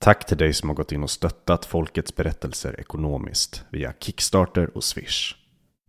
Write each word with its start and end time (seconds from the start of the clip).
Tack 0.00 0.26
till 0.26 0.36
dig 0.36 0.52
som 0.52 0.68
har 0.68 0.76
gått 0.76 0.92
in 0.92 1.02
och 1.02 1.10
stöttat 1.10 1.64
Folkets 1.64 2.16
berättelser 2.16 2.80
ekonomiskt 2.80 3.64
via 3.70 3.92
Kickstarter 4.00 4.76
och 4.76 4.84
Swish. 4.84 5.34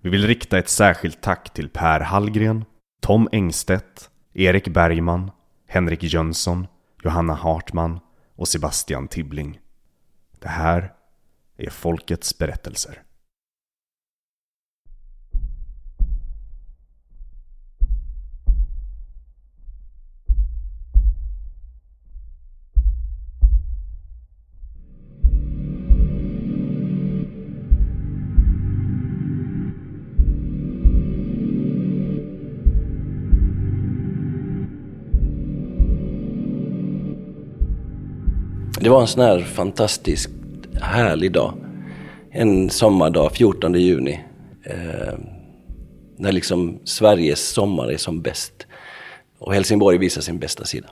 Vi 0.02 0.10
vill 0.10 0.28
rikta 0.28 0.58
ett 0.58 0.70
särskilt 0.70 1.22
tack 1.22 1.54
till 1.54 1.70
Per 1.70 2.00
Hallgren, 2.00 2.66
Tom 3.02 3.30
Engstedt, 3.32 4.10
Erik 4.34 4.68
Bergman, 4.68 5.32
Henrik 5.68 6.04
Jönsson, 6.04 6.68
Johanna 7.04 7.34
Hartman 7.34 8.00
och 8.36 8.48
Sebastian 8.48 9.08
Tibbling. 9.08 9.60
Det 10.40 10.48
här 10.48 10.94
är 11.58 11.70
Folkets 11.70 12.38
berättelser. 12.38 13.04
Det 38.82 38.90
var 38.90 39.02
en 39.02 39.08
sån 39.08 39.24
här 39.24 39.40
fantastisk 39.40 40.30
härlig 40.82 41.32
dag. 41.32 41.54
En 42.32 42.70
sommardag, 42.70 43.32
14 43.32 43.74
juni. 43.74 44.20
Eh, 44.64 45.14
när 46.18 46.32
liksom 46.32 46.80
Sveriges 46.84 47.50
sommar 47.50 47.92
är 47.92 47.98
som 47.98 48.22
bäst. 48.22 48.68
Och 49.40 49.54
Helsingborg 49.54 49.98
visar 49.98 50.22
sin 50.22 50.40
bästa 50.40 50.66
sida. 50.66 50.88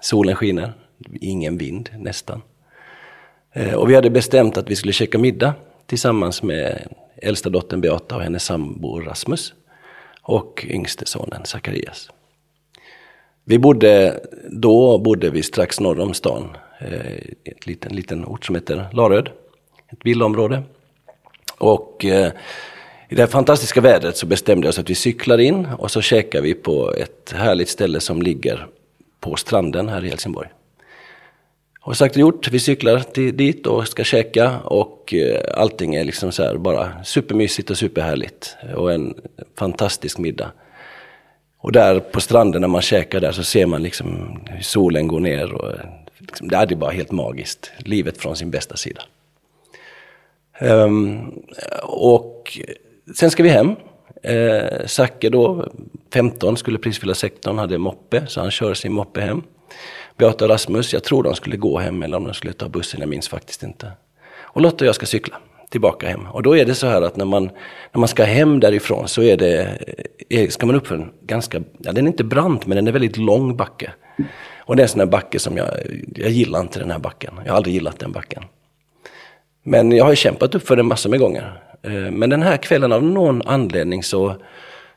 Solen 0.00 0.36
skiner, 0.36 0.72
ingen 1.20 1.58
vind 1.58 1.90
nästan. 1.98 2.42
Eh, 3.52 3.74
och 3.74 3.90
vi 3.90 3.94
hade 3.94 4.10
bestämt 4.10 4.56
att 4.56 4.70
vi 4.70 4.76
skulle 4.76 4.92
käka 4.92 5.18
middag 5.18 5.54
tillsammans 5.86 6.42
med 6.42 6.88
äldsta 7.16 7.50
dottern 7.50 7.80
Beata 7.80 8.16
och 8.16 8.22
hennes 8.22 8.44
sambo 8.44 9.00
Rasmus. 9.00 9.54
Och 10.22 10.66
yngste 10.68 11.06
sonen 11.06 11.44
Zacharias. 11.44 12.10
Vi 13.44 13.58
bodde, 13.58 14.20
då 14.50 14.98
bodde 14.98 15.30
vi 15.30 15.42
strax 15.42 15.80
norr 15.80 16.00
om 16.00 16.14
stan 16.14 16.56
Eh, 16.84 17.16
ett 17.44 17.66
liten, 17.66 17.96
liten 17.96 18.24
ort 18.24 18.44
som 18.44 18.54
heter 18.54 18.88
Laröd, 18.92 19.30
ett 19.92 19.98
villaområde. 20.02 20.62
Och 21.58 22.04
eh, 22.04 22.32
i 23.08 23.14
det 23.14 23.22
här 23.22 23.26
fantastiska 23.26 23.80
vädret 23.80 24.16
så 24.16 24.26
bestämde 24.26 24.66
jag 24.66 24.70
oss 24.70 24.78
att 24.78 24.90
vi 24.90 24.94
cyklar 24.94 25.38
in 25.38 25.66
och 25.78 25.90
så 25.90 26.00
käkar 26.00 26.40
vi 26.40 26.54
på 26.54 26.94
ett 26.94 27.32
härligt 27.36 27.68
ställe 27.68 28.00
som 28.00 28.22
ligger 28.22 28.66
på 29.20 29.36
stranden 29.36 29.88
här 29.88 30.04
i 30.04 30.08
Helsingborg. 30.08 30.48
Och 31.80 31.96
sagt 31.96 32.14
och 32.14 32.20
gjort, 32.20 32.48
vi 32.48 32.58
cyklar 32.58 33.00
till, 33.00 33.36
dit 33.36 33.66
och 33.66 33.88
ska 33.88 34.04
käka 34.04 34.58
och 34.58 35.14
eh, 35.14 35.40
allting 35.54 35.94
är 35.94 36.04
liksom 36.04 36.32
så 36.32 36.42
här 36.42 36.56
bara 36.56 37.04
supermysigt 37.04 37.70
och 37.70 37.78
superhärligt. 37.78 38.56
Och 38.74 38.92
en 38.92 39.14
fantastisk 39.58 40.18
middag. 40.18 40.52
Och 41.58 41.72
där 41.72 42.00
på 42.00 42.20
stranden 42.20 42.60
när 42.60 42.68
man 42.68 42.82
käkar 42.82 43.20
där 43.20 43.32
så 43.32 43.44
ser 43.44 43.66
man 43.66 43.82
liksom 43.82 44.38
hur 44.50 44.62
solen 44.62 45.08
går 45.08 45.20
ner 45.20 45.52
och 45.52 45.72
liksom, 46.26 46.48
det 46.48 46.56
är 46.56 46.74
bara 46.74 46.90
helt 46.90 47.10
magiskt. 47.10 47.72
Livet 47.78 48.18
från 48.18 48.36
sin 48.36 48.50
bästa 48.50 48.76
sida. 48.76 49.02
Um, 50.60 51.42
och 51.82 52.58
sen 53.14 53.30
ska 53.30 53.42
vi 53.42 53.48
hem. 53.48 53.76
Eh, 54.22 54.86
Zacke 54.86 55.28
då, 55.28 55.68
15, 56.12 56.56
skulle 56.56 56.78
precis 56.78 57.00
fylla 57.00 57.14
16, 57.14 57.58
hade 57.58 57.78
moppe, 57.78 58.26
så 58.26 58.40
han 58.40 58.50
kör 58.50 58.74
sin 58.74 58.92
moppe 58.92 59.20
hem. 59.20 59.42
Beata 60.16 60.44
och 60.44 60.50
Rasmus, 60.50 60.92
jag 60.92 61.04
tror 61.04 61.22
de 61.22 61.34
skulle 61.34 61.56
gå 61.56 61.78
hem 61.78 62.02
eller 62.02 62.16
om 62.16 62.24
de 62.24 62.34
skulle 62.34 62.52
ta 62.52 62.68
bussen, 62.68 63.00
jag 63.00 63.08
minns 63.08 63.28
faktiskt 63.28 63.62
inte. 63.62 63.92
Och 64.34 64.60
Lotta 64.60 64.84
och 64.84 64.88
jag 64.88 64.94
ska 64.94 65.06
cykla 65.06 65.36
tillbaka 65.70 66.08
hem. 66.08 66.26
Och 66.26 66.42
då 66.42 66.56
är 66.56 66.64
det 66.64 66.74
så 66.74 66.86
här 66.86 67.02
att 67.02 67.16
när 67.16 67.24
man, 67.24 67.44
när 67.92 67.98
man 67.98 68.08
ska 68.08 68.24
hem 68.24 68.60
därifrån 68.60 69.08
så 69.08 69.22
är 69.22 69.36
det, 69.36 69.78
är, 70.28 70.48
ska 70.48 70.66
man 70.66 70.76
upp 70.76 70.86
för 70.86 70.94
en 70.94 71.10
ganska, 71.20 71.62
ja 71.78 71.92
den 71.92 72.06
är 72.06 72.10
inte 72.10 72.24
brant 72.24 72.66
men 72.66 72.76
den 72.76 72.88
är 72.88 72.92
väldigt 72.92 73.16
lång 73.16 73.56
backe. 73.56 73.92
Och 74.64 74.76
det 74.76 74.82
är 74.82 74.84
en 74.84 74.88
sån 74.88 75.00
här 75.00 75.06
backe 75.06 75.38
som 75.38 75.56
jag, 75.56 75.68
jag 76.14 76.30
gillar 76.30 76.60
inte 76.60 76.78
den 76.78 76.90
här 76.90 76.98
backen. 76.98 77.34
Jag 77.44 77.52
har 77.52 77.56
aldrig 77.56 77.74
gillat 77.74 77.98
den 77.98 78.12
backen. 78.12 78.42
Men 79.62 79.92
jag 79.92 80.04
har 80.04 80.12
ju 80.12 80.16
kämpat 80.16 80.54
upp 80.54 80.66
för 80.66 80.76
den 80.76 80.86
massor 80.86 81.10
med 81.10 81.20
gånger. 81.20 81.62
Eh, 81.82 81.92
men 81.92 82.30
den 82.30 82.42
här 82.42 82.56
kvällen 82.56 82.92
av 82.92 83.02
någon 83.02 83.42
anledning 83.42 84.02
så, 84.02 84.36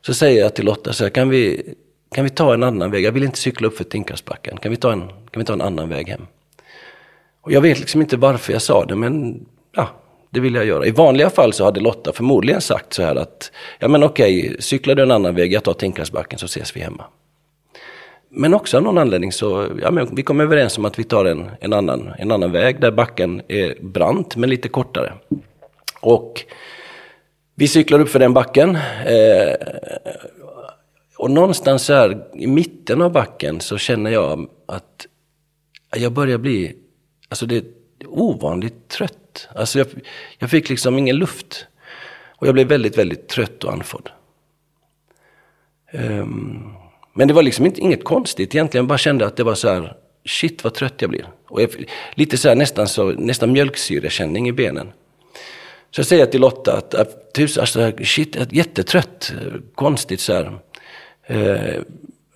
så 0.01 0.13
säger 0.13 0.41
jag 0.41 0.53
till 0.53 0.65
Lotta, 0.65 0.93
så 0.93 1.03
här, 1.03 1.11
kan, 1.11 1.29
vi, 1.29 1.73
kan 2.15 2.23
vi 2.23 2.29
ta 2.29 2.53
en 2.53 2.63
annan 2.63 2.91
väg? 2.91 3.03
Jag 3.03 3.11
vill 3.11 3.23
inte 3.23 3.37
cykla 3.39 3.67
upp 3.67 3.77
för 3.77 3.83
Tinkarsbacken. 3.83 4.57
Kan 4.57 4.71
vi 4.71 4.77
ta 4.77 4.91
en, 4.91 5.07
kan 5.07 5.39
vi 5.39 5.45
ta 5.45 5.53
en 5.53 5.61
annan 5.61 5.89
väg 5.89 6.09
hem? 6.09 6.27
Och 7.41 7.51
jag 7.51 7.61
vet 7.61 7.79
liksom 7.79 8.01
inte 8.01 8.17
varför 8.17 8.53
jag 8.53 8.61
sa 8.61 8.85
det, 8.85 8.95
men 8.95 9.45
ja, 9.75 9.89
det 10.29 10.39
vill 10.39 10.55
jag 10.55 10.65
göra. 10.65 10.85
I 10.85 10.91
vanliga 10.91 11.29
fall 11.29 11.53
så 11.53 11.63
hade 11.63 11.79
Lotta 11.79 12.13
förmodligen 12.13 12.61
sagt 12.61 12.93
så 12.93 13.03
här 13.03 13.15
att, 13.15 13.51
ja 13.79 13.87
men 13.87 14.03
okej, 14.03 14.55
cyklar 14.59 14.95
du 14.95 15.03
en 15.03 15.11
annan 15.11 15.35
väg, 15.35 15.53
jag 15.53 15.63
tar 15.63 15.73
Tinkarsbacken 15.73 16.39
så 16.39 16.45
ses 16.45 16.75
vi 16.75 16.79
hemma. 16.79 17.03
Men 18.29 18.53
också 18.53 18.77
av 18.77 18.83
någon 18.83 18.97
anledning 18.97 19.31
så, 19.31 19.67
ja, 19.81 19.91
men 19.91 20.15
vi 20.15 20.23
kom 20.23 20.39
överens 20.39 20.77
om 20.77 20.85
att 20.85 20.99
vi 20.99 21.03
tar 21.03 21.25
en, 21.25 21.49
en, 21.59 21.73
annan, 21.73 22.13
en 22.17 22.31
annan 22.31 22.51
väg 22.51 22.81
där 22.81 22.91
backen 22.91 23.41
är 23.47 23.75
brant 23.81 24.35
men 24.35 24.49
lite 24.49 24.69
kortare. 24.69 25.13
Och 26.01 26.45
vi 27.55 27.67
cyklar 27.67 27.99
upp 27.99 28.09
för 28.09 28.19
den 28.19 28.33
backen. 28.33 28.75
Eh, 29.05 29.55
och 31.17 31.31
någonstans 31.31 31.89
här 31.89 32.27
i 32.33 32.47
mitten 32.47 33.01
av 33.01 33.11
backen 33.11 33.61
så 33.61 33.77
känner 33.77 34.11
jag 34.11 34.49
att 34.65 35.07
jag 35.95 36.11
börjar 36.11 36.37
bli, 36.37 36.75
alltså 37.29 37.45
det 37.45 37.55
är 37.55 37.63
ovanligt 38.07 38.87
trött. 38.87 39.47
Alltså 39.55 39.79
jag, 39.79 39.87
jag 40.39 40.49
fick 40.49 40.69
liksom 40.69 40.97
ingen 40.97 41.15
luft. 41.15 41.67
Och 42.37 42.47
jag 42.47 42.53
blev 42.53 42.67
väldigt, 42.67 42.97
väldigt 42.97 43.27
trött 43.27 43.63
och 43.63 43.73
andfådd. 43.73 44.09
Um, 45.93 46.73
men 47.17 47.27
det 47.27 47.33
var 47.33 47.43
liksom 47.43 47.65
inte, 47.65 47.81
inget 47.81 48.03
konstigt 48.03 48.55
egentligen. 48.55 48.83
Jag 48.83 48.87
bara 48.87 48.97
kände 48.97 49.25
att 49.25 49.37
det 49.37 49.43
var 49.43 49.55
så 49.55 49.69
här, 49.69 49.93
shit 50.25 50.63
vad 50.63 50.73
trött 50.73 50.93
jag 50.97 51.09
blir. 51.09 51.27
Och 51.47 51.61
jag, 51.61 51.69
lite 52.13 52.37
så 52.37 52.47
här 52.47 52.55
nästan, 52.55 52.87
så, 52.87 53.05
nästan 53.11 53.51
mjölksyrekänning 53.51 54.47
i 54.47 54.51
benen. 54.51 54.91
Så 55.91 55.99
jag 55.99 56.05
säger 56.05 56.25
till 56.25 56.41
Lotta 56.41 56.77
att, 56.77 56.93
att 56.93 57.39
alltså, 57.59 57.91
shit, 58.03 58.35
jag 58.35 58.51
är 58.51 58.55
jättetrött. 58.55 59.33
Konstigt 59.75 60.19
så 60.19 60.33
här. 60.33 60.59
Eh, 61.27 61.81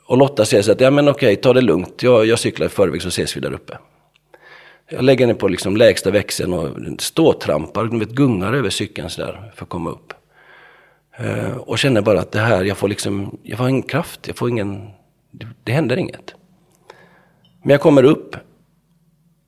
och 0.06 0.18
Lotta 0.18 0.46
säger 0.46 0.64
så 0.64 0.72
att, 0.72 0.82
ja 0.82 0.92
men 0.92 1.10
okej, 1.10 1.36
ta 1.36 1.54
det 1.54 1.62
lugnt. 1.62 2.04
Jag, 2.04 2.26
jag 2.26 2.40
cyklar 2.40 2.66
i 2.66 2.70
förväg 2.70 3.02
så 3.02 3.08
ses 3.08 3.38
vi 3.38 3.42
där 3.42 3.54
uppe. 3.54 3.78
Jag 4.90 5.04
lägger 5.04 5.28
henne 5.28 5.40
på 5.40 5.48
liksom 5.48 5.78
lägsta 5.78 6.12
växeln 6.12 6.54
och 6.54 6.78
ståtrampar, 7.00 8.00
vet, 8.00 8.10
gungar 8.10 8.54
över 8.54 8.70
cykeln 8.70 9.10
så 9.10 9.22
där 9.22 9.52
för 9.56 9.64
att 9.64 9.70
komma 9.70 9.90
upp. 9.90 10.14
Eh, 11.20 11.58
och 11.58 11.80
känner 11.80 12.02
bara 12.02 12.20
att 12.20 12.32
det 12.32 12.40
här, 12.40 12.64
jag 12.64 12.78
får 12.78 12.88
liksom, 12.88 13.38
jag 13.44 13.58
får 13.58 13.70
ingen 13.70 13.84
kraft, 13.84 14.28
jag 14.28 14.38
får 14.38 14.50
ingen, 14.50 14.90
det, 15.32 15.48
det 15.64 15.72
händer 15.72 15.98
inget. 15.98 16.36
Men 17.62 17.70
jag 17.70 17.82
kommer 17.82 18.04
upp 18.04 18.36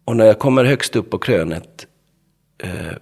och 0.06 0.16
när 0.16 0.26
jag 0.26 0.40
kommer 0.40 0.66
högst 0.66 0.96
upp 0.96 1.10
på 1.10 1.18
krönet 1.18 1.88
eh, 2.64 2.96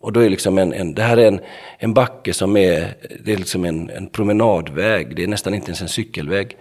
och 0.00 0.12
då 0.12 0.20
är 0.20 0.30
liksom 0.30 0.58
en, 0.58 0.72
en, 0.72 0.94
det 0.94 1.02
här 1.02 1.16
är 1.16 1.26
en, 1.26 1.40
en 1.78 1.94
backe 1.94 2.34
som 2.34 2.56
är, 2.56 2.94
det 3.24 3.32
är 3.32 3.36
liksom 3.36 3.64
en, 3.64 3.90
en 3.90 4.06
promenadväg, 4.06 5.16
det 5.16 5.22
är 5.22 5.28
nästan 5.28 5.54
inte 5.54 5.66
ens 5.66 5.82
en 5.82 5.88
cykelväg. 5.88 6.56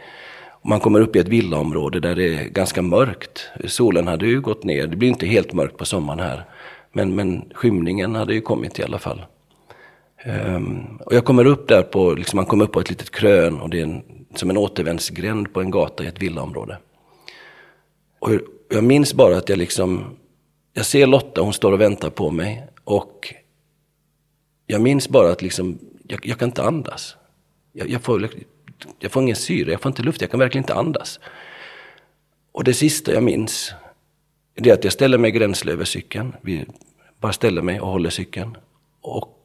Man 0.64 0.80
kommer 0.80 1.02
upp 1.02 1.16
i 1.16 1.20
ett 1.20 1.28
villaområde 1.28 2.00
där 2.00 2.16
det 2.16 2.36
är 2.36 2.44
ganska 2.44 2.82
mörkt. 2.82 3.50
Solen 3.66 4.08
hade 4.08 4.28
ju 4.28 4.42
gått 4.42 4.64
ner, 4.64 4.88
det 4.88 4.96
blir 4.96 5.10
inte 5.10 5.26
helt 5.26 5.54
mörkt 5.54 5.78
på 5.78 5.86
sommaren 5.86 6.20
här. 6.20 6.46
Men, 6.92 7.16
men 7.16 7.44
skymningen 7.54 8.16
hade 8.16 8.34
ju 8.34 8.42
kommit 8.42 8.80
i 8.80 8.84
alla 8.84 9.00
fall. 9.00 9.22
Um, 10.26 11.00
och 11.06 11.16
jag 11.16 11.26
kommer 11.26 11.46
upp 11.46 11.68
där 11.68 11.84
på, 11.84 12.14
liksom 12.14 12.38
man 12.38 12.46
kommer 12.46 12.66
upp 12.66 12.72
på 12.72 12.80
ett 12.80 12.90
litet 12.90 13.10
krön 13.10 13.60
och 13.60 13.70
det 13.70 13.80
är 13.80 13.84
en, 13.84 14.04
som 14.36 14.50
en 14.50 14.58
återvändsgränd 14.58 15.54
på 15.54 15.62
en 15.62 15.72
gata 15.72 16.04
i 16.04 16.08
ett 16.08 16.22
villaområde. 16.22 16.78
Och 18.20 18.30
jag 18.70 18.84
minns 18.84 19.14
bara 19.14 19.38
att 19.38 19.50
jag 19.50 19.58
liksom, 19.58 20.18
jag 20.74 20.86
ser 20.86 21.08
Lotta, 21.08 21.42
hon 21.42 21.54
står 21.54 21.72
och 21.72 21.82
väntar 21.82 22.10
på 22.10 22.32
mig 22.32 22.68
och 22.84 23.34
jag 24.68 24.82
minns 24.82 25.10
bara 25.10 25.32
att 25.32 25.42
liksom, 25.42 25.80
jag, 26.08 26.26
jag 26.26 26.40
kan 26.40 26.48
inte 26.48 26.64
andas. 26.64 27.16
Jag, 27.72 27.90
jag, 27.90 28.02
får, 28.02 28.30
jag 29.00 29.12
får 29.12 29.24
ingen 29.24 29.36
syre, 29.36 29.72
jag 29.72 29.82
får 29.82 29.90
inte 29.90 30.04
luft, 30.04 30.22
jag 30.22 30.32
kan 30.32 30.40
verkligen 30.40 30.64
inte 30.64 30.74
andas. 30.74 31.20
Och 32.52 32.64
det 32.64 32.74
sista 32.74 33.14
jag 33.14 33.24
minns, 33.24 33.74
det 34.56 34.70
är 34.70 34.74
att 34.74 34.84
jag 34.84 34.94
ställer 34.94 35.18
mig 35.18 35.32
gränsle 35.32 35.72
över 35.72 35.86
cykeln. 35.86 36.36
Vi 36.42 36.66
bara 37.20 37.34
ställer 37.34 37.62
mig 37.62 37.82
och 37.82 37.88
håller 37.88 38.10
cykeln. 38.10 38.58
Och 39.02 39.39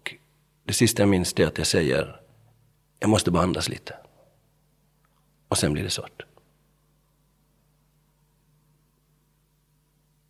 det 0.64 0.72
sista 0.72 1.02
jag 1.02 1.08
minns 1.08 1.34
är 1.38 1.46
att 1.46 1.58
jag 1.58 1.66
säger, 1.66 2.20
jag 3.00 3.10
måste 3.10 3.30
bara 3.30 3.42
andas 3.42 3.68
lite. 3.68 3.94
Och 5.48 5.58
sen 5.58 5.72
blir 5.72 5.82
det 5.82 5.90
svart. 5.90 6.22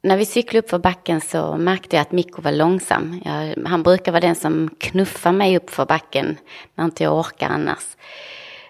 När 0.02 0.16
vi 0.16 0.26
cyklade 0.26 0.58
upp 0.58 0.70
för 0.70 0.78
backen 0.78 1.20
så 1.20 1.56
märkte 1.56 1.96
jag 1.96 2.00
att 2.00 2.12
Mikko 2.12 2.42
var 2.42 2.52
långsam. 2.52 3.20
Jag, 3.24 3.54
han 3.66 3.82
brukar 3.82 4.12
vara 4.12 4.20
den 4.20 4.34
som 4.34 4.70
knuffar 4.78 5.32
mig 5.32 5.56
upp 5.56 5.70
för 5.70 5.86
backen 5.86 6.36
när 6.74 6.84
inte 6.84 7.02
jag 7.02 7.18
orkar 7.18 7.48
annars. 7.48 7.96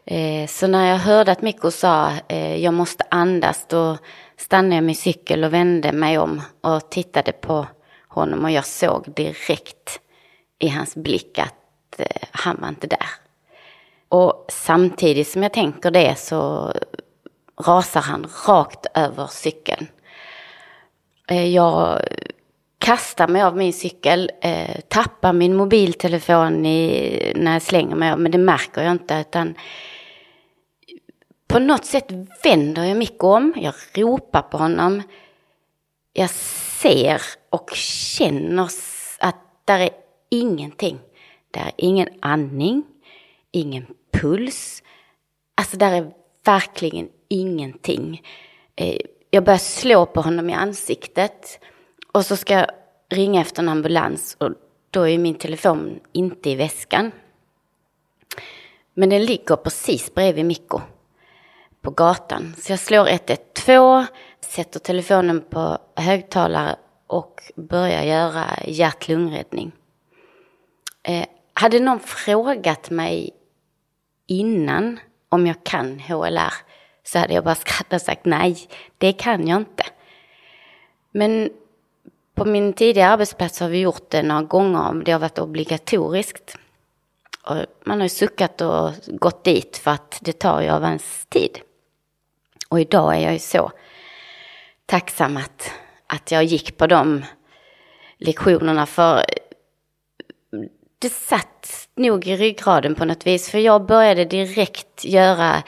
Eh, 0.04 0.46
så 0.46 0.66
när 0.66 0.90
jag 0.90 0.98
hörde 0.98 1.32
att 1.32 1.42
Mikko 1.42 1.70
sa 1.70 2.12
eh, 2.28 2.56
jag 2.56 2.74
måste 2.74 3.04
andas 3.10 3.66
då, 3.68 3.98
stannade 4.36 4.74
jag 4.74 4.84
min 4.84 4.96
cykel 4.96 5.44
och 5.44 5.52
vände 5.52 5.92
mig 5.92 6.18
om 6.18 6.42
och 6.60 6.90
tittade 6.90 7.32
på 7.32 7.66
honom 8.08 8.44
och 8.44 8.50
jag 8.50 8.66
såg 8.66 9.12
direkt 9.16 10.00
i 10.58 10.68
hans 10.68 10.94
blick 10.94 11.38
att 11.38 12.00
eh, 12.00 12.28
han 12.30 12.56
var 12.60 12.68
inte 12.68 12.86
där. 12.86 13.08
Och 14.08 14.46
samtidigt 14.48 15.28
som 15.28 15.42
jag 15.42 15.52
tänker 15.52 15.90
det 15.90 16.18
så 16.18 16.72
rasar 17.66 18.00
han 18.00 18.26
rakt 18.46 18.86
över 18.94 19.26
cykeln. 19.26 19.86
Eh, 21.28 21.46
jag 21.46 22.00
kastar 22.78 23.28
mig 23.28 23.42
av 23.42 23.56
min 23.56 23.72
cykel, 23.72 24.30
eh, 24.40 24.80
tappar 24.88 25.32
min 25.32 25.56
mobiltelefon 25.56 26.66
i, 26.66 27.32
när 27.36 27.52
jag 27.52 27.62
slänger 27.62 27.96
mig 27.96 28.12
av, 28.12 28.20
men 28.20 28.32
det 28.32 28.38
märker 28.38 28.82
jag 28.82 28.92
inte 28.92 29.14
utan 29.14 29.54
på 31.46 31.58
något 31.58 31.84
sätt 31.84 32.06
vänder 32.44 32.84
jag 32.84 32.96
Mikko 32.96 33.28
om, 33.28 33.54
jag 33.56 33.74
ropar 33.94 34.42
på 34.42 34.58
honom. 34.58 35.02
Jag 36.12 36.30
ser 36.30 37.22
och 37.50 37.70
känner 37.74 38.70
att 39.18 39.36
där 39.64 39.78
är 39.78 39.90
ingenting. 40.40 40.98
Där 41.50 41.60
är 41.60 41.72
ingen 41.76 42.08
andning, 42.20 42.84
ingen 43.50 43.86
puls. 44.12 44.82
Alltså 45.54 45.76
där 45.76 45.92
är 45.92 46.10
verkligen 46.44 47.08
ingenting. 47.28 48.22
Eh, 48.76 48.96
jag 49.30 49.44
börjar 49.44 49.58
slå 49.58 50.06
på 50.06 50.20
honom 50.20 50.50
i 50.50 50.52
ansiktet 50.52 51.60
och 52.12 52.26
så 52.26 52.36
ska 52.36 52.54
jag 52.54 52.70
ringa 53.08 53.40
efter 53.40 53.62
en 53.62 53.68
ambulans 53.68 54.36
och 54.40 54.50
då 54.90 55.08
är 55.08 55.18
min 55.18 55.34
telefon 55.34 56.00
inte 56.12 56.50
i 56.50 56.54
väskan. 56.54 57.12
Men 58.94 59.10
den 59.10 59.24
ligger 59.24 59.56
precis 59.56 60.14
bredvid 60.14 60.44
Mikko 60.44 60.80
på 61.80 61.90
gatan. 61.90 62.54
Så 62.58 62.72
jag 62.72 62.78
slår 62.78 63.08
112, 63.08 64.04
sätter 64.40 64.80
telefonen 64.80 65.40
på 65.50 65.78
högtalare 65.96 66.76
och 67.06 67.40
börjar 67.56 68.02
göra 68.02 68.44
hjärt-lungräddning. 68.66 69.72
Eh, 71.04 71.26
hade 71.54 71.80
någon 71.80 72.00
frågat 72.00 72.90
mig 72.90 73.30
innan 74.26 75.00
om 75.28 75.46
jag 75.46 75.64
kan 75.64 76.00
HLR 76.00 76.54
så 77.04 77.18
hade 77.18 77.34
jag 77.34 77.44
bara 77.44 77.54
skrattat 77.54 77.92
och 77.92 78.06
sagt 78.06 78.24
nej, 78.24 78.68
det 78.98 79.12
kan 79.12 79.48
jag 79.48 79.60
inte. 79.60 79.84
Men 81.10 81.50
på 82.34 82.44
min 82.44 82.72
tidigare 82.72 83.12
arbetsplats 83.12 83.60
har 83.60 83.68
vi 83.68 83.80
gjort 83.80 84.10
det 84.10 84.22
några 84.22 84.42
gånger, 84.42 85.02
det 85.04 85.12
har 85.12 85.18
varit 85.18 85.38
obligatoriskt. 85.38 86.56
Och 87.42 87.56
man 87.84 87.98
har 87.98 88.04
ju 88.04 88.08
suckat 88.08 88.60
och 88.60 88.92
gått 89.06 89.44
dit 89.44 89.76
för 89.76 89.90
att 89.90 90.18
det 90.20 90.32
tar 90.32 90.60
ju 90.60 90.68
av 90.68 90.84
ens 90.84 91.26
tid. 91.26 91.58
Och 92.68 92.80
idag 92.80 93.16
är 93.16 93.20
jag 93.20 93.32
ju 93.32 93.38
så 93.38 93.72
tacksam 94.86 95.36
att, 95.36 95.70
att 96.06 96.30
jag 96.30 96.44
gick 96.44 96.76
på 96.76 96.86
de 96.86 97.24
lektionerna 98.18 98.86
för 98.86 99.24
det 101.04 101.12
satt 101.12 101.88
nog 101.96 102.26
i 102.26 102.36
ryggraden 102.36 102.94
på 102.94 103.04
något 103.04 103.26
vis. 103.26 103.50
För 103.50 103.58
jag 103.58 103.86
började 103.86 104.24
direkt 104.24 105.04
göra 105.04 105.62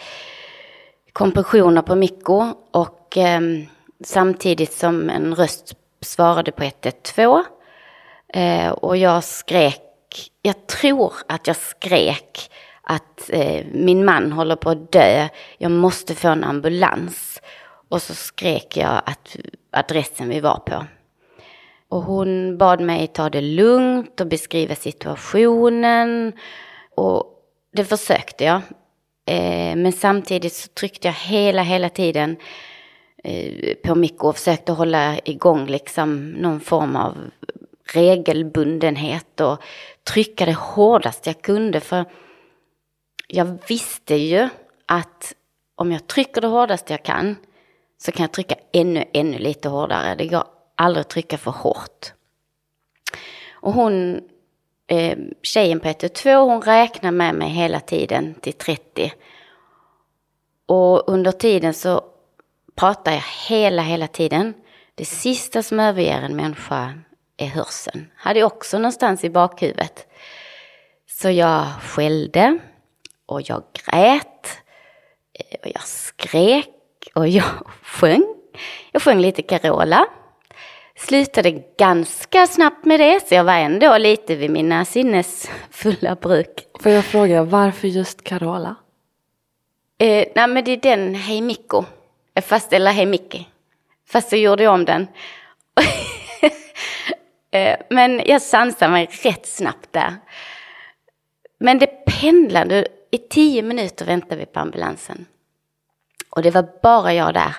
kompressioner 1.13 1.83
på 1.83 1.95
Mikko 1.95 2.53
och 2.71 3.17
eh, 3.17 3.41
samtidigt 4.05 4.73
som 4.73 5.11
en 5.11 5.35
röst 5.35 5.75
svarade 6.01 6.53
på 6.53 6.65
112. 6.65 7.45
Eh, 8.35 8.69
och 8.69 8.97
jag 8.97 9.25
skrek, 9.25 9.83
jag 10.43 10.67
tror 10.67 11.13
att 11.29 11.47
jag 11.47 11.57
skrek 11.57 12.51
att 12.83 13.31
eh, 13.33 13.67
min 13.73 14.05
man 14.05 14.33
håller 14.33 14.57
på 14.57 14.71
att 14.71 14.93
dö, 14.93 15.29
jag 15.59 15.71
måste 15.71 16.15
få 16.15 16.29
en 16.29 16.45
ambulans. 16.45 17.43
Och 17.89 18.03
så 18.03 18.15
skrek 18.15 18.77
jag 18.77 19.03
att 19.07 19.37
adressen 19.71 20.29
vi 20.29 20.41
var 20.41 20.59
på. 20.59 20.85
Och 21.89 22.03
hon 22.03 22.59
bad 22.59 22.81
mig 22.81 23.07
ta 23.07 23.31
det 23.31 23.41
lugnt 23.41 24.21
och 24.21 24.27
beskriva 24.27 24.75
situationen. 24.75 26.33
Och 26.95 27.25
det 27.73 27.85
försökte 27.85 28.45
jag. 28.45 28.61
Eh, 29.27 29.77
men 29.77 29.93
samtidigt 29.93 30.53
så 30.53 30.69
tryckte 30.69 31.09
jag 31.09 31.13
hela, 31.13 31.63
hela 31.63 31.89
tiden 31.89 32.37
eh, 33.25 33.75
på 33.85 33.95
Mikko 33.95 34.29
och 34.29 34.37
försökte 34.37 34.73
hålla 34.73 35.19
igång 35.25 35.67
liksom 35.67 36.31
någon 36.31 36.61
form 36.61 36.97
av 36.97 37.17
regelbundenhet 37.93 39.41
och 39.41 39.63
trycka 40.05 40.47
det 40.47 40.57
hårdast 40.57 41.27
jag 41.27 41.43
kunde. 41.43 41.81
För 41.81 42.05
jag 43.29 43.59
visste 43.69 44.15
ju 44.15 44.49
att 44.87 45.35
om 45.75 45.93
jag 45.93 46.07
trycker 46.07 46.41
det 46.41 46.47
hårdast 46.47 46.91
jag 46.91 47.03
kan 47.03 47.37
så 47.99 48.13
kan 48.13 48.23
jag 48.23 48.33
trycka 48.33 48.55
ännu, 48.73 49.05
ännu 49.13 49.39
lite 49.39 49.69
hårdare. 49.69 50.15
Det 50.15 50.27
går 50.27 50.45
aldrig 50.77 51.09
trycka 51.09 51.39
för 51.39 51.51
hårt. 51.51 52.13
Och 53.53 53.73
hon, 53.73 54.21
eh, 54.87 55.19
tjejen 55.43 55.81
på 55.81 55.89
112, 55.89 56.51
hon 56.51 56.63
räknar 56.63 57.11
med 57.11 57.35
mig 57.35 57.49
hela 57.49 57.81
tiden 57.81 58.35
till 58.35 58.53
30. 58.53 59.13
Och 60.67 61.09
under 61.09 61.33
tiden 61.33 61.75
så 61.75 62.05
pratar 62.75 63.13
jag 63.13 63.25
hela, 63.49 63.83
hela 63.83 64.07
tiden. 64.07 64.55
Det 64.95 65.05
sista 65.05 65.63
som 65.63 65.81
överger 65.81 66.23
en 66.23 66.37
människa 66.37 66.95
är 67.37 67.47
hörseln. 67.47 68.11
Hade 68.17 68.39
jag 68.39 68.47
också 68.47 68.79
någonstans 68.79 69.25
i 69.25 69.31
bakhuvudet. 69.31 70.07
Så 71.07 71.31
jag 71.31 71.67
skällde 71.83 72.59
och 73.27 73.43
jag 73.43 73.63
grät 73.73 74.59
eh, 75.33 75.59
och 75.63 75.71
jag 75.75 75.83
skrek 75.83 76.69
och 77.15 77.29
jag 77.29 77.45
sjöng. 77.83 78.25
Jag 78.93 79.03
sjöng 79.03 79.21
lite 79.21 79.43
Carola. 79.43 80.07
Slutade 80.97 81.51
ganska 81.79 82.47
snabbt 82.47 82.85
med 82.85 83.01
det, 83.01 83.29
så 83.29 83.35
jag 83.35 83.45
var 83.45 83.53
ändå 83.53 83.99
lite 83.99 84.35
vid 84.35 84.51
mina 84.51 84.85
sinnesfulla 84.85 86.15
bruk. 86.15 86.67
Får 86.81 86.93
jag 86.93 87.05
fråga, 87.05 87.43
varför 87.43 87.89
just 87.89 88.25
Carola? 88.25 88.77
Eh, 89.99 90.27
nej 90.35 90.47
men 90.49 90.65
det 90.65 90.73
är 90.73 90.77
den 90.77 91.15
Hej 91.15 91.41
Mikko. 91.41 91.85
Eh, 92.35 92.43
fast, 92.43 92.73
eller 92.73 92.93
Hej 92.93 93.07
Micke. 93.07 93.49
Fast 94.09 94.33
jag 94.33 94.41
gjorde 94.41 94.69
om 94.69 94.85
den. 94.85 95.07
eh, 97.51 97.77
men 97.91 98.23
jag 98.27 98.43
sansade 98.43 98.93
mig 98.93 99.09
rätt 99.23 99.47
snabbt 99.47 99.93
där. 99.93 100.15
Men 101.59 101.79
det 101.79 101.87
pendlade. 102.21 102.87
I 103.11 103.19
tio 103.19 103.63
minuter 103.63 104.05
väntade 104.05 104.37
vi 104.37 104.47
på 104.47 104.61
ambulansen. 104.61 105.27
Och 106.31 106.43
det 106.43 106.51
var 106.51 106.69
bara 106.83 107.15
jag 107.15 107.35
där. 107.35 107.57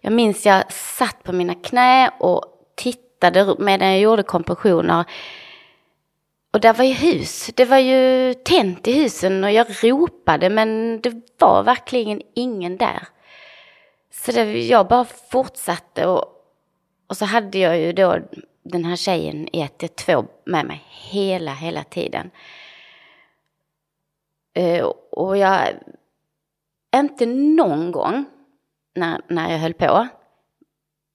Jag 0.00 0.12
minns 0.12 0.46
jag 0.46 0.72
satt 0.72 1.22
på 1.22 1.32
mina 1.32 1.54
knä 1.54 2.10
och 2.18 2.59
tittade 2.80 3.56
medan 3.58 3.88
jag 3.88 4.00
gjorde 4.00 4.22
kompressioner. 4.22 5.04
Och 6.52 6.60
där 6.60 6.74
var 6.74 6.84
ju 6.84 6.92
hus. 6.92 7.50
Det 7.54 7.64
var 7.64 7.78
ju 7.78 8.34
tänt 8.34 8.88
i 8.88 8.92
husen 8.92 9.44
och 9.44 9.50
jag 9.50 9.66
ropade 9.82 10.50
men 10.50 11.00
det 11.00 11.22
var 11.38 11.62
verkligen 11.62 12.22
ingen 12.34 12.76
där. 12.76 13.08
Så 14.10 14.32
det, 14.32 14.66
jag 14.66 14.88
bara 14.88 15.04
fortsatte 15.04 16.06
och, 16.06 16.24
och 17.06 17.16
så 17.16 17.24
hade 17.24 17.58
jag 17.58 17.78
ju 17.78 17.92
då 17.92 18.18
den 18.62 18.84
här 18.84 18.96
tjejen 18.96 19.48
i 19.56 19.62
112 19.62 20.26
med 20.44 20.66
mig 20.66 20.82
hela, 20.88 21.54
hela 21.54 21.84
tiden. 21.84 22.30
Eh, 24.54 24.84
och 25.10 25.36
jag, 25.36 25.68
inte 26.96 27.26
någon 27.26 27.92
gång 27.92 28.24
när, 28.94 29.20
när 29.28 29.50
jag 29.50 29.58
höll 29.58 29.74
på 29.74 30.08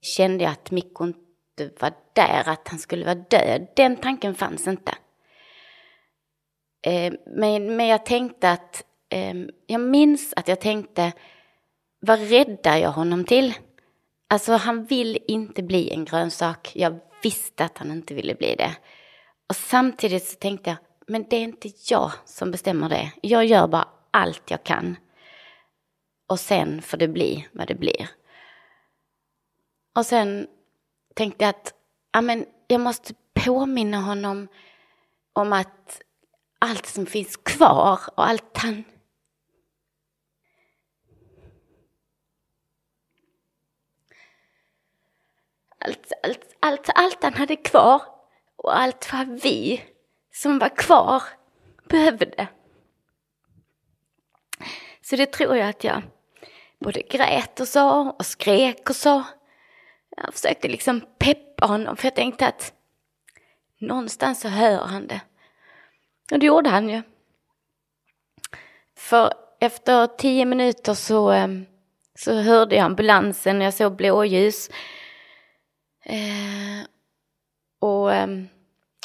kände 0.02 0.44
jag 0.44 0.52
att 0.52 0.72
Mikko 0.72 1.14
inte 1.62 1.82
var 1.82 1.94
där, 2.14 2.50
att 2.50 2.68
han 2.68 2.80
skulle 2.80 3.06
vara 3.06 3.16
död. 3.16 3.68
Den 3.76 3.98
tanken 3.98 4.36
fanns 4.36 4.68
inte. 4.68 4.96
Eh, 6.86 7.14
men, 7.26 7.76
men 7.76 7.88
jag 7.88 8.06
tänkte 8.06 8.52
att, 8.52 8.86
ehm, 9.10 9.50
jag 9.68 9.82
minns 9.82 10.34
att 10.36 10.48
jag 10.48 10.60
tänkte, 10.60 11.12
vad 12.00 12.30
räddar 12.30 12.78
jag 12.78 12.92
honom 12.92 13.26
till? 13.26 13.54
Alltså 14.30 14.54
han 14.54 14.86
vill 14.86 15.18
inte 15.28 15.64
bli 15.64 15.90
en 15.90 16.06
grönsak. 16.06 16.72
Jag 16.76 17.00
visste 17.24 17.66
att 17.66 17.78
han 17.78 17.92
inte 17.92 18.14
ville 18.14 18.36
bli 18.36 18.56
det. 18.56 18.76
Och 19.50 19.56
samtidigt 19.56 20.24
så 20.24 20.36
tänkte 20.36 20.70
jag, 20.70 20.78
men 21.08 21.26
det 21.30 21.36
är 21.36 21.44
inte 21.44 21.72
jag 21.90 22.12
som 22.26 22.52
bestämmer 22.52 22.90
det. 22.90 23.12
Jag 23.22 23.46
gör 23.46 23.68
bara 23.68 23.88
allt 24.12 24.52
jag 24.52 24.64
kan. 24.64 24.98
Och 26.28 26.40
sen 26.40 26.82
får 26.82 26.98
det 26.98 27.08
bli 27.08 27.48
vad 27.52 27.68
det 27.68 27.76
blir. 27.76 28.10
Och 29.96 30.06
sen 30.06 30.48
tänkte 31.16 31.46
jag 31.46 31.50
att 31.50 31.74
amen, 32.12 32.46
jag 32.68 32.82
måste 32.82 33.14
påminna 33.34 34.02
honom 34.02 34.48
om 35.34 35.54
att 35.54 36.02
allt 36.60 36.86
som 36.86 37.06
finns 37.06 37.38
kvar 37.38 38.00
och 38.16 38.28
allt 38.28 38.58
han 38.58 38.84
allt, 45.86 46.12
allt, 46.24 46.56
allt, 46.60 46.90
allt 46.96 47.24
han 47.24 47.34
hade 47.34 47.56
kvar 47.56 48.02
och 48.56 48.78
allt 48.80 49.14
vad 49.14 49.42
vi 49.42 49.84
som 50.34 50.60
var 50.60 50.70
kvar 50.70 51.24
behövde. 51.90 52.48
Så 55.02 55.16
det 55.16 55.26
tror 55.26 55.56
jag 55.58 55.70
att 55.70 55.84
jag 55.84 56.02
både 56.80 57.02
grät 57.02 57.60
och 57.60 57.68
sa 57.68 58.16
och 58.20 58.26
skrek 58.26 58.90
och 58.90 58.96
sa. 58.96 59.24
Jag 60.16 60.34
försökte 60.34 60.68
liksom 60.68 61.02
peppa 61.20 61.66
honom 61.66 61.98
för 61.98 62.06
jag 62.06 62.16
tänkte 62.16 62.48
att 62.48 62.74
någonstans 63.80 64.42
så 64.42 64.48
hör 64.48 64.86
han 64.86 65.08
det. 65.08 65.22
Och 66.32 66.40
det 66.40 66.46
gjorde 66.46 66.70
han 66.70 66.90
ju. 66.90 67.02
För 68.98 69.34
efter 69.60 70.08
tio 70.08 70.46
minuter 70.46 70.94
så, 70.94 71.32
eh, 71.32 71.48
så 72.16 72.34
hörde 72.34 72.76
jag 72.76 72.86
ambulansen 72.86 73.58
och 73.58 73.66
jag 73.66 73.74
såg 73.74 73.96
blåljus. 73.96 74.70
Eh, 76.06 76.88
och, 77.80 78.14
eh, 78.14 78.28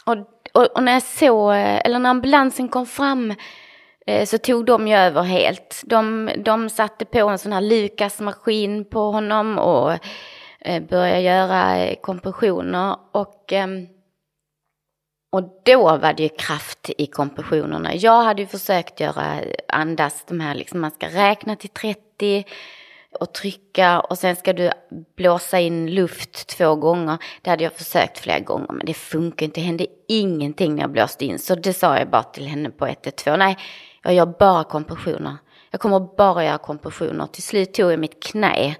och, 0.04 0.16
och, 0.54 0.76
och, 0.76 0.82
när 0.82 0.92
jag 0.92 1.02
såg, 1.02 1.52
eh, 1.52 1.80
eller 1.84 1.98
när 1.98 2.10
ambulansen 2.10 2.68
kom 2.68 2.86
fram 2.86 3.34
så 4.26 4.38
tog 4.38 4.66
de 4.66 4.88
ju 4.88 4.94
över 4.94 5.22
helt. 5.22 5.82
De, 5.84 6.30
de 6.38 6.70
satte 6.70 7.04
på 7.04 7.28
en 7.28 7.38
sån 7.38 7.52
här 7.52 7.60
Lukas-maskin 7.60 8.84
på 8.84 9.10
honom 9.10 9.58
och 9.58 9.92
Eh, 10.60 10.82
började 10.82 11.20
göra 11.20 11.76
eh, 11.76 11.96
kompressioner. 12.00 12.96
Och 13.12 13.52
ehm, 13.52 13.86
och 15.32 15.42
då 15.64 15.96
var 15.96 16.12
det 16.12 16.22
ju 16.22 16.28
kraft 16.28 16.90
i 16.98 17.06
kompressionerna. 17.06 17.94
Jag 17.94 18.22
hade 18.22 18.42
ju 18.42 18.48
försökt 18.48 19.00
göra 19.00 19.40
andas, 19.68 20.24
de 20.28 20.40
här 20.40 20.54
liksom 20.54 20.80
man 20.80 20.90
ska 20.90 21.08
räkna 21.08 21.56
till 21.56 21.70
30 21.70 22.44
och 23.20 23.32
trycka 23.32 24.00
och 24.00 24.18
sen 24.18 24.36
ska 24.36 24.52
du 24.52 24.70
blåsa 25.16 25.60
in 25.60 25.94
luft 25.94 26.46
två 26.46 26.74
gånger. 26.74 27.18
Det 27.42 27.50
hade 27.50 27.64
jag 27.64 27.72
försökt 27.72 28.18
flera 28.18 28.38
gånger 28.38 28.72
men 28.72 28.86
det 28.86 28.94
funkar 28.94 29.46
inte, 29.46 29.60
det 29.60 29.66
hände 29.66 29.86
ingenting 30.08 30.74
när 30.74 30.82
jag 30.82 30.90
blåste 30.90 31.24
in. 31.24 31.38
Så 31.38 31.54
det 31.54 31.72
sa 31.72 31.98
jag 31.98 32.10
bara 32.10 32.22
till 32.22 32.46
henne 32.46 32.70
på 32.70 32.86
112, 32.86 33.38
nej 33.38 33.58
jag 34.02 34.14
gör 34.14 34.26
bara 34.26 34.64
kompressioner. 34.64 35.36
Jag 35.70 35.80
kommer 35.80 36.00
bara 36.16 36.44
göra 36.44 36.58
kompressioner. 36.58 37.26
Till 37.26 37.42
slut 37.42 37.74
tog 37.74 37.92
jag 37.92 38.00
mitt 38.00 38.22
knä 38.22 38.76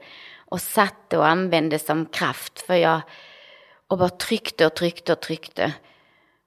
och 0.50 0.60
satte 0.60 1.18
och 1.18 1.26
använde 1.26 1.78
som 1.78 2.06
kraft 2.06 2.60
för 2.60 2.74
jag 2.74 3.00
och 3.86 3.98
bara 3.98 4.08
tryckte 4.08 4.66
och 4.66 4.74
tryckte 4.74 5.12
och 5.12 5.20
tryckte. 5.20 5.74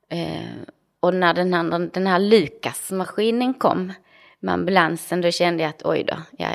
Eh, 0.10 0.52
och 1.00 1.14
när 1.14 1.34
den 1.34 1.54
här, 1.54 1.90
den 1.94 2.08
här 2.08 2.20
Lukas-maskinen 2.20 3.54
kom 3.54 3.94
med 4.40 4.54
ambulansen 4.54 5.22
då 5.22 5.32
kände 5.32 5.64
jag 5.64 5.70
att 5.70 5.86
oj 5.86 6.04
då, 6.04 6.16
ja, 6.38 6.50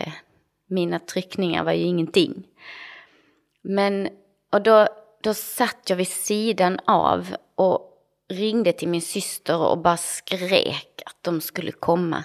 mina 0.66 0.98
tryckningar 0.98 1.64
var 1.64 1.72
ju 1.72 1.84
ingenting. 1.84 2.46
Men, 3.62 4.08
och 4.52 4.62
då, 4.62 4.88
då 5.22 5.34
satt 5.34 5.90
jag 5.90 5.96
vid 5.96 6.08
sidan 6.08 6.78
av 6.86 7.36
och 7.54 7.92
ringde 8.28 8.72
till 8.72 8.88
min 8.88 9.02
syster 9.02 9.58
och 9.58 9.78
bara 9.78 9.96
skrek 9.96 11.02
att 11.06 11.22
de 11.22 11.40
skulle 11.40 11.72
komma. 11.72 12.24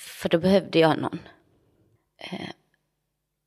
För 0.00 0.28
då 0.28 0.38
behövde 0.38 0.78
jag 0.78 0.98
någon. 0.98 1.18
Eh, 2.18 2.50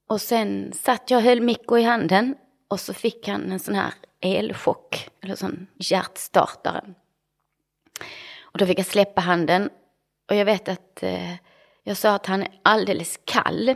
och 0.08 0.22
sen 0.22 0.74
satt 0.74 1.12
jag 1.12 1.18
och 1.18 1.24
höll 1.24 1.42
Mikko 1.42 1.78
i 1.78 1.84
handen 1.84 2.36
och 2.68 2.80
så 2.80 2.94
fick 2.94 3.28
han 3.28 3.52
en 3.52 3.60
sån 3.60 3.76
här 3.76 3.94
elchock, 4.22 5.10
eller 5.22 5.36
sån 5.36 5.68
hjärtstartare. 5.76 6.94
Och 8.42 8.58
då 8.58 8.66
fick 8.66 8.80
jag 8.80 8.86
släppa 8.86 9.22
handen 9.22 9.70
och 10.30 10.36
jag 10.36 10.46
vet 10.46 10.70
att 10.70 11.04
eh, 11.04 11.34
jag 11.84 11.98
sa 11.98 12.16
att 12.16 12.26
han 12.26 12.42
är 12.42 12.50
alldeles 12.64 13.20
kall. 13.26 13.76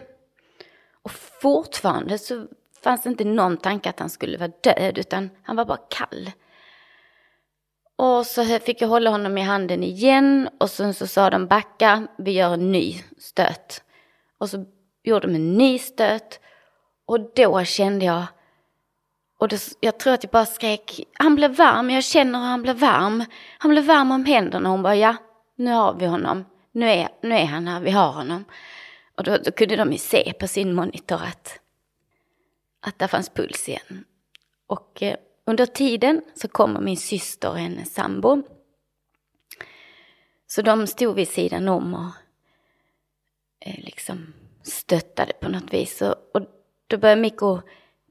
Och 1.01 1.11
fortfarande 1.11 2.17
så 2.17 2.47
fanns 2.83 3.03
det 3.03 3.09
inte 3.09 3.23
någon 3.23 3.57
tanke 3.57 3.89
att 3.89 3.99
han 3.99 4.09
skulle 4.09 4.37
vara 4.37 4.51
död 4.61 4.97
utan 4.97 5.29
han 5.43 5.55
var 5.55 5.65
bara 5.65 5.79
kall. 5.89 6.31
Och 7.95 8.25
så 8.25 8.45
fick 8.45 8.81
jag 8.81 8.87
hålla 8.87 9.09
honom 9.09 9.37
i 9.37 9.41
handen 9.41 9.83
igen 9.83 10.49
och 10.59 10.69
sen 10.69 10.93
så 10.93 11.07
sa 11.07 11.29
de 11.29 11.47
backa, 11.47 12.07
vi 12.17 12.31
gör 12.31 12.53
en 12.53 12.71
ny 12.71 13.03
stöt. 13.17 13.83
Och 14.37 14.49
så 14.49 14.65
gjorde 15.03 15.27
mig 15.27 15.35
en 15.35 15.57
ny 15.57 15.79
stöt 15.79 16.39
och 17.05 17.33
då 17.35 17.63
kände 17.63 18.05
jag 18.05 18.25
och 19.41 19.47
då, 19.47 19.57
jag 19.79 19.99
tror 19.99 20.13
att 20.13 20.23
jag 20.23 20.31
bara 20.31 20.45
skrek, 20.45 21.07
han 21.13 21.35
blev 21.35 21.55
varm, 21.55 21.89
jag 21.89 22.03
känner 22.03 22.39
hur 22.39 22.45
han 22.45 22.61
blev 22.61 22.75
varm. 22.75 23.23
Han 23.57 23.71
blev 23.71 23.85
varm 23.85 24.11
om 24.11 24.25
händerna 24.25 24.69
och 24.69 24.73
hon 24.73 24.83
bara, 24.83 24.95
ja, 24.95 25.15
nu 25.55 25.71
har 25.71 25.93
vi 25.93 26.05
honom. 26.05 26.45
Nu 26.71 26.89
är, 26.89 27.09
nu 27.21 27.35
är 27.35 27.45
han 27.45 27.67
här, 27.67 27.79
vi 27.79 27.91
har 27.91 28.11
honom. 28.11 28.45
Och 29.15 29.23
då, 29.23 29.37
då 29.37 29.51
kunde 29.51 29.75
de 29.75 29.91
ju 29.91 29.97
se 29.97 30.33
på 30.39 30.47
sin 30.47 30.73
monitor 30.73 31.21
att, 31.23 31.59
att 32.79 32.99
det 32.99 33.07
fanns 33.07 33.29
puls 33.29 33.69
igen. 33.69 34.05
Och 34.67 35.03
eh, 35.03 35.17
under 35.45 35.65
tiden 35.65 36.21
så 36.35 36.47
kommer 36.47 36.81
min 36.81 36.97
syster 36.97 37.49
och 37.49 37.59
hennes 37.59 37.93
sambo. 37.93 38.43
Så 40.47 40.61
de 40.61 40.87
stod 40.87 41.15
vid 41.15 41.27
sidan 41.27 41.67
om 41.67 41.93
och 41.93 42.11
eh, 43.67 43.79
liksom 43.83 44.33
stöttade 44.63 45.33
på 45.33 45.49
något 45.49 45.73
vis. 45.73 46.01
Och, 46.01 46.15
och 46.33 46.41
då 46.87 46.97
började 46.97 47.21
Mikko 47.21 47.59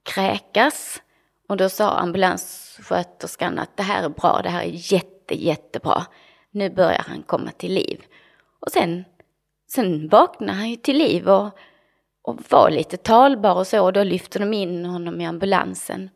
kräkas. 0.02 1.02
Och 1.48 1.56
då 1.56 1.68
sa 1.68 1.90
ambulanssköterskan 1.90 3.58
att 3.58 3.76
det 3.76 3.82
här 3.82 4.04
är 4.04 4.08
bra, 4.08 4.40
det 4.42 4.48
här 4.48 4.62
är 4.62 4.92
jätte, 4.92 5.44
jättebra. 5.44 6.06
Nu 6.50 6.70
börjar 6.70 7.04
han 7.08 7.22
komma 7.22 7.50
till 7.50 7.74
liv. 7.74 8.04
Och 8.60 8.72
sen, 8.72 9.04
sen 9.68 10.08
vaknade 10.08 10.52
han 10.52 10.70
ju 10.70 10.76
till 10.76 10.98
liv 10.98 11.28
och, 11.28 11.48
och 12.22 12.38
var 12.48 12.70
lite 12.70 12.96
talbar 12.96 13.54
och 13.54 13.66
så 13.66 13.84
och 13.84 13.92
då 13.92 14.02
lyfte 14.02 14.38
de 14.38 14.52
in 14.52 14.84
honom 14.84 15.20
i 15.20 15.26
ambulansen. 15.26 16.10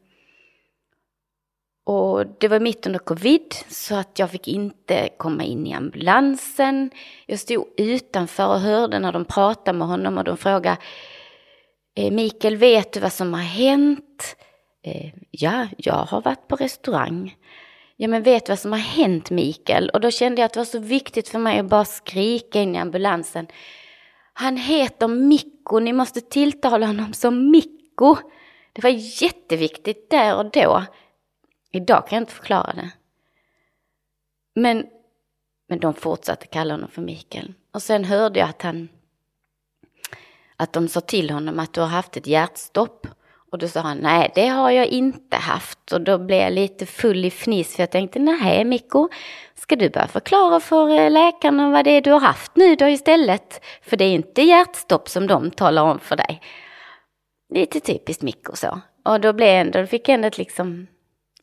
Och 1.86 2.26
det 2.38 2.48
var 2.48 2.60
mitt 2.60 2.86
under 2.86 2.98
covid 2.98 3.54
så 3.68 3.94
att 3.94 4.18
jag 4.18 4.30
fick 4.30 4.48
inte 4.48 5.08
komma 5.16 5.44
in 5.44 5.66
i 5.66 5.74
ambulansen. 5.74 6.90
Jag 7.26 7.38
stod 7.38 7.66
utanför 7.76 8.48
och 8.48 8.60
hörde 8.60 8.98
när 8.98 9.12
de 9.12 9.24
pratade 9.24 9.78
med 9.78 9.88
honom 9.88 10.18
och 10.18 10.24
de 10.24 10.36
frågade 10.36 10.76
eh, 11.96 12.12
Mikael, 12.12 12.56
vet 12.56 12.92
du 12.92 13.00
vad 13.00 13.12
som 13.12 13.34
har 13.34 13.40
hänt? 13.40 14.36
Eh, 14.82 15.12
ja, 15.30 15.68
jag 15.76 15.94
har 15.94 16.20
varit 16.22 16.48
på 16.48 16.56
restaurang. 16.56 17.36
Ja, 17.96 18.08
men 18.08 18.22
vet 18.22 18.48
vad 18.48 18.58
som 18.58 18.72
har 18.72 18.78
hänt 18.78 19.30
Mikael? 19.30 19.88
Och 19.88 20.00
då 20.00 20.10
kände 20.10 20.40
jag 20.40 20.46
att 20.46 20.52
det 20.52 20.60
var 20.60 20.64
så 20.64 20.78
viktigt 20.78 21.28
för 21.28 21.38
mig 21.38 21.58
att 21.58 21.66
bara 21.66 21.84
skrika 21.84 22.62
in 22.62 22.74
i 22.74 22.78
ambulansen. 22.78 23.46
Han 24.32 24.56
heter 24.56 25.08
Mikko, 25.08 25.78
ni 25.78 25.92
måste 25.92 26.20
tilltala 26.20 26.86
honom 26.86 27.12
som 27.12 27.50
Mikko. 27.50 28.16
Det 28.72 28.82
var 28.82 29.22
jätteviktigt 29.22 30.10
där 30.10 30.36
och 30.36 30.50
då. 30.50 30.82
Idag 31.74 32.08
kan 32.08 32.16
jag 32.16 32.22
inte 32.22 32.32
förklara 32.32 32.72
det. 32.72 32.90
Men, 34.54 34.86
men 35.68 35.78
de 35.78 35.94
fortsatte 35.94 36.46
kalla 36.46 36.74
honom 36.74 36.90
för 36.90 37.02
Mikael. 37.02 37.52
Och 37.72 37.82
sen 37.82 38.04
hörde 38.04 38.40
jag 38.40 38.48
att 38.48 38.62
han 38.62 38.88
att 40.56 40.72
de 40.72 40.88
sa 40.88 41.00
till 41.00 41.30
honom 41.30 41.58
att 41.58 41.72
du 41.72 41.80
har 41.80 41.88
haft 41.88 42.16
ett 42.16 42.26
hjärtstopp. 42.26 43.06
Och 43.50 43.58
då 43.58 43.68
sa 43.68 43.80
han, 43.80 43.98
nej 43.98 44.32
det 44.34 44.46
har 44.46 44.70
jag 44.70 44.86
inte 44.86 45.36
haft. 45.36 45.92
Och 45.92 46.00
då 46.00 46.18
blev 46.18 46.38
jag 46.38 46.52
lite 46.52 46.86
full 46.86 47.24
i 47.24 47.30
fniss 47.30 47.76
för 47.76 47.82
jag 47.82 47.90
tänkte, 47.90 48.18
nej 48.18 48.64
Mikko, 48.64 49.08
ska 49.54 49.76
du 49.76 49.90
börja 49.90 50.08
förklara 50.08 50.60
för 50.60 50.88
eh, 50.88 51.10
läkarna 51.10 51.70
vad 51.70 51.84
det 51.84 51.90
är 51.90 52.00
du 52.00 52.10
har 52.10 52.20
haft 52.20 52.56
nu 52.56 52.76
då 52.76 52.88
istället? 52.88 53.64
För 53.82 53.96
det 53.96 54.04
är 54.04 54.14
inte 54.14 54.42
hjärtstopp 54.42 55.08
som 55.08 55.26
de 55.26 55.50
talar 55.50 55.82
om 55.82 55.98
för 55.98 56.16
dig. 56.16 56.40
Lite 57.54 57.80
typiskt 57.80 58.22
Mikko 58.22 58.56
så. 58.56 58.80
Och 59.04 59.20
då, 59.20 59.32
blev 59.32 59.48
ändå, 59.48 59.80
då 59.80 59.86
fick 59.86 60.08
jag 60.08 60.14
ändå 60.14 60.30
liksom 60.36 60.86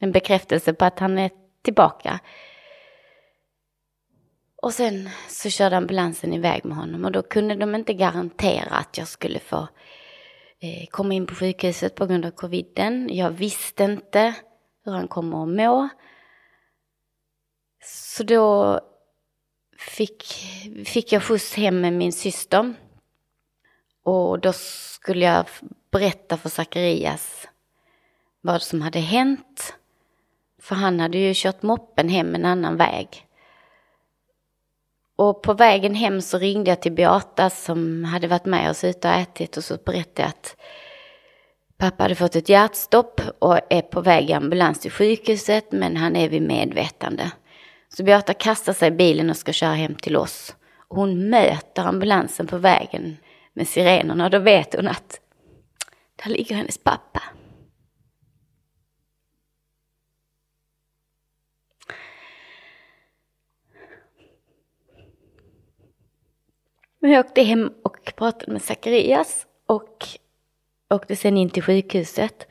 en 0.01 0.11
bekräftelse 0.11 0.73
på 0.73 0.85
att 0.85 0.99
han 0.99 1.17
är 1.17 1.31
tillbaka. 1.61 2.19
Och 4.61 4.73
sen 4.73 5.09
så 5.29 5.49
körde 5.49 5.77
ambulansen 5.77 6.33
iväg 6.33 6.65
med 6.65 6.77
honom 6.77 7.05
och 7.05 7.11
då 7.11 7.21
kunde 7.21 7.55
de 7.55 7.75
inte 7.75 7.93
garantera 7.93 8.75
att 8.75 8.97
jag 8.97 9.07
skulle 9.07 9.39
få 9.39 9.67
eh, 10.59 10.87
komma 10.89 11.13
in 11.13 11.27
på 11.27 11.35
sjukhuset 11.35 11.95
på 11.95 12.05
grund 12.05 12.25
av 12.25 12.31
coviden. 12.31 13.09
Jag 13.11 13.29
visste 13.29 13.83
inte 13.83 14.33
hur 14.85 14.91
han 14.91 15.07
kommer 15.07 15.43
att 15.43 15.49
må. 15.49 15.89
Så 17.83 18.23
då 18.23 18.79
fick, 19.77 20.23
fick 20.85 21.11
jag 21.11 21.23
skjuts 21.23 21.53
hem 21.55 21.81
med 21.81 21.93
min 21.93 22.13
syster. 22.13 22.73
Och 24.03 24.39
då 24.39 24.53
skulle 24.53 25.25
jag 25.25 25.45
berätta 25.91 26.37
för 26.37 26.49
Zacharias 26.49 27.47
vad 28.41 28.61
som 28.61 28.81
hade 28.81 28.99
hänt. 28.99 29.75
För 30.61 30.75
han 30.75 30.99
hade 30.99 31.17
ju 31.17 31.33
kört 31.35 31.61
moppen 31.61 32.09
hem 32.09 32.35
en 32.35 32.45
annan 32.45 32.77
väg. 32.77 33.07
Och 35.15 35.41
på 35.41 35.53
vägen 35.53 35.95
hem 35.95 36.21
så 36.21 36.37
ringde 36.37 36.71
jag 36.71 36.81
till 36.81 36.91
Beata 36.91 37.49
som 37.49 38.03
hade 38.03 38.27
varit 38.27 38.45
med 38.45 38.69
oss 38.69 38.83
ute 38.83 39.07
och 39.07 39.13
ätit 39.13 39.57
och 39.57 39.63
så 39.63 39.77
berättade 39.85 40.21
jag 40.21 40.29
att 40.29 40.55
pappa 41.77 42.03
hade 42.03 42.15
fått 42.15 42.35
ett 42.35 42.49
hjärtstopp 42.49 43.21
och 43.39 43.59
är 43.69 43.81
på 43.81 44.01
väg 44.01 44.29
i 44.29 44.33
ambulans 44.33 44.79
till 44.79 44.91
sjukhuset 44.91 45.71
men 45.71 45.97
han 45.97 46.15
är 46.15 46.29
vid 46.29 46.41
medvetande. 46.41 47.31
Så 47.89 48.03
Beata 48.03 48.33
kastar 48.33 48.73
sig 48.73 48.87
i 48.87 48.91
bilen 48.91 49.29
och 49.29 49.37
ska 49.37 49.53
köra 49.53 49.73
hem 49.73 49.95
till 49.95 50.17
oss. 50.17 50.55
Hon 50.87 51.29
möter 51.29 51.83
ambulansen 51.83 52.47
på 52.47 52.57
vägen 52.57 53.17
med 53.53 53.67
sirenerna 53.67 54.25
och 54.25 54.31
då 54.31 54.39
vet 54.39 54.75
hon 54.75 54.87
att 54.87 55.19
där 56.23 56.29
ligger 56.29 56.55
hennes 56.55 56.77
pappa. 56.77 57.21
Men 67.01 67.11
jag 67.11 67.25
åkte 67.25 67.41
hem 67.41 67.73
och 67.83 68.13
pratade 68.15 68.51
med 68.51 68.61
Zacharias 68.61 69.47
och 69.65 70.07
åkte 70.89 71.15
sen 71.15 71.37
in 71.37 71.49
till 71.49 71.63
sjukhuset. 71.63 72.47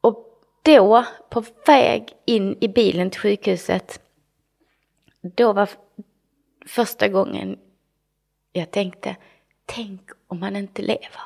Och 0.00 0.42
då, 0.62 1.04
på 1.30 1.44
väg 1.66 2.08
in 2.24 2.56
i 2.60 2.68
bilen 2.68 3.10
till 3.10 3.20
sjukhuset, 3.20 4.00
då 5.20 5.52
var 5.52 5.68
första 6.66 7.08
gången 7.08 7.58
jag 8.52 8.70
tänkte, 8.70 9.16
tänk 9.66 10.10
om 10.26 10.42
han 10.42 10.56
inte 10.56 10.82
lever. 10.82 11.22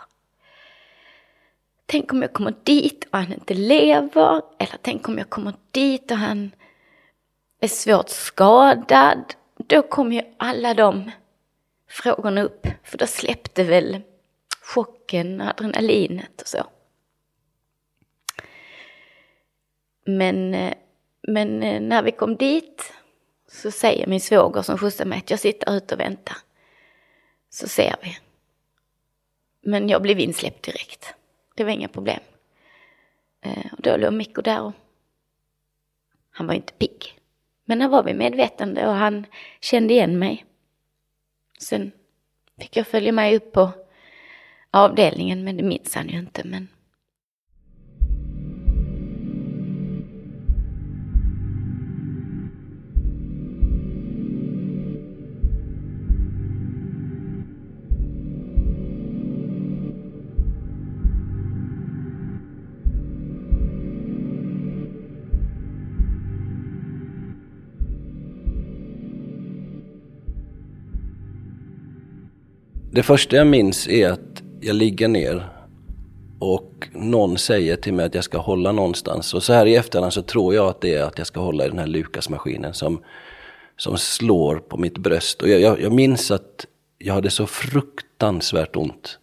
Tänk 1.87 2.13
om 2.13 2.23
jag 2.23 2.33
kommer 2.33 2.55
dit 2.63 3.05
och 3.05 3.19
han 3.19 3.33
inte 3.33 3.55
lever. 3.55 4.43
Eller 4.59 4.79
tänk 4.83 5.09
om 5.09 5.19
jag 5.19 5.31
kommer 5.31 5.55
dit 5.71 6.11
och 6.11 6.17
han 6.17 6.51
är 7.61 7.69
svårt 7.69 8.09
skadad. 8.09 9.35
Då 9.57 9.83
kommer 9.83 10.17
ju 10.17 10.23
alla 10.37 10.75
de 10.75 11.11
frågorna 11.89 12.43
upp. 12.43 12.67
För 12.85 12.99
då 12.99 13.07
släppte 13.07 13.65
väl 13.65 14.03
chocken, 14.63 15.41
adrenalinet 15.41 16.43
och 16.43 16.49
så. 16.49 16.67
Men, 20.07 20.55
eh, 20.55 20.75
men 21.23 21.63
eh, 21.63 21.81
när 21.81 22.03
vi 22.03 22.13
kom 22.13 22.37
dit 22.37 22.93
så 23.49 23.71
säger 23.71 24.07
min 24.07 24.21
svåger 24.21 24.63
som 24.63 24.79
skjutsar 24.79 25.05
mig 25.05 25.19
att 25.19 25.31
jag 25.31 25.41
sitter 25.41 25.77
ute 25.77 25.95
och 25.95 26.01
väntar. 26.01 26.37
Så 27.51 27.69
ser 27.69 27.97
vi. 28.03 28.19
Men 29.61 29.89
jag 29.89 30.03
blev 30.03 30.21
insläppt 30.21 30.63
direkt. 30.65 31.15
Det 31.55 31.65
var 31.65 31.71
inga 31.71 31.89
problem. 31.89 32.21
Eh, 33.41 33.73
och 33.73 33.83
då 33.83 33.97
låg 33.97 34.13
Mikko 34.13 34.43
där 34.43 34.63
och 34.63 34.73
han 36.31 36.47
var 36.47 36.55
inte 36.55 36.73
pigg. 36.73 37.21
Men 37.65 37.81
han 37.81 37.91
var 37.91 38.03
vid 38.03 38.17
medvetande 38.17 38.87
och 38.87 38.95
han 38.95 39.27
kände 39.61 39.95
igen 39.95 40.19
mig. 40.19 40.46
Sen 41.59 41.93
fick 42.61 42.77
jag 42.77 42.87
följa 42.87 43.13
med 43.13 43.35
upp 43.35 43.53
på 43.53 43.71
avdelningen, 44.71 45.45
men 45.45 45.57
det 45.57 45.63
minns 45.63 45.95
han 45.95 46.09
ju 46.09 46.19
inte. 46.19 46.43
Men 46.45 46.69
Det 72.97 73.03
första 73.03 73.37
jag 73.37 73.47
minns 73.47 73.89
är 73.89 74.11
att 74.11 74.43
jag 74.61 74.77
ligger 74.77 75.09
ner 75.09 75.49
och 76.39 76.89
någon 76.93 77.39
säger 77.39 77.77
till 77.77 77.95
mig 77.95 78.07
att 78.07 78.15
jag 78.15 78.25
ska 78.25 78.39
hålla 78.39 78.73
någonstans. 78.73 79.35
Och 79.35 79.43
så 79.43 79.53
här 79.53 79.67
i 79.67 79.77
efterhand 79.77 80.13
så 80.13 80.23
tror 80.23 80.55
jag 80.55 80.67
att 80.67 80.81
det 80.81 80.95
är 80.95 81.03
att 81.03 81.19
jag 81.19 81.27
ska 81.27 81.41
hålla 81.41 81.65
i 81.65 81.69
den 81.69 81.79
här 81.79 81.87
Lukas-maskinen 81.87 82.75
som, 82.75 83.01
som 83.77 83.99
slår 83.99 84.57
på 84.57 84.77
mitt 84.77 84.99
bröst. 84.99 85.43
Och 85.43 85.49
jag, 85.49 85.61
jag, 85.61 85.81
jag 85.81 85.93
minns 85.93 86.31
att 86.31 86.67
jag 86.99 87.15
hade 87.15 87.31
så 87.31 87.47
fruktansvärt 87.47 88.77
ont. 88.77 89.19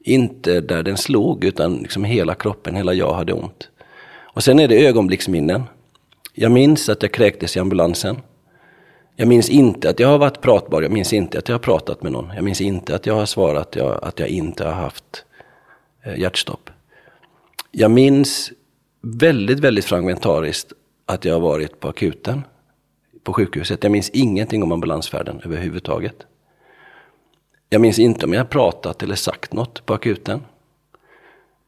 Inte 0.00 0.60
där 0.60 0.82
den 0.82 0.96
slog, 0.96 1.44
utan 1.44 1.76
liksom 1.76 2.04
hela 2.04 2.34
kroppen, 2.34 2.76
hela 2.76 2.94
jag 2.94 3.14
hade 3.14 3.32
ont. 3.32 3.70
Och 4.18 4.44
sen 4.44 4.60
är 4.60 4.68
det 4.68 4.86
ögonblicksminnen. 4.86 5.62
Jag 6.34 6.52
minns 6.52 6.88
att 6.88 7.02
jag 7.02 7.12
kräktes 7.12 7.56
i 7.56 7.60
ambulansen. 7.60 8.16
Jag 9.16 9.28
minns 9.28 9.50
inte 9.50 9.90
att 9.90 10.00
jag 10.00 10.08
har 10.08 10.18
varit 10.18 10.40
pratbar, 10.40 10.82
jag 10.82 10.92
minns 10.92 11.12
inte 11.12 11.38
att 11.38 11.48
jag 11.48 11.54
har 11.54 11.60
pratat 11.60 12.02
med 12.02 12.12
någon. 12.12 12.30
Jag 12.34 12.44
minns 12.44 12.60
inte 12.60 12.94
att 12.94 13.06
jag 13.06 13.14
har 13.14 13.26
svarat 13.26 13.76
jag, 13.76 14.04
att 14.04 14.18
jag 14.18 14.28
inte 14.28 14.64
har 14.64 14.72
haft 14.72 15.24
eh, 16.04 16.18
hjärtstopp. 16.18 16.70
Jag 17.70 17.90
minns 17.90 18.52
väldigt, 19.02 19.60
väldigt 19.60 19.84
fragmentariskt 19.84 20.72
att 21.06 21.24
jag 21.24 21.34
har 21.34 21.40
varit 21.40 21.80
på 21.80 21.88
akuten 21.88 22.42
på 23.24 23.32
sjukhuset. 23.32 23.82
Jag 23.82 23.92
minns 23.92 24.10
ingenting 24.10 24.62
om 24.62 24.72
ambulansfärden 24.72 25.40
överhuvudtaget. 25.44 26.26
Jag 27.68 27.80
minns 27.80 27.98
inte 27.98 28.26
om 28.26 28.32
jag 28.32 28.40
har 28.40 28.46
pratat 28.46 29.02
eller 29.02 29.14
sagt 29.14 29.52
något 29.52 29.86
på 29.86 29.94
akuten. 29.94 30.40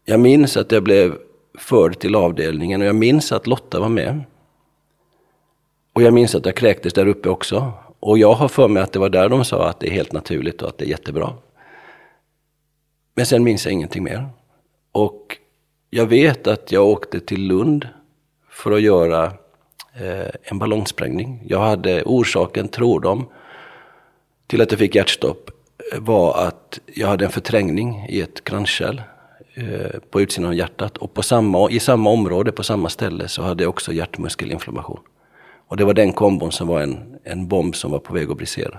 Jag 0.05 0.21
minns 0.21 0.57
att 0.57 0.73
jag 0.73 0.83
blev 0.83 1.15
förd 1.59 1.99
till 1.99 2.15
avdelningen 2.15 2.81
och 2.81 2.87
jag 2.87 2.97
minns 2.97 3.33
att 3.33 3.47
Lotta 3.47 3.81
var 3.81 3.89
med. 3.89 4.25
Och 5.99 6.03
jag 6.03 6.15
minns 6.15 6.35
att 6.35 6.47
jag 6.47 6.57
kräktes 6.57 6.93
där 6.93 7.07
uppe 7.07 7.29
också. 7.29 7.73
Och 8.01 8.19
jag 8.19 8.33
har 8.33 8.49
för 8.49 8.69
mig 8.69 8.83
att 8.83 8.93
det 8.93 8.99
var 8.99 9.09
där 9.09 9.29
de 9.29 9.45
sa 9.45 9.69
att 9.69 9.81
det 9.81 9.87
är 9.87 9.91
helt 9.91 10.13
naturligt 10.13 10.63
och 10.63 10.69
att 10.69 10.79
det 10.79 10.85
är 10.85 10.89
jättebra. 10.89 11.33
Men 13.15 13.27
sen 13.27 13.45
minns 13.45 13.65
jag 13.65 13.73
ingenting 13.73 14.05
mer. 14.05 14.29
Och 14.93 15.37
jag 15.91 16.07
vet 16.07 16.47
att 16.47 16.73
jag 16.73 16.87
åkte 16.87 17.21
till 17.21 17.47
Lund 17.47 17.89
för 18.51 18.73
att 18.73 18.81
göra 18.81 19.25
eh, 20.01 20.31
en 20.43 20.59
ballongsprängning. 20.59 21.43
Jag 21.47 21.61
hade 21.61 22.03
orsaken, 22.03 22.69
tror 22.69 23.01
de, 23.01 23.27
till 24.47 24.61
att 24.63 24.71
jag 24.71 24.79
fick 24.79 24.95
hjärtstopp 24.95 25.51
eh, 25.93 26.01
var 26.01 26.47
att 26.47 26.79
jag 26.87 27.09
hade 27.09 27.25
en 27.25 27.31
förträngning 27.31 28.07
i 28.09 28.21
ett 28.21 28.45
kranskärl 28.45 29.03
eh, 29.55 30.01
på 30.11 30.21
utsidan 30.21 30.49
av 30.49 30.55
hjärtat. 30.55 30.97
Och 30.97 31.15
på 31.15 31.23
samma, 31.23 31.71
i 31.71 31.81
samma 31.81 32.11
område, 32.11 32.53
på 32.53 32.63
samma 32.63 32.89
ställe, 32.89 33.29
så 33.29 33.43
hade 33.43 33.63
jag 33.63 33.71
också 33.71 33.93
hjärtmuskelinflammation. 33.93 35.01
Och 35.69 35.77
det 35.77 35.85
var 35.85 35.95
den 35.95 36.13
kombon 36.13 36.53
som 36.53 36.69
var 36.69 36.81
en, 36.81 37.19
en 37.25 37.49
bomb 37.49 37.77
som 37.77 37.91
var 37.91 37.99
på 37.99 38.15
väg 38.15 38.31
att 38.31 38.37
brisera. 38.37 38.79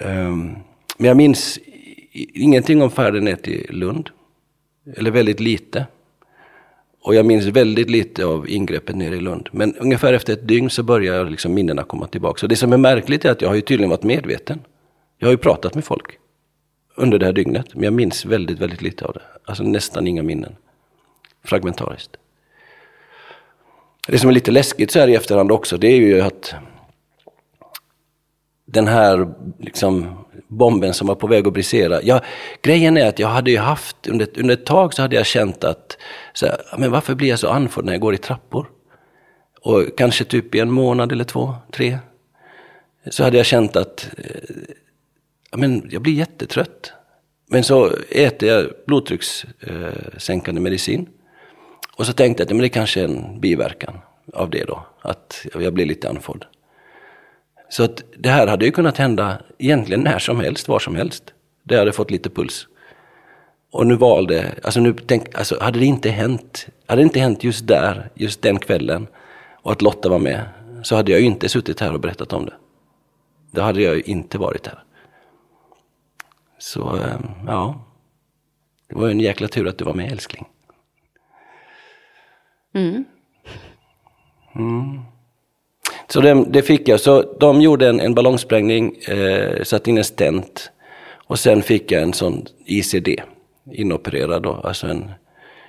Um, 0.00 0.08
ehm, 0.08 0.56
men 0.98 1.08
jag 1.08 1.16
minns 1.16 1.58
ingenting 2.12 2.82
om 2.82 2.90
färden 2.90 3.24
ner 3.24 3.36
till 3.36 3.66
Lund. 3.70 4.10
Eller 4.96 5.10
väldigt 5.10 5.40
lite. 5.40 5.86
Och 7.02 7.14
jag 7.14 7.26
minns 7.26 7.46
väldigt 7.46 7.90
lite 7.90 8.24
av 8.24 8.48
ingreppet 8.48 8.96
nere 8.96 9.16
i 9.16 9.20
Lund. 9.20 9.48
Men 9.52 9.76
ungefär 9.76 10.12
efter 10.12 10.32
ett 10.32 10.48
dygn 10.48 10.70
så 10.70 10.82
börjar 10.82 11.24
liksom 11.24 11.54
minnena 11.54 11.82
komma 11.82 12.06
tillbaka. 12.06 12.46
Och 12.46 12.48
det 12.48 12.56
som 12.56 12.72
är 12.72 12.76
märkligt 12.76 13.24
är 13.24 13.30
att 13.30 13.42
jag 13.42 13.48
har 13.48 13.54
ju 13.54 13.60
tydligen 13.60 13.90
varit 13.90 14.02
medveten. 14.02 14.60
Jag 15.18 15.26
har 15.26 15.32
ju 15.32 15.38
pratat 15.38 15.74
med 15.74 15.84
folk 15.84 16.18
under 16.96 17.18
det 17.18 17.26
här 17.26 17.32
dygnet. 17.32 17.74
Men 17.74 17.84
jag 17.84 17.92
minns 17.92 18.24
väldigt, 18.24 18.58
väldigt 18.58 18.82
lite 18.82 19.04
av 19.04 19.12
det. 19.12 19.22
Alltså 19.44 19.62
nästan 19.62 20.06
inga 20.06 20.22
minnen. 20.22 20.56
Fragmentariskt. 21.44 22.16
Det 24.06 24.18
som 24.18 24.30
är 24.30 24.34
lite 24.34 24.50
läskigt 24.50 24.90
så 24.90 24.98
här 24.98 25.08
i 25.08 25.14
efterhand 25.14 25.52
också, 25.52 25.76
det 25.76 25.86
är 25.86 25.96
ju 25.96 26.20
att 26.20 26.54
den 28.66 28.88
här 28.88 29.34
liksom, 29.58 30.24
bomben 30.48 30.94
som 30.94 31.06
var 31.06 31.14
på 31.14 31.26
väg 31.26 31.46
att 31.46 31.52
brisera. 31.52 32.02
Jag, 32.02 32.20
grejen 32.62 32.96
är 32.96 33.08
att 33.08 33.18
jag 33.18 33.28
hade 33.28 33.50
ju 33.50 33.58
haft, 33.58 34.06
under, 34.06 34.28
under 34.36 34.54
ett 34.54 34.66
tag 34.66 34.94
så 34.94 35.02
hade 35.02 35.16
jag 35.16 35.26
känt 35.26 35.64
att, 35.64 35.98
så 36.32 36.46
här, 36.46 36.60
men 36.78 36.90
varför 36.90 37.14
blir 37.14 37.28
jag 37.28 37.38
så 37.38 37.48
andfådd 37.48 37.84
när 37.84 37.92
jag 37.92 38.00
går 38.00 38.14
i 38.14 38.18
trappor? 38.18 38.66
Och 39.62 39.84
kanske 39.96 40.24
typ 40.24 40.54
i 40.54 40.60
en 40.60 40.70
månad 40.70 41.12
eller 41.12 41.24
två, 41.24 41.54
tre, 41.72 41.98
så 43.10 43.24
hade 43.24 43.36
jag 43.36 43.46
känt 43.46 43.76
att 43.76 44.10
eh, 44.16 44.56
ja, 45.50 45.56
men 45.56 45.88
jag 45.90 46.02
blir 46.02 46.12
jättetrött. 46.12 46.92
Men 47.46 47.64
så 47.64 47.90
äter 48.10 48.48
jag 48.48 48.66
blodtryckssänkande 48.86 50.60
medicin. 50.60 51.08
Och 52.00 52.06
så 52.06 52.12
tänkte 52.12 52.40
jag 52.42 52.46
att 52.46 52.56
men 52.56 52.62
det 52.62 52.68
kanske 52.68 53.00
är 53.00 53.04
en 53.04 53.40
biverkan 53.40 53.98
av 54.32 54.50
det 54.50 54.64
då, 54.64 54.86
att 55.00 55.46
jag 55.54 55.74
blir 55.74 55.86
lite 55.86 56.08
andfådd. 56.08 56.44
Så 57.68 57.82
att 57.82 58.02
det 58.16 58.28
här 58.28 58.46
hade 58.46 58.64
ju 58.64 58.70
kunnat 58.70 58.96
hända 58.96 59.42
egentligen 59.58 60.00
när 60.00 60.18
som 60.18 60.40
helst, 60.40 60.68
var 60.68 60.78
som 60.78 60.94
helst. 60.94 61.34
Där 61.62 61.76
jag 61.76 61.80
hade 61.80 61.92
fått 61.92 62.10
lite 62.10 62.30
puls. 62.30 62.66
Och 63.70 63.86
nu 63.86 63.96
valde, 63.96 64.54
alltså 64.62 64.80
nu 64.80 64.92
tänk, 65.06 65.38
alltså 65.38 65.60
hade 65.60 65.78
det 65.78 65.84
inte 65.84 66.10
hänt, 66.10 66.66
hade 66.86 67.00
det 67.00 67.04
inte 67.04 67.20
hänt 67.20 67.44
just 67.44 67.66
där, 67.66 68.10
just 68.14 68.42
den 68.42 68.58
kvällen 68.58 69.06
och 69.62 69.72
att 69.72 69.82
Lotta 69.82 70.08
var 70.08 70.18
med, 70.18 70.44
så 70.82 70.96
hade 70.96 71.12
jag 71.12 71.20
ju 71.20 71.26
inte 71.26 71.48
suttit 71.48 71.80
här 71.80 71.94
och 71.94 72.00
berättat 72.00 72.32
om 72.32 72.44
det. 72.44 72.54
Då 73.50 73.62
hade 73.62 73.82
jag 73.82 73.94
ju 73.94 74.02
inte 74.02 74.38
varit 74.38 74.66
här. 74.66 74.84
Så, 76.58 76.96
eh, 76.96 77.20
ja. 77.46 77.84
Det 78.88 78.94
var 78.94 79.06
ju 79.06 79.10
en 79.10 79.20
jäkla 79.20 79.48
tur 79.48 79.68
att 79.68 79.78
du 79.78 79.84
var 79.84 79.94
med 79.94 80.12
älskling. 80.12 80.46
Mm. 82.74 83.04
Mm. 84.54 85.00
Så 86.08 86.20
det, 86.20 86.44
det, 86.48 86.62
fick 86.62 86.88
jag. 86.88 87.00
Så 87.00 87.34
de 87.40 87.60
gjorde 87.60 87.88
en, 87.88 88.00
en 88.00 88.14
ballongsprängning, 88.14 88.96
eh, 89.08 89.62
satte 89.62 89.90
in 89.90 89.98
en 89.98 90.04
stent 90.04 90.70
och 91.12 91.38
sen 91.38 91.62
fick 91.62 91.92
jag 91.92 92.02
en 92.02 92.12
sån 92.12 92.46
ICD, 92.64 93.08
inopererad 93.72 94.42
då, 94.42 94.52
alltså 94.52 94.86
en 94.86 95.10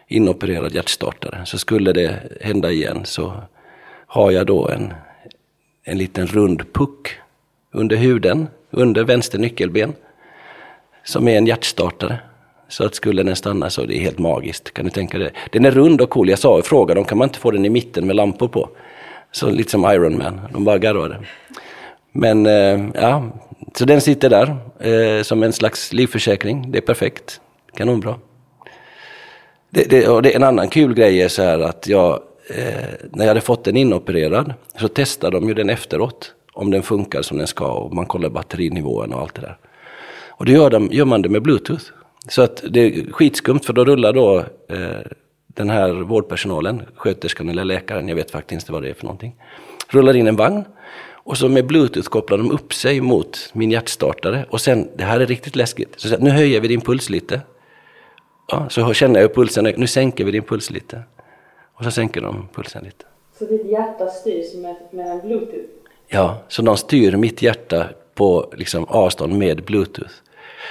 inopererad 0.07 0.75
hjärtstartare. 0.75 1.45
Så 1.45 1.57
skulle 1.57 1.93
det 1.93 2.19
hända 2.41 2.71
igen 2.71 3.01
så 3.05 3.33
har 4.07 4.31
jag 4.31 4.45
då 4.45 4.69
en, 4.69 4.93
en 5.83 5.97
liten 5.97 6.27
rund 6.27 6.73
puck 6.73 7.09
under 7.71 7.95
huden, 7.95 8.47
under 8.69 9.03
vänster 9.03 9.39
nyckelben, 9.39 9.93
som 11.03 11.27
är 11.27 11.37
en 11.37 11.47
hjärtstartare. 11.47 12.19
Så 12.71 12.85
att 12.85 12.95
skulle 12.95 13.23
den 13.23 13.35
stanna 13.35 13.69
så 13.69 13.85
det 13.85 13.97
är 13.97 13.99
helt 13.99 14.19
magiskt. 14.19 14.73
Kan 14.73 14.85
du 14.85 14.91
tänka 14.91 15.17
dig? 15.17 15.31
Den 15.51 15.65
är 15.65 15.71
rund 15.71 16.01
och 16.01 16.09
cool. 16.09 16.29
Jag 16.29 16.39
sa, 16.39 16.61
frågade 16.61 16.99
dem, 16.99 17.05
kan 17.05 17.17
man 17.17 17.27
inte 17.27 17.39
få 17.39 17.51
den 17.51 17.65
i 17.65 17.69
mitten 17.69 18.07
med 18.07 18.15
lampor 18.15 18.47
på? 18.47 18.69
Så 19.31 19.49
lite 19.49 19.71
som 19.71 19.85
Iron 19.85 20.17
Man. 20.17 20.41
De 20.53 20.63
bara 20.63 20.77
garvade. 20.77 21.17
Men 22.11 22.45
eh, 22.45 22.89
ja, 22.93 23.23
så 23.75 23.85
den 23.85 24.01
sitter 24.01 24.29
där 24.29 24.57
eh, 24.79 25.23
som 25.23 25.43
en 25.43 25.53
slags 25.53 25.93
livförsäkring. 25.93 26.71
Det 26.71 26.77
är 26.77 26.81
perfekt. 26.81 27.41
Kanonbra. 27.75 28.15
Det, 29.69 29.89
det, 29.89 30.07
och 30.07 30.21
det, 30.21 30.35
en 30.35 30.43
annan 30.43 30.69
kul 30.69 30.93
grej 30.93 31.21
är 31.21 31.27
så 31.27 31.41
här 31.41 31.59
att 31.59 31.87
jag, 31.87 32.19
eh, 32.49 32.89
när 33.09 33.25
jag 33.25 33.27
hade 33.27 33.41
fått 33.41 33.63
den 33.63 33.77
inopererad 33.77 34.53
så 34.79 34.87
testade 34.87 35.39
de 35.39 35.47
ju 35.47 35.53
den 35.53 35.69
efteråt. 35.69 36.33
Om 36.53 36.71
den 36.71 36.83
funkar 36.83 37.21
som 37.21 37.37
den 37.37 37.47
ska 37.47 37.71
och 37.71 37.93
man 37.93 38.05
kollar 38.05 38.29
batterinivån 38.29 39.13
och 39.13 39.21
allt 39.21 39.35
det 39.35 39.41
där. 39.41 39.57
Och 40.29 40.45
då 40.45 40.51
gör, 40.51 40.69
de, 40.69 40.89
gör 40.91 41.05
man 41.05 41.21
det 41.21 41.29
med 41.29 41.41
bluetooth. 41.41 41.83
Så 42.29 42.41
att 42.41 42.63
det 42.69 42.79
är 42.79 43.11
skitskumt 43.11 43.59
för 43.59 43.73
då 43.73 43.85
rullar 43.85 44.13
då 44.13 44.39
eh, 44.69 44.99
den 45.47 45.69
här 45.69 45.91
vårdpersonalen, 45.91 46.81
sköterskan 46.95 47.49
eller 47.49 47.65
läkaren, 47.65 48.07
jag 48.07 48.15
vet 48.15 48.31
faktiskt 48.31 48.61
inte 48.61 48.71
vad 48.71 48.83
det 48.83 48.89
är 48.89 48.93
för 48.93 49.03
någonting, 49.03 49.35
rullar 49.87 50.15
in 50.15 50.27
en 50.27 50.35
vagn 50.35 50.63
och 51.23 51.37
så 51.37 51.49
med 51.49 51.67
bluetooth 51.67 52.09
kopplar 52.09 52.37
de 52.37 52.51
upp 52.51 52.73
sig 52.73 53.01
mot 53.01 53.49
min 53.53 53.71
hjärtstartare 53.71 54.45
och 54.49 54.61
sen, 54.61 54.89
det 54.95 55.03
här 55.03 55.19
är 55.19 55.25
riktigt 55.25 55.55
läskigt, 55.55 55.99
så 55.99 56.17
nu 56.17 56.29
höjer 56.29 56.59
vi 56.59 56.67
din 56.67 56.81
puls 56.81 57.09
lite. 57.09 57.41
Ja, 58.47 58.69
så 58.69 58.93
känner 58.93 59.19
jag 59.21 59.35
pulsen, 59.35 59.73
nu 59.77 59.87
sänker 59.87 60.25
vi 60.25 60.31
din 60.31 60.43
puls 60.43 60.69
lite. 60.69 61.03
Och 61.73 61.83
så 61.83 61.91
sänker 61.91 62.21
de 62.21 62.47
pulsen 62.53 62.83
lite. 62.83 63.05
Så 63.39 63.45
ditt 63.45 63.65
hjärta 63.65 64.07
styrs 64.07 64.55
med, 64.55 64.75
med 64.91 65.11
en 65.11 65.19
bluetooth? 65.19 65.69
Ja, 66.07 66.37
så 66.47 66.61
de 66.61 66.77
styr 66.77 67.15
mitt 67.15 67.41
hjärta 67.41 67.89
på 68.15 68.53
liksom, 68.57 68.85
avstånd 68.85 69.37
med 69.37 69.63
bluetooth. 69.63 70.13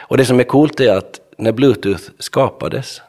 Och 0.08 0.16
det 0.16 0.24
som 0.24 0.40
är 0.40 0.44
coolt 0.44 0.80
är 0.80 0.96
att 0.96 1.20
när 1.40 1.52
bluetooth 1.52 2.10
skapades 2.18 3.02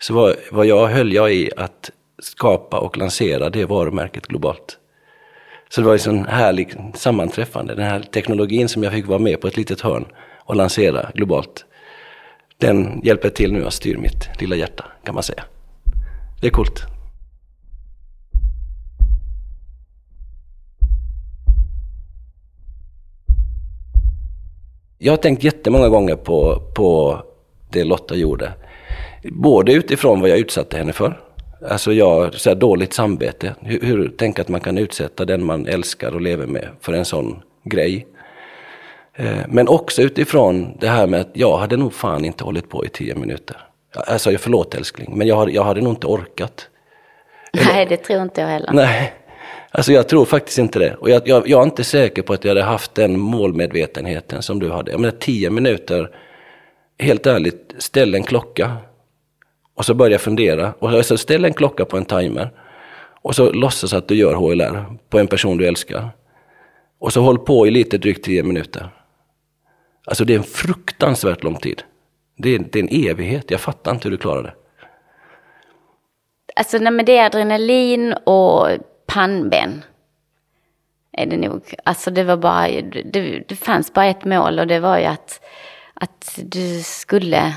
så 0.00 0.14
var, 0.14 0.36
var 0.52 0.64
jag, 0.64 0.86
höll 0.86 1.12
jag 1.12 1.34
i 1.34 1.50
att 1.56 1.90
skapa 2.18 2.78
och 2.78 2.98
lansera 2.98 3.50
det 3.50 3.64
varumärket 3.64 4.26
globalt. 4.26 4.78
Så 5.68 5.80
det 5.80 5.86
var 5.86 5.94
ett 5.94 6.02
sån 6.02 6.24
härligt 6.24 6.76
sammanträffande. 6.94 7.74
Den 7.74 7.84
här 7.84 8.00
teknologin 8.00 8.68
som 8.68 8.82
jag 8.82 8.92
fick 8.92 9.06
vara 9.06 9.18
med 9.18 9.40
på 9.40 9.46
ett 9.46 9.56
litet 9.56 9.80
hörn 9.80 10.04
och 10.44 10.56
lansera 10.56 11.10
globalt. 11.14 11.64
Den 12.58 13.00
hjälper 13.04 13.30
till 13.30 13.52
nu 13.52 13.66
att 13.66 13.74
styra 13.74 14.00
mitt 14.00 14.40
lilla 14.40 14.56
hjärta 14.56 14.84
kan 15.04 15.14
man 15.14 15.22
säga. 15.22 15.44
Det 16.40 16.46
är 16.46 16.50
coolt. 16.50 16.82
Jag 24.98 25.12
har 25.12 25.16
tänkt 25.16 25.44
jättemånga 25.44 25.88
gånger 25.88 26.16
på, 26.16 26.62
på 26.74 27.18
det 27.74 27.84
Lotta 27.84 28.14
gjorde. 28.14 28.52
Både 29.22 29.72
utifrån 29.72 30.20
vad 30.20 30.30
jag 30.30 30.38
utsatte 30.38 30.76
henne 30.76 30.92
för. 30.92 31.20
Alltså 31.68 31.92
jag, 31.92 32.34
så 32.34 32.50
här 32.50 32.56
dåligt 32.56 32.92
samvete. 32.92 33.54
Hur, 33.60 33.80
hur 33.80 34.12
tänk 34.18 34.38
att 34.38 34.48
man 34.48 34.60
kan 34.60 34.78
utsätta 34.78 35.24
den 35.24 35.44
man 35.44 35.66
älskar 35.66 36.14
och 36.14 36.20
lever 36.20 36.46
med 36.46 36.68
för 36.80 36.92
en 36.92 37.04
sån 37.04 37.42
grej. 37.64 38.06
Eh, 39.16 39.38
men 39.48 39.68
också 39.68 40.02
utifrån 40.02 40.76
det 40.80 40.88
här 40.88 41.06
med 41.06 41.20
att 41.20 41.30
jag 41.32 41.58
hade 41.58 41.76
nog 41.76 41.94
fan 41.94 42.24
inte 42.24 42.44
hållit 42.44 42.68
på 42.68 42.84
i 42.84 42.88
tio 42.88 43.14
minuter. 43.14 43.56
Alltså 43.96 44.30
förlåt 44.38 44.74
älskling, 44.74 45.18
men 45.18 45.26
jag, 45.26 45.50
jag 45.50 45.64
hade 45.64 45.80
nog 45.80 45.92
inte 45.92 46.06
orkat. 46.06 46.68
Nej, 47.52 47.86
det 47.86 47.96
tror 47.96 48.22
inte 48.22 48.40
jag 48.40 48.48
heller. 48.48 48.72
Nej, 48.72 49.12
alltså 49.70 49.92
jag 49.92 50.08
tror 50.08 50.24
faktiskt 50.24 50.58
inte 50.58 50.78
det. 50.78 50.94
Och 50.94 51.10
jag, 51.10 51.28
jag, 51.28 51.48
jag, 51.48 51.60
är 51.60 51.64
inte 51.64 51.84
säker 51.84 52.22
på 52.22 52.32
att 52.32 52.44
jag 52.44 52.50
hade 52.50 52.62
haft 52.62 52.94
den 52.94 53.20
målmedvetenheten 53.20 54.42
som 54.42 54.58
du 54.58 54.70
hade. 54.70 54.90
Jag 54.90 55.00
menar 55.00 55.14
tio 55.18 55.50
minuter, 55.50 56.10
helt 56.98 57.26
ärligt, 57.26 57.74
ställ 57.78 58.14
en 58.14 58.22
klocka. 58.22 58.76
Och 59.74 59.84
så 59.84 59.94
börja 59.94 60.18
fundera. 60.18 60.72
Och 60.78 61.04
så 61.04 61.18
ställ 61.18 61.44
en 61.44 61.54
klocka 61.54 61.84
på 61.84 61.96
en 61.96 62.04
timer. 62.04 62.50
Och 63.22 63.34
så 63.34 63.52
låtsas 63.52 63.92
att 63.92 64.08
du 64.08 64.14
gör 64.14 64.34
HLR 64.34 64.84
på 65.08 65.18
en 65.18 65.26
person 65.26 65.56
du 65.56 65.66
älskar. 65.66 66.10
Och 66.98 67.12
så 67.12 67.20
håll 67.20 67.38
på 67.38 67.66
i 67.66 67.70
lite 67.70 67.98
drygt 67.98 68.24
tio 68.24 68.42
minuter. 68.42 68.88
Alltså 70.06 70.24
det 70.24 70.34
är 70.34 70.38
en 70.38 70.44
fruktansvärt 70.44 71.42
lång 71.42 71.56
tid. 71.56 71.82
Det 72.36 72.54
är, 72.54 72.58
det 72.58 72.78
är 72.78 72.82
en 72.82 73.10
evighet. 73.10 73.50
Jag 73.50 73.60
fattar 73.60 73.90
inte 73.92 74.04
hur 74.04 74.10
du 74.10 74.16
klarar 74.16 74.42
det. 74.42 74.54
Alltså 76.56 76.78
nej, 76.78 76.92
men 76.92 77.04
det 77.04 77.18
är 77.18 77.26
adrenalin 77.26 78.12
och 78.12 78.68
pannben. 79.06 79.82
Är 81.12 81.26
det 81.26 81.36
nog. 81.36 81.74
Alltså 81.84 82.10
det 82.10 82.24
var 82.24 82.36
bara, 82.36 82.68
det, 83.04 83.44
det 83.48 83.56
fanns 83.56 83.92
bara 83.92 84.06
ett 84.06 84.24
mål 84.24 84.58
och 84.58 84.66
det 84.66 84.80
var 84.80 84.98
ju 84.98 85.04
att, 85.04 85.43
att 85.94 86.38
du 86.44 86.82
skulle 86.82 87.54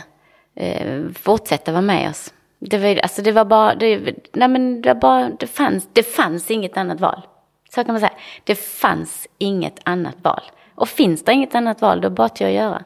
eh, 0.56 1.10
fortsätta 1.14 1.72
vara 1.72 1.82
med 1.82 2.10
oss. 2.10 2.34
Det 2.60 2.78
var, 2.78 2.96
alltså 2.96 3.22
det 3.22 3.32
var 3.32 3.46
bara, 3.46 3.76
det, 3.76 4.16
nej 4.34 4.48
men 4.48 4.82
det, 4.82 4.94
var 4.94 5.02
bara, 5.02 5.30
det, 5.40 5.48
fanns, 5.48 5.90
det 5.94 6.04
fanns 6.04 6.52
inget 6.52 6.78
annat 6.78 7.00
val. 7.00 7.22
Så 7.76 7.84
kan 7.84 7.94
man 7.94 8.00
säga. 8.00 8.14
Det 8.44 8.56
fanns 8.56 9.28
inget 9.38 9.80
annat 9.84 10.16
val. 10.22 10.42
Och 10.76 10.90
finns 10.90 11.24
det 11.24 11.34
inget 11.34 11.56
annat 11.56 11.82
val, 11.82 12.02
då 12.02 12.10
bara 12.10 12.30
till 12.30 12.48
att 12.48 12.54
göra. 12.54 12.84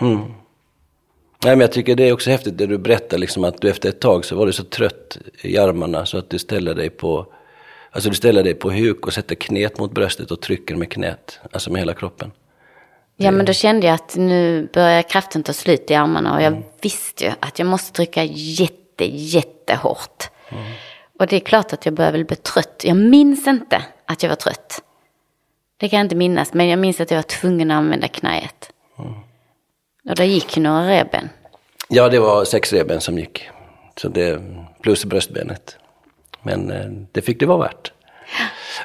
Mm. 0.00 0.18
Nej, 1.44 1.56
men 1.56 1.60
jag 1.60 1.72
tycker 1.72 1.96
det 1.96 2.08
är 2.08 2.12
också 2.12 2.30
häftigt 2.30 2.58
det 2.58 2.66
du 2.66 2.78
berättar, 2.78 3.18
liksom 3.18 3.44
att 3.44 3.60
du 3.60 3.70
efter 3.70 3.88
ett 3.88 4.00
tag 4.00 4.24
så 4.24 4.36
var 4.36 4.46
du 4.46 4.52
så 4.52 4.64
trött 4.64 5.18
i 5.42 5.58
armarna 5.58 6.06
så 6.06 6.18
att 6.18 6.30
du 6.30 6.38
ställer 6.38 6.74
dig 6.74 6.90
på 6.90 7.26
Alltså 7.90 8.10
du 8.10 8.16
ställer 8.16 8.42
dig 8.44 8.54
på 8.54 8.70
huk 8.70 9.06
och 9.06 9.12
sätter 9.12 9.34
knät 9.34 9.78
mot 9.78 9.92
bröstet 9.92 10.30
och 10.30 10.40
trycker 10.40 10.76
med 10.76 10.92
knät, 10.92 11.40
alltså 11.52 11.72
med 11.72 11.80
hela 11.80 11.94
kroppen. 11.94 12.32
Ja, 13.16 13.30
men 13.30 13.46
då 13.46 13.52
kände 13.52 13.86
jag 13.86 13.94
att 13.94 14.16
nu 14.16 14.68
börjar 14.72 15.02
kraften 15.02 15.42
ta 15.42 15.52
slut 15.52 15.90
i 15.90 15.94
armarna 15.94 16.34
och 16.34 16.42
jag 16.42 16.52
mm. 16.52 16.64
visste 16.80 17.24
ju 17.24 17.32
att 17.40 17.58
jag 17.58 17.66
måste 17.66 17.92
trycka 17.92 18.24
jätte, 18.24 19.04
jättehårt. 19.04 20.30
Mm. 20.48 20.64
Och 21.18 21.26
det 21.26 21.36
är 21.36 21.40
klart 21.40 21.72
att 21.72 21.84
jag 21.84 21.94
börjar 21.94 22.12
väl 22.12 22.24
bli 22.24 22.36
trött. 22.36 22.82
Jag 22.84 22.96
minns 22.96 23.46
inte 23.46 23.82
att 24.06 24.22
jag 24.22 24.30
var 24.30 24.36
trött. 24.36 24.82
Det 25.76 25.88
kan 25.88 25.96
jag 25.96 26.04
inte 26.04 26.16
minnas, 26.16 26.54
men 26.54 26.68
jag 26.68 26.78
minns 26.78 27.00
att 27.00 27.10
jag 27.10 27.18
var 27.18 27.22
tvungen 27.22 27.70
att 27.70 27.76
använda 27.76 28.08
knäet. 28.08 28.72
Mm. 28.98 29.12
Och 30.08 30.16
det 30.16 30.26
gick 30.26 30.56
några 30.56 30.88
reben. 30.88 31.28
Ja, 31.88 32.08
det 32.08 32.18
var 32.18 32.44
sex 32.44 32.72
reben 32.72 33.00
som 33.00 33.18
gick. 33.18 33.48
Så 33.96 34.08
det, 34.08 34.42
plus 34.82 35.04
bröstbenet. 35.04 35.76
Men 36.42 36.70
eh, 36.70 36.86
det 37.12 37.22
fick 37.22 37.40
det 37.40 37.46
vara 37.46 37.58
värt. 37.58 37.92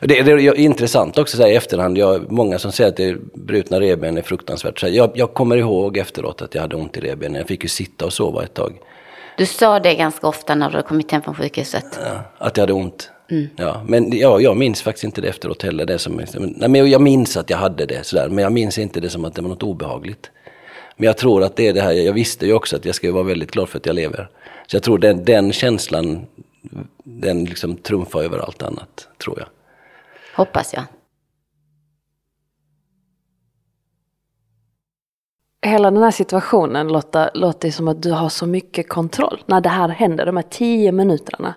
Det, 0.02 0.22
det 0.22 0.32
är 0.32 0.60
intressant 0.60 1.18
också 1.18 1.38
så 1.38 1.44
här, 1.44 1.50
i 1.50 1.56
efterhand, 1.56 1.98
jag, 1.98 2.32
många 2.32 2.60
som 2.60 2.72
säger 2.72 2.90
att 2.90 2.98
det 2.98 3.16
brutna 3.34 3.80
revben 3.80 4.18
är 4.18 4.22
fruktansvärt. 4.22 4.80
Så 4.80 4.86
här, 4.86 4.94
jag, 4.94 5.12
jag, 5.14 5.34
kommer 5.34 5.58
ihåg 5.58 5.98
efteråt 5.98 6.42
att 6.42 6.56
jag 6.56 6.62
hade 6.62 6.76
ont 6.76 6.98
i 6.98 7.00
revbenen. 7.00 7.36
Jag 7.36 7.48
fick 7.48 7.64
ju 7.64 7.70
sitta 7.70 8.06
och 8.06 8.14
sova 8.14 8.44
ett 8.44 8.54
tag. 8.54 8.74
Du 9.38 9.46
sa 9.46 9.80
det 9.80 9.96
ganska 9.96 10.28
ofta 10.28 10.56
när 10.56 10.70
du 10.70 10.82
kommit 10.82 11.12
hem 11.12 11.22
från 11.22 11.36
sjukhuset. 11.36 11.86
Ja, 12.06 12.22
att 12.38 12.58
jag 12.58 12.62
hade 12.62 12.74
ont. 12.74 13.10
Mm. 13.32 13.50
Ja, 13.56 13.82
men 13.88 14.18
ja, 14.18 14.40
jag 14.40 14.58
minns 14.58 14.82
faktiskt 14.82 15.04
inte 15.04 15.22
det 15.22 15.28
efteråt 15.28 15.64
heller. 15.64 15.86
Det 15.86 16.00
som, 16.00 16.22
nej, 16.36 16.70
men 16.70 16.90
jag 16.90 17.02
minns 17.02 17.38
att 17.38 17.50
jag 17.50 17.58
hade 17.58 17.86
det, 17.86 18.06
sådär, 18.06 18.30
men 18.30 18.44
jag 18.44 18.52
minns 18.52 18.78
inte 18.78 19.00
det 19.00 19.10
som 19.10 19.26
att 19.26 19.36
det 19.36 19.42
var 19.42 19.50
något 19.50 19.64
obehagligt. 19.64 20.32
Men 20.98 21.06
jag 21.06 21.18
tror 21.18 21.44
att 21.44 21.56
det 21.56 21.68
är 21.68 21.74
det 21.74 21.82
här, 21.82 21.92
jag 21.92 22.14
visste 22.14 22.46
ju 22.46 22.54
också 22.54 22.76
att 22.76 22.86
jag 22.86 22.96
ska 22.96 23.12
vara 23.12 23.24
väldigt 23.24 23.52
glad 23.52 23.70
för 23.70 23.78
att 23.78 23.86
jag 23.86 23.96
lever. 23.96 24.30
Så 24.68 24.76
jag 24.76 24.84
tror 24.84 24.98
den, 24.98 25.26
den 25.26 25.52
känslan, 25.52 26.26
den 27.04 27.46
liksom 27.46 27.76
trumfar 27.76 28.24
över 28.24 28.38
allt 28.38 28.64
annat, 28.64 29.08
tror 29.24 29.40
jag. 29.40 29.48
Hoppas 30.36 30.74
jag. 30.74 30.84
Hela 35.66 35.92
den 35.92 36.04
här 36.04 36.12
situationen 36.12 36.88
Lotta, 36.88 37.30
låter 37.34 37.72
som 37.72 37.88
att 37.88 38.02
du 38.02 38.12
har 38.12 38.30
så 38.30 38.46
mycket 38.46 38.90
kontroll 38.90 39.44
när 39.46 39.62
det 39.62 39.70
här 39.70 39.90
händer, 39.90 40.26
de 40.26 40.36
här 40.36 40.46
tio 40.50 40.92
minuterna. 40.92 41.54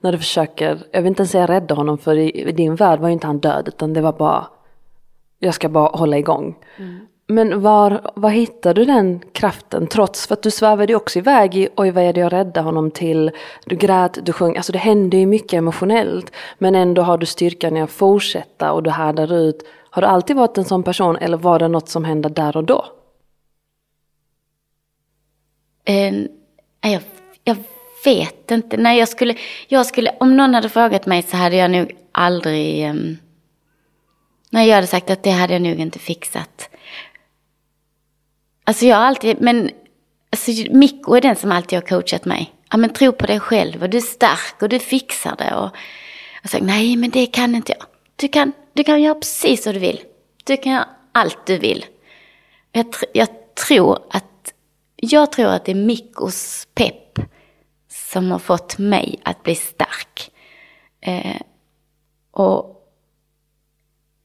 När 0.00 0.12
du 0.12 0.18
försöker, 0.18 0.78
jag 0.92 1.02
vill 1.02 1.08
inte 1.08 1.20
ens 1.20 1.30
säga 1.30 1.46
rädda 1.46 1.74
honom 1.74 1.98
för 1.98 2.18
i, 2.18 2.52
din 2.52 2.74
värld 2.74 3.00
var 3.00 3.08
ju 3.08 3.12
inte 3.12 3.26
han 3.26 3.38
död 3.38 3.68
utan 3.68 3.92
det 3.92 4.00
var 4.00 4.12
bara, 4.12 4.46
jag 5.38 5.54
ska 5.54 5.68
bara 5.68 5.88
hålla 5.88 6.18
igång. 6.18 6.58
Mm. 6.76 7.06
Men 7.28 7.60
var, 7.60 8.10
var 8.14 8.30
hittar 8.30 8.74
du 8.74 8.84
den 8.84 9.20
kraften 9.32 9.86
trots 9.86 10.26
för 10.26 10.34
att 10.34 10.42
du 10.42 10.50
svävade 10.50 10.92
ju 10.92 10.96
också 10.96 11.18
iväg 11.18 11.56
i 11.56 11.68
oj 11.76 11.90
vad 11.90 12.04
är 12.04 12.12
det 12.12 12.20
jag 12.20 12.32
räddar 12.32 12.62
honom 12.62 12.90
till. 12.90 13.30
Du 13.64 13.76
grät, 13.76 14.18
du 14.22 14.32
sjöng, 14.32 14.56
alltså 14.56 14.72
det 14.72 14.78
hände 14.78 15.16
ju 15.16 15.26
mycket 15.26 15.52
emotionellt. 15.52 16.32
Men 16.58 16.74
ändå 16.74 17.02
har 17.02 17.18
du 17.18 17.26
styrkan 17.26 17.76
i 17.76 17.82
att 17.82 17.90
fortsätta 17.90 18.72
och 18.72 18.82
du 18.82 18.90
härdar 18.90 19.32
ut. 19.32 19.66
Har 19.90 20.02
du 20.02 20.08
alltid 20.08 20.36
varit 20.36 20.58
en 20.58 20.64
sån 20.64 20.82
person 20.82 21.16
eller 21.16 21.36
var 21.36 21.58
det 21.58 21.68
något 21.68 21.88
som 21.88 22.04
hände 22.04 22.28
där 22.28 22.56
och 22.56 22.64
då? 22.64 22.84
Um, 25.88 26.28
jag, 26.80 27.02
jag 27.44 27.56
vet 28.04 28.50
inte. 28.50 28.76
Nej, 28.76 28.98
jag 28.98 29.08
skulle, 29.08 29.36
jag 29.68 29.86
skulle, 29.86 30.10
om 30.20 30.36
någon 30.36 30.54
hade 30.54 30.68
frågat 30.68 31.06
mig 31.06 31.22
så 31.22 31.36
hade 31.36 31.56
jag 31.56 31.70
nog 31.70 31.96
aldrig... 32.12 32.90
Um, 32.90 33.18
nej, 34.50 34.68
jag 34.68 34.74
hade 34.74 34.86
sagt 34.86 35.10
att 35.10 35.22
det 35.22 35.30
hade 35.30 35.52
jag 35.52 35.62
nog 35.62 35.80
inte 35.80 35.98
fixat. 35.98 36.70
Alltså 38.66 38.86
jag 38.86 38.96
har 38.96 39.04
alltid, 39.04 39.40
men 39.40 39.70
alltså 40.30 40.50
Mikko 40.70 41.14
är 41.14 41.20
den 41.20 41.36
som 41.36 41.52
alltid 41.52 41.76
har 41.76 41.86
coachat 41.86 42.24
mig. 42.24 42.52
Ja 42.70 42.76
men 42.76 42.92
tro 42.92 43.12
på 43.12 43.26
dig 43.26 43.40
själv 43.40 43.82
och 43.82 43.90
du 43.90 43.96
är 43.96 44.00
stark 44.00 44.62
och 44.62 44.68
du 44.68 44.78
fixar 44.78 45.34
det. 45.38 45.54
Och 45.54 45.70
jag 46.42 46.50
sa 46.50 46.58
nej 46.60 46.96
men 46.96 47.10
det 47.10 47.26
kan 47.26 47.54
inte 47.54 47.72
jag. 47.72 47.86
Du 48.16 48.28
kan, 48.28 48.52
du 48.72 48.84
kan 48.84 49.02
göra 49.02 49.14
precis 49.14 49.66
vad 49.66 49.74
du 49.74 49.78
vill. 49.78 50.00
Du 50.44 50.56
kan 50.56 50.72
göra 50.72 50.88
allt 51.12 51.46
du 51.46 51.58
vill. 51.58 51.84
Jag, 52.72 52.86
jag 53.14 53.28
tror 53.68 53.98
att, 54.10 54.52
jag 54.96 55.32
tror 55.32 55.46
att 55.46 55.64
det 55.64 55.72
är 55.72 55.76
Mikkos 55.76 56.68
pepp 56.74 57.18
som 57.88 58.30
har 58.30 58.38
fått 58.38 58.78
mig 58.78 59.20
att 59.22 59.42
bli 59.42 59.54
stark. 59.54 60.30
Eh, 61.00 61.40
och 62.30 62.72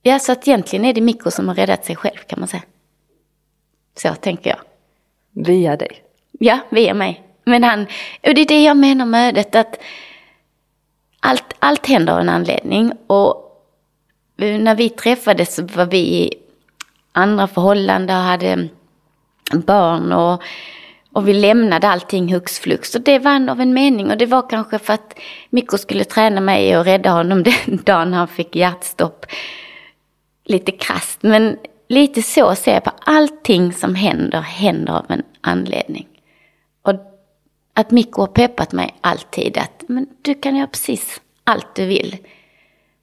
Ja, 0.04 0.20
så 0.20 0.32
att 0.32 0.48
egentligen 0.48 0.86
är 0.86 0.94
det 0.94 1.02
Mikko 1.02 1.32
som 1.32 1.48
har 1.48 1.56
räddat 1.56 1.86
sig 1.86 1.96
själv 1.96 2.18
kan 2.28 2.40
man 2.40 2.48
säga. 2.48 2.64
Så 3.96 4.16
tänker 4.16 4.50
jag. 4.50 4.60
Via 5.46 5.78
dig. 5.78 6.04
Ja, 6.40 6.60
via 6.70 6.94
mig. 6.94 7.24
Men 7.46 7.64
han, 7.64 7.82
och 8.28 8.36
det 8.36 8.42
är 8.42 8.46
det 8.46 8.64
jag 8.64 8.78
menar 8.78 9.06
med 9.06 9.30
ödet, 9.30 9.56
att 9.56 9.80
allt, 11.20 11.56
allt 11.60 11.88
händer 11.88 12.14
av 12.14 12.20
en 12.20 12.30
anledning. 12.30 12.94
Och 13.08 13.48
när 14.38 14.76
vi 14.76 14.90
träffades 14.90 15.56
så 15.56 15.64
var 15.64 15.86
vi 15.86 15.98
i 15.98 16.34
andra 17.12 17.48
förhållanden 17.48 18.18
och 18.18 18.24
hade 18.24 18.68
barn 19.54 20.12
och, 20.12 20.42
och 21.12 21.28
vi 21.28 21.34
lämnade 21.34 21.88
allting 21.88 22.34
hux 22.34 22.60
flux. 22.60 22.96
Och 22.96 23.02
det 23.02 23.20
var 23.20 23.50
av 23.50 23.62
en 23.62 23.74
mening 23.74 24.12
och 24.12 24.18
det 24.18 24.26
var 24.26 24.50
kanske 24.50 24.80
för 24.80 24.94
att 24.94 25.20
Mikko 25.50 25.78
skulle 25.78 26.04
träna 26.04 26.42
mig 26.42 26.78
och 26.78 26.86
rädda 26.86 27.10
honom 27.10 27.44
den 27.68 27.80
dagen 27.84 28.14
han 28.14 28.28
fick 28.28 28.56
hjärtstopp. 28.56 29.26
Lite 30.46 30.72
krasst, 30.72 31.24
men 31.24 31.58
lite 31.92 32.22
så 32.22 32.56
ser 32.56 32.74
jag 32.74 32.84
på 32.84 32.92
allting 33.00 33.74
som 33.74 33.96
händer, 33.96 34.42
händer 34.42 34.94
av 34.94 35.06
en 35.10 35.24
anledning. 35.42 36.08
Och 36.82 36.94
att 37.74 37.92
Mikko 37.92 38.22
har 38.22 38.28
peppat 38.28 38.72
mig 38.72 38.96
alltid 39.02 39.58
att 39.58 39.84
men 39.88 40.08
du 40.22 40.34
kan 40.34 40.56
göra 40.56 40.68
precis 40.68 41.22
allt 41.44 41.76
du 41.76 41.86
vill. 41.86 42.18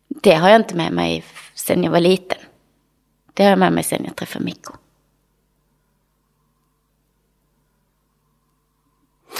Det 0.09 0.35
har 0.35 0.48
jag 0.48 0.61
inte 0.61 0.77
med 0.77 0.92
mig 0.92 1.24
sedan 1.55 1.85
jag 1.85 1.90
var 1.90 2.01
liten. 2.01 2.38
Det 3.35 3.42
har 3.42 3.51
jag 3.51 3.59
med 3.59 3.72
mig 3.72 3.85
sedan 3.85 4.05
jag 4.05 4.16
träffade 4.16 4.44
Mikko. 4.44 4.72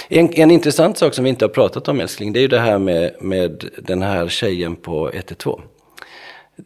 En, 0.07 0.33
en 0.33 0.51
intressant 0.51 0.97
sak 0.97 1.13
som 1.13 1.23
vi 1.23 1.29
inte 1.29 1.45
har 1.45 1.49
pratat 1.49 1.87
om 1.87 1.99
älskling, 1.99 2.33
det 2.33 2.39
är 2.39 2.41
ju 2.41 2.47
det 2.47 2.59
här 2.59 2.79
med, 2.79 3.15
med 3.21 3.69
den 3.77 4.01
här 4.01 4.27
tjejen 4.27 4.75
på 4.75 5.11
112. 5.11 5.61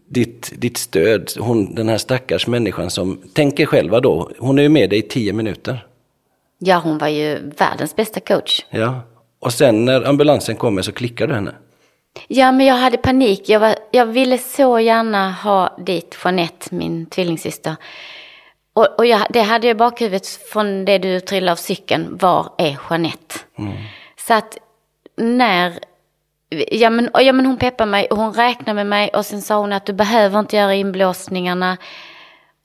Ditt, 0.10 0.54
ditt 0.56 0.78
stöd, 0.78 1.32
hon, 1.40 1.76
den 1.76 1.90
här 1.90 1.98
stackars 1.98 2.48
människan 2.48 2.90
som 2.90 3.22
tänker 3.34 3.66
själva 3.66 4.00
då, 4.00 4.32
hon 4.40 4.60
är 4.60 4.64
ju 4.64 4.70
med 4.70 4.90
dig 4.90 5.00
i 5.00 5.02
tio 5.02 5.34
minuter. 5.34 5.86
Ja, 6.60 6.82
hon 6.84 6.98
var 6.98 7.08
ju 7.08 7.52
världens 7.58 7.96
bästa 7.96 8.20
coach. 8.20 8.66
Ja, 8.70 9.02
och 9.40 9.54
sen 9.54 9.86
när 9.86 10.08
ambulansen 10.08 10.56
kommer 10.56 10.82
så 10.82 10.92
klickar 10.92 11.28
du 11.28 11.34
henne. 11.34 11.56
Ja, 12.28 12.52
men 12.52 12.66
jag 12.66 12.76
hade 12.76 12.98
panik. 12.98 13.50
Jag, 13.50 13.60
var, 13.60 13.76
jag 13.92 14.06
ville 14.06 14.38
så 14.38 14.80
gärna 14.80 15.32
ha 15.32 15.78
dit 15.86 16.18
Jeanette, 16.24 16.76
min 16.76 17.06
tvillingsyster. 17.06 17.76
Och, 18.74 18.88
och 18.98 19.06
jag, 19.06 19.28
det 19.30 19.42
hade 19.42 19.68
jag 19.68 19.76
i 19.76 19.78
bakhuvudet 19.78 20.28
från 20.28 20.86
det 20.86 20.98
du 20.98 21.20
trillade 21.20 21.52
av 21.52 21.56
cykeln. 21.56 22.18
Var 22.22 22.50
är 22.58 22.78
Jeanette? 22.90 23.36
Mm. 23.58 23.74
Så 24.28 24.34
att 24.34 24.58
när... 25.18 25.80
Ja 26.72 26.90
men, 26.90 27.10
ja 27.14 27.34
men 27.34 27.46
hon 27.46 27.58
peppar 27.58 27.86
mig 27.86 28.06
och 28.06 28.18
hon 28.18 28.34
räknar 28.34 28.74
med 28.74 28.88
mig 28.88 29.10
och 29.10 29.26
sen 29.26 29.42
sa 29.42 29.60
hon 29.60 29.74
att 29.74 29.86
du 29.86 29.94
behöver 29.94 30.40
inte 30.40 30.56
göra 30.56 30.74
inblåsningarna. 30.74 31.78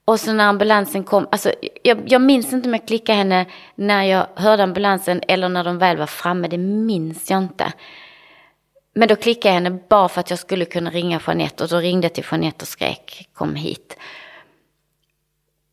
Och 0.04 0.20
så 0.20 0.32
när 0.32 0.48
ambulansen 0.48 1.04
kom, 1.04 1.28
alltså 1.32 1.52
jag, 1.82 1.98
jag 2.06 2.20
minns 2.20 2.52
inte 2.52 2.68
om 2.68 2.74
jag 2.74 2.86
klickade 2.86 3.18
henne 3.18 3.46
när 3.74 4.04
jag 4.04 4.26
hörde 4.34 4.62
ambulansen 4.62 5.20
eller 5.28 5.48
när 5.48 5.64
de 5.64 5.78
väl 5.78 5.96
var 5.96 6.06
framme, 6.06 6.48
det 6.48 6.58
minns 6.58 7.30
jag 7.30 7.38
inte. 7.38 7.72
Men 8.94 9.08
då 9.08 9.16
klickade 9.16 9.48
jag 9.48 9.62
henne 9.62 9.78
bara 9.88 10.08
för 10.08 10.20
att 10.20 10.30
jag 10.30 10.38
skulle 10.38 10.64
kunna 10.64 10.90
ringa 10.90 11.20
Jeanette 11.26 11.64
och 11.64 11.70
då 11.70 11.76
ringde 11.76 12.04
jag 12.04 12.14
till 12.14 12.24
Jeanette 12.30 12.62
och 12.62 12.68
skrek 12.68 13.28
kom 13.32 13.54
hit. 13.54 13.96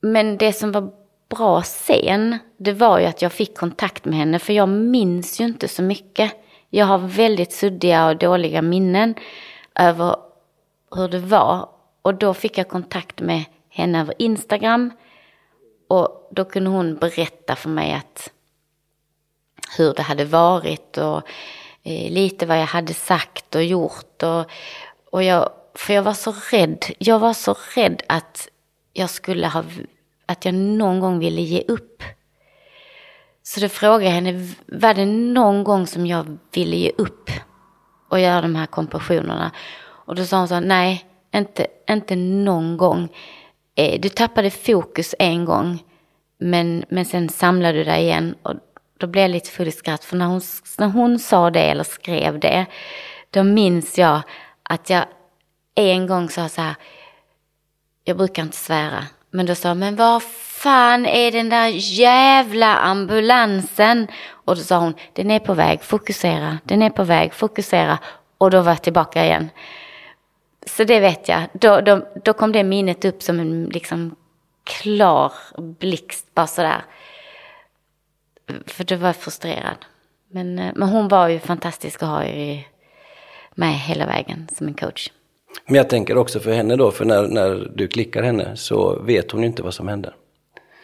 Men 0.01 0.37
det 0.37 0.53
som 0.53 0.71
var 0.71 0.91
bra 1.29 1.61
sen, 1.61 2.39
det 2.57 2.71
var 2.71 2.99
ju 2.99 3.05
att 3.05 3.21
jag 3.21 3.33
fick 3.33 3.57
kontakt 3.57 4.05
med 4.05 4.15
henne 4.15 4.39
för 4.39 4.53
jag 4.53 4.69
minns 4.69 5.41
ju 5.41 5.45
inte 5.45 5.67
så 5.67 5.81
mycket. 5.81 6.31
Jag 6.69 6.85
har 6.85 6.97
väldigt 6.97 7.53
suddiga 7.53 8.07
och 8.07 8.17
dåliga 8.17 8.61
minnen 8.61 9.15
över 9.75 10.15
hur 10.95 11.07
det 11.07 11.19
var. 11.19 11.69
Och 12.01 12.15
då 12.15 12.33
fick 12.33 12.57
jag 12.57 12.69
kontakt 12.69 13.21
med 13.21 13.43
henne 13.69 14.01
över 14.01 14.15
Instagram. 14.17 14.91
Och 15.87 16.29
då 16.31 16.45
kunde 16.45 16.69
hon 16.69 16.95
berätta 16.95 17.55
för 17.55 17.69
mig 17.69 17.93
att 17.93 18.31
hur 19.77 19.93
det 19.93 20.01
hade 20.01 20.25
varit 20.25 20.97
och 20.97 21.21
eh, 21.83 22.11
lite 22.11 22.45
vad 22.45 22.59
jag 22.59 22.65
hade 22.65 22.93
sagt 22.93 23.55
och 23.55 23.63
gjort. 23.63 24.23
Och, 24.23 24.45
och 25.11 25.23
jag, 25.23 25.49
för 25.75 25.93
jag 25.93 26.03
var 26.03 26.13
så 26.13 26.35
rädd. 26.51 26.85
Jag 26.97 27.19
var 27.19 27.33
så 27.33 27.55
rädd 27.75 28.03
att 28.07 28.49
jag 28.93 29.09
skulle 29.09 29.47
ha, 29.47 29.63
att 30.25 30.45
jag 30.45 30.53
någon 30.53 30.99
gång 30.99 31.19
ville 31.19 31.41
ge 31.41 31.63
upp. 31.67 32.03
Så 33.47 33.59
då 33.59 33.69
frågade 33.69 34.03
jag 34.05 34.11
henne, 34.11 34.53
var 34.65 34.93
det 34.93 35.05
någon 35.05 35.63
gång 35.63 35.87
som 35.87 36.05
jag 36.05 36.37
ville 36.51 36.75
ge 36.75 36.91
upp 36.97 37.29
och 38.09 38.19
göra 38.19 38.41
de 38.41 38.55
här 38.55 38.65
kompressionerna? 38.65 39.51
Och 39.81 40.15
då 40.15 40.25
sa 40.25 40.37
hon 40.37 40.47
så 40.47 40.59
nej, 40.59 41.05
inte, 41.35 41.67
inte 41.89 42.15
någon 42.15 42.77
gång. 42.77 43.09
Eh, 43.75 44.01
du 44.01 44.09
tappade 44.09 44.51
fokus 44.51 45.15
en 45.19 45.45
gång, 45.45 45.83
men, 46.37 46.85
men 46.89 47.05
sen 47.05 47.29
samlade 47.29 47.77
du 47.77 47.83
dig 47.83 48.03
igen. 48.03 48.35
Och 48.41 48.53
då 48.97 49.07
blev 49.07 49.21
jag 49.21 49.31
lite 49.31 49.49
full 49.49 49.67
i 49.67 49.71
skratt, 49.71 50.03
för 50.03 50.17
när 50.17 50.25
hon, 50.25 50.41
när 50.77 50.87
hon 50.87 51.19
sa 51.19 51.49
det 51.49 51.63
eller 51.63 51.83
skrev 51.83 52.39
det, 52.39 52.65
då 53.29 53.43
minns 53.43 53.97
jag 53.97 54.21
att 54.63 54.89
jag 54.89 55.05
en 55.75 56.07
gång 56.07 56.29
sa 56.29 56.49
så 56.49 56.61
här, 56.61 56.75
jag 58.03 58.17
brukar 58.17 58.43
inte 58.43 58.57
svära, 58.57 59.05
men 59.31 59.45
då 59.45 59.55
sa 59.55 59.67
jag, 59.67 59.77
men 59.77 59.95
vad 59.95 60.23
fan 60.65 61.05
är 61.05 61.31
den 61.31 61.49
där 61.49 61.67
jävla 61.77 62.75
ambulansen? 62.75 64.07
Och 64.45 64.55
då 64.55 64.61
sa 64.61 64.77
hon, 64.77 64.93
den 65.13 65.31
är 65.31 65.39
på 65.39 65.53
väg, 65.53 65.83
fokusera, 65.83 66.57
den 66.63 66.81
är 66.81 66.89
på 66.89 67.03
väg, 67.03 67.33
fokusera. 67.33 67.99
Och 68.37 68.51
då 68.51 68.61
var 68.61 68.71
jag 68.71 68.81
tillbaka 68.81 69.25
igen. 69.25 69.49
Så 70.65 70.83
det 70.83 70.99
vet 70.99 71.29
jag. 71.29 71.41
Då, 71.53 71.81
då, 71.81 72.07
då 72.23 72.33
kom 72.33 72.51
det 72.51 72.63
minnet 72.63 73.05
upp 73.05 73.23
som 73.23 73.39
en 73.39 73.65
liksom 73.65 74.15
klar 74.63 75.31
blixt, 75.79 76.35
bara 76.35 76.47
sådär. 76.47 76.85
För 78.65 78.83
då 78.83 78.95
var 78.95 79.07
jag 79.07 79.15
frustrerad. 79.15 79.77
Men, 80.31 80.59
eh, 80.59 80.71
men 80.75 80.89
hon 80.89 81.07
var 81.07 81.27
ju 81.27 81.39
fantastisk 81.39 82.03
att 82.03 82.09
ha 82.09 82.23
med 83.55 83.73
hela 83.73 84.05
vägen 84.05 84.47
som 84.51 84.67
en 84.67 84.73
coach. 84.73 85.11
Men 85.65 85.75
jag 85.75 85.89
tänker 85.89 86.17
också 86.17 86.39
för 86.39 86.53
henne 86.53 86.75
då, 86.75 86.91
för 86.91 87.05
när, 87.05 87.27
när 87.27 87.71
du 87.75 87.87
klickar 87.87 88.23
henne 88.23 88.55
så 88.55 88.99
vet 89.01 89.31
hon 89.31 89.41
ju 89.41 89.47
inte 89.47 89.63
vad 89.63 89.73
som 89.73 89.87
händer. 89.87 90.15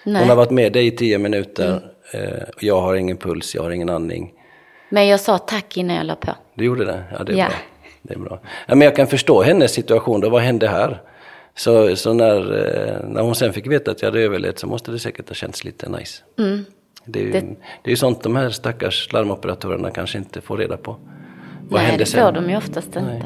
Nej. 0.04 0.22
Hon 0.22 0.30
har 0.30 0.36
varit 0.36 0.52
med 0.52 0.74
dig 0.74 0.88
i 0.88 0.92
tio 0.92 1.18
minuter, 1.18 1.92
mm. 2.14 2.28
eh, 2.28 2.44
jag 2.60 2.82
har 2.82 2.96
ingen 2.96 3.18
puls, 3.18 3.56
jag 3.56 3.64
har 3.64 3.72
ingen 3.72 3.90
andning. 3.90 4.34
Men 4.90 5.08
jag 5.08 5.20
sa 5.20 5.38
tack 5.38 5.78
innan 5.78 5.96
jag 5.96 6.06
la 6.06 6.16
på. 6.16 6.36
Du 6.56 6.66
gjorde 6.66 6.86
det? 6.86 7.04
Ja, 7.18 7.24
det 7.24 7.34
är 7.34 7.38
ja. 7.38 7.46
bra. 7.46 7.56
Det 8.02 8.14
är 8.14 8.20
bra. 8.20 8.40
Ja, 8.68 8.76
men 8.76 8.82
jag 8.82 8.96
kan 8.96 9.08
förstå 9.08 9.42
hennes 9.42 9.72
situation 9.72 10.22
då, 10.22 10.30
vad 10.30 10.42
hände 10.42 10.68
här? 10.68 11.02
Så, 11.56 11.96
så 11.96 12.14
när, 12.14 12.38
eh, 12.38 13.10
när 13.10 13.22
hon 13.22 13.36
sen 13.36 13.54
fick 13.54 13.68
veta 13.68 13.92
att 13.92 14.02
jag 14.02 14.08
hade 14.08 14.22
överlevt 14.22 14.60
så 14.60 14.68
måste 14.68 14.92
det 14.92 15.00
säkert 15.00 15.28
ha 15.28 15.36
känts 15.36 15.64
lite 15.64 15.90
nice. 15.90 16.24
Mm. 16.40 16.66
Det, 17.06 17.20
är 17.20 17.24
ju, 17.24 17.32
det... 17.32 17.44
det 17.84 17.92
är 17.92 17.96
sånt 17.96 18.24
de 18.24 18.36
här 18.36 18.50
stackars 18.50 19.14
larmoperatörerna 19.14 19.92
kanske 19.92 20.18
inte 20.18 20.42
får 20.42 20.58
reda 20.58 20.78
på. 20.78 20.98
Vad 21.70 21.82
Nej, 21.82 21.90
hände 21.90 22.06
sen? 22.06 22.20
det 22.20 22.26
får 22.26 22.42
de 22.42 22.50
ju 22.50 22.58
oftast 22.58 22.88
inte. 22.88 23.02
Nej. 23.02 23.24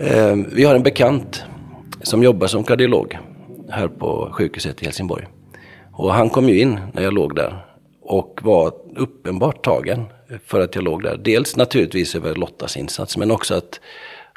Ehm, 0.00 0.46
vi 0.52 0.64
har 0.64 0.74
en 0.74 0.82
bekant 0.82 1.44
som 2.02 2.22
jobbar 2.22 2.46
som 2.46 2.64
kardiolog 2.64 3.18
här 3.70 3.88
på 3.88 4.30
sjukhuset 4.32 4.82
i 4.82 4.84
Helsingborg. 4.84 5.26
Och 5.92 6.14
han 6.14 6.30
kom 6.30 6.48
ju 6.48 6.60
in 6.60 6.80
när 6.92 7.02
jag 7.02 7.12
låg 7.12 7.34
där 7.34 7.66
och 8.00 8.40
var 8.42 8.74
uppenbart 8.96 9.64
tagen 9.64 10.04
för 10.44 10.60
att 10.60 10.74
jag 10.74 10.84
låg 10.84 11.02
där. 11.02 11.16
Dels 11.16 11.56
naturligtvis 11.56 12.14
över 12.14 12.34
Lottas 12.34 12.76
insats 12.76 13.16
men 13.16 13.30
också 13.30 13.54
att, 13.54 13.80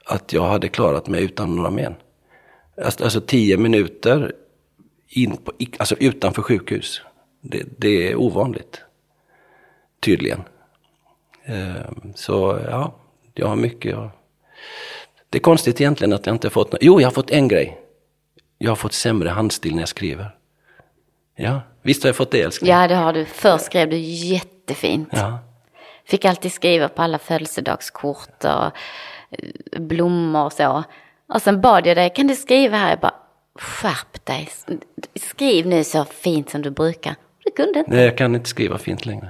att 0.06 0.34
jag 0.34 0.43
hade 0.43 0.67
klarat 0.67 1.08
mig 1.08 1.24
utan 1.24 1.56
några 1.56 1.69
men. 1.69 1.95
Alltså, 2.84 3.04
alltså, 3.04 3.21
tio 3.21 3.58
minuter 3.58 4.32
in 5.10 5.38
på, 5.38 5.52
alltså 5.78 5.95
utanför 6.00 6.41
sjukhus. 6.41 7.02
Det, 7.41 7.63
det 7.78 8.12
är 8.12 8.15
ovanligt. 8.15 8.82
Tydligen. 10.00 10.41
Ehm, 11.45 12.13
så 12.15 12.60
ja, 12.69 12.95
jag 13.34 13.47
har 13.47 13.56
mycket. 13.56 13.91
Jag, 13.91 14.10
det 15.32 15.38
är 15.38 15.41
konstigt 15.41 15.82
egentligen 15.82 16.13
att 16.13 16.26
jag 16.26 16.36
inte 16.36 16.50
fått 16.50 16.72
något. 16.72 16.82
Jo, 16.84 17.02
jag 17.02 17.08
har 17.08 17.12
fått 17.12 17.32
en 17.32 17.48
grej. 17.48 17.78
Jag 18.58 18.72
har 18.72 18.76
fått 18.76 18.94
sämre 18.94 19.30
handstil 19.30 19.74
när 19.76 19.82
jag 19.82 19.89
skriver. 19.89 20.36
Ja, 21.36 21.62
visst 21.82 22.04
har 22.04 22.08
jag 22.08 22.15
fått 22.15 22.32
det 22.32 22.41
älskling? 22.41 22.72
Ja, 22.72 22.88
det 22.88 22.96
har 22.96 23.13
du. 23.13 23.26
Förr 23.26 23.58
skrev 23.58 23.89
du 23.89 23.98
jättefint. 23.98 25.10
Ja. 25.12 25.39
Fick 26.06 26.26
alltid 26.26 26.52
skriva 26.52 26.89
på 26.89 27.02
alla 27.02 27.20
födelsedagskort 27.20 28.44
och 28.44 28.50
eh, 28.50 28.72
blommor 29.80 30.46
och 30.46 30.54
så. 30.54 30.84
Och 31.34 31.41
sen 31.41 31.62
bad 31.62 31.88
jag 31.88 31.98
dig, 31.98 32.10
kan 32.15 32.28
du 32.28 32.36
skriva 32.36 32.78
här? 32.78 32.89
Jag 32.89 33.00
bara, 33.00 33.15
skärp 33.56 34.26
dig. 34.26 34.50
Skriv 35.15 35.67
nu 35.67 35.84
så 35.84 36.06
fint 36.06 36.50
som 36.50 36.62
du 36.62 36.70
brukar. 36.70 37.15
Det 37.44 37.52
kunde 37.52 37.80
inte. 37.80 37.91
Nej, 37.91 38.06
jag 38.06 38.17
kan 38.17 38.36
inte 38.36 38.50
skriva 38.50 38.78
fint 38.78 39.06
längre. 39.06 39.30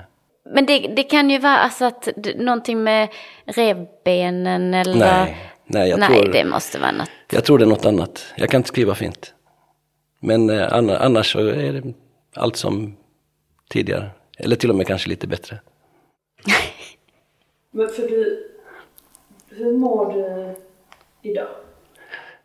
Men 0.53 0.65
det, 0.65 0.79
det 0.79 1.03
kan 1.03 1.29
ju 1.29 1.37
vara 1.37 1.57
alltså 1.57 1.85
att 1.85 2.07
någonting 2.35 2.83
med 2.83 3.09
revbenen 3.45 4.73
eller... 4.73 4.95
Nej, 4.95 5.50
nej, 5.65 5.89
jag 5.89 5.99
nej 5.99 6.21
tror, 6.23 6.33
det 6.33 6.45
måste 6.45 6.79
vara 6.79 6.91
något. 6.91 7.09
Jag 7.31 7.43
tror 7.45 7.57
det 7.57 7.63
är 7.65 7.67
något 7.67 7.85
annat. 7.85 8.25
Jag 8.35 8.49
kan 8.49 8.59
inte 8.59 8.67
skriva 8.67 8.95
fint. 8.95 9.33
Men 10.19 10.49
eh, 10.49 10.73
anna- 10.73 10.97
annars 10.97 11.31
så 11.33 11.39
är 11.39 11.73
det 11.73 11.93
allt 12.35 12.55
som 12.55 12.97
tidigare. 13.69 14.09
Eller 14.37 14.55
till 14.55 14.69
och 14.69 14.75
med 14.75 14.87
kanske 14.87 15.09
lite 15.09 15.27
bättre. 15.27 15.59
Men 17.71 17.87
för 17.89 18.01
du, 18.07 18.47
hur 19.49 19.71
mår 19.77 20.13
du 20.13 20.55
idag? 21.29 21.47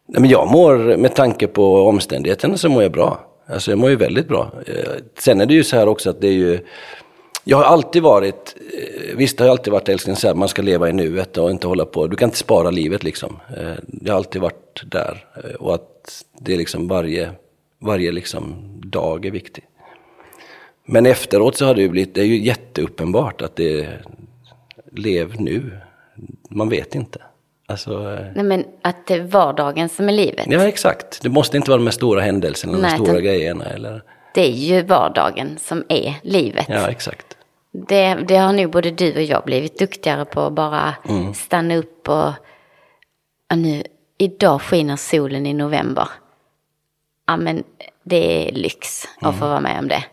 Nej, 0.08 0.20
men 0.20 0.30
jag 0.30 0.50
mår, 0.52 0.96
med 0.96 1.14
tanke 1.14 1.46
på 1.46 1.82
omständigheterna 1.88 2.56
så 2.56 2.68
mår 2.68 2.82
jag 2.82 2.92
bra. 2.92 3.20
Alltså 3.46 3.70
jag 3.70 3.78
mår 3.78 3.90
ju 3.90 3.96
väldigt 3.96 4.28
bra. 4.28 4.52
Eh, 4.66 4.92
Sen 5.18 5.40
är 5.40 5.46
det 5.46 5.54
ju 5.54 5.64
så 5.64 5.76
här 5.76 5.88
också 5.88 6.10
att 6.10 6.20
det 6.20 6.28
är 6.28 6.32
ju, 6.32 6.58
jag 7.48 7.56
har 7.56 7.64
alltid 7.64 8.02
varit, 8.02 8.56
eh, 9.10 9.16
visst 9.16 9.38
har 9.38 9.46
jag 9.46 9.50
alltid 9.52 9.72
varit 9.72 9.88
älskling 9.88 10.16
så 10.16 10.26
här, 10.26 10.34
man 10.34 10.48
ska 10.48 10.62
leva 10.62 10.88
i 10.88 10.92
nuet 10.92 11.36
och 11.38 11.50
inte 11.50 11.66
hålla 11.66 11.84
på, 11.84 12.06
du 12.06 12.16
kan 12.16 12.26
inte 12.28 12.38
spara 12.38 12.70
livet 12.70 13.02
liksom. 13.04 13.38
Eh, 13.56 13.72
Det 13.86 14.10
har 14.10 14.16
alltid 14.16 14.42
varit 14.42 14.82
där. 14.86 15.24
Eh, 15.44 15.50
Och 15.54 15.74
att 15.74 16.24
det 16.40 16.52
är 16.54 16.58
liksom 16.58 16.88
varje, 16.88 17.30
varje 17.80 18.12
liksom 18.12 18.54
dag 18.84 19.26
är 19.26 19.30
viktig. 19.30 19.64
Men 20.84 21.06
efteråt 21.06 21.56
så 21.56 21.66
har 21.66 21.74
det 21.74 21.82
ju 21.82 21.88
blivit, 21.88 22.14
det 22.14 22.20
är 22.20 22.24
ju 22.26 22.38
jätteuppenbart 22.38 23.42
att 23.42 23.56
det 23.56 23.80
är, 23.80 24.02
lev 24.92 25.40
nu. 25.40 25.78
Man 26.50 26.68
vet 26.68 26.94
inte. 26.94 27.22
Alltså, 27.68 27.98
Nej 28.34 28.44
men 28.44 28.64
att 28.82 29.06
det 29.06 29.14
är 29.14 29.20
vardagen 29.22 29.88
som 29.88 30.08
är 30.08 30.12
livet. 30.12 30.46
Ja, 30.50 30.68
exakt. 30.68 31.22
Det 31.22 31.28
måste 31.28 31.56
inte 31.56 31.70
vara 31.70 31.78
de 31.78 31.84
här 31.86 31.90
stora 31.92 32.20
händelserna, 32.20 32.72
de 32.72 32.82
Nej, 32.82 32.90
stora 32.94 33.10
utan- 33.10 33.24
grejerna. 33.24 33.64
Eller... 33.64 34.02
Det 34.34 34.40
är 34.46 34.50
ju 34.52 34.82
vardagen 34.82 35.58
som 35.60 35.84
är 35.88 36.14
livet. 36.22 36.66
Ja, 36.68 36.88
exakt. 36.88 37.35
Det, 37.88 38.14
det 38.28 38.36
har 38.36 38.52
nog 38.52 38.70
både 38.70 38.90
du 38.90 39.14
och 39.16 39.22
jag 39.22 39.44
blivit 39.44 39.78
duktigare 39.78 40.24
på 40.24 40.40
att 40.40 40.52
bara 40.52 40.94
Mm. 41.08 41.34
stanna 41.34 41.76
upp 41.76 42.08
och... 42.08 42.32
Ja, 43.48 43.56
nu, 43.56 43.82
idag 44.18 44.62
skiner 44.62 44.96
solen 44.96 45.46
i 45.46 45.54
november. 45.54 46.08
Ja 47.26 47.36
men 47.36 47.64
det 48.02 48.48
är 48.48 48.52
lyx 48.52 49.04
att 49.16 49.22
Mm. 49.22 49.34
få 49.38 49.48
vara 49.48 49.60
med 49.60 49.78
om 49.78 49.88
det. 49.88 50.04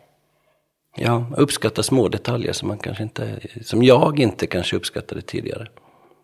Ja, 0.96 1.26
uppskatta 1.38 1.84
små 1.84 2.08
detaljer 2.08 2.54
som, 2.54 2.68
man 2.68 2.78
kanske 2.78 3.04
inte, 3.04 3.40
som 3.62 3.84
jag 3.84 4.20
inte 4.20 4.48
kanske 4.48 4.76
uppskattade 4.76 5.22
tidigare 5.22 5.68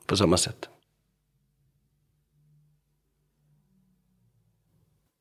på 0.06 0.18
samma 0.18 0.38
sätt. 0.38 0.70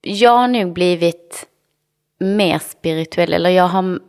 Jag 0.00 0.30
har 0.38 0.48
nog 0.48 0.72
blivit 0.72 1.46
mer 2.18 2.58
spirituell, 2.58 3.32
eller 3.32 3.50
jag 3.50 3.68
har... 3.68 4.00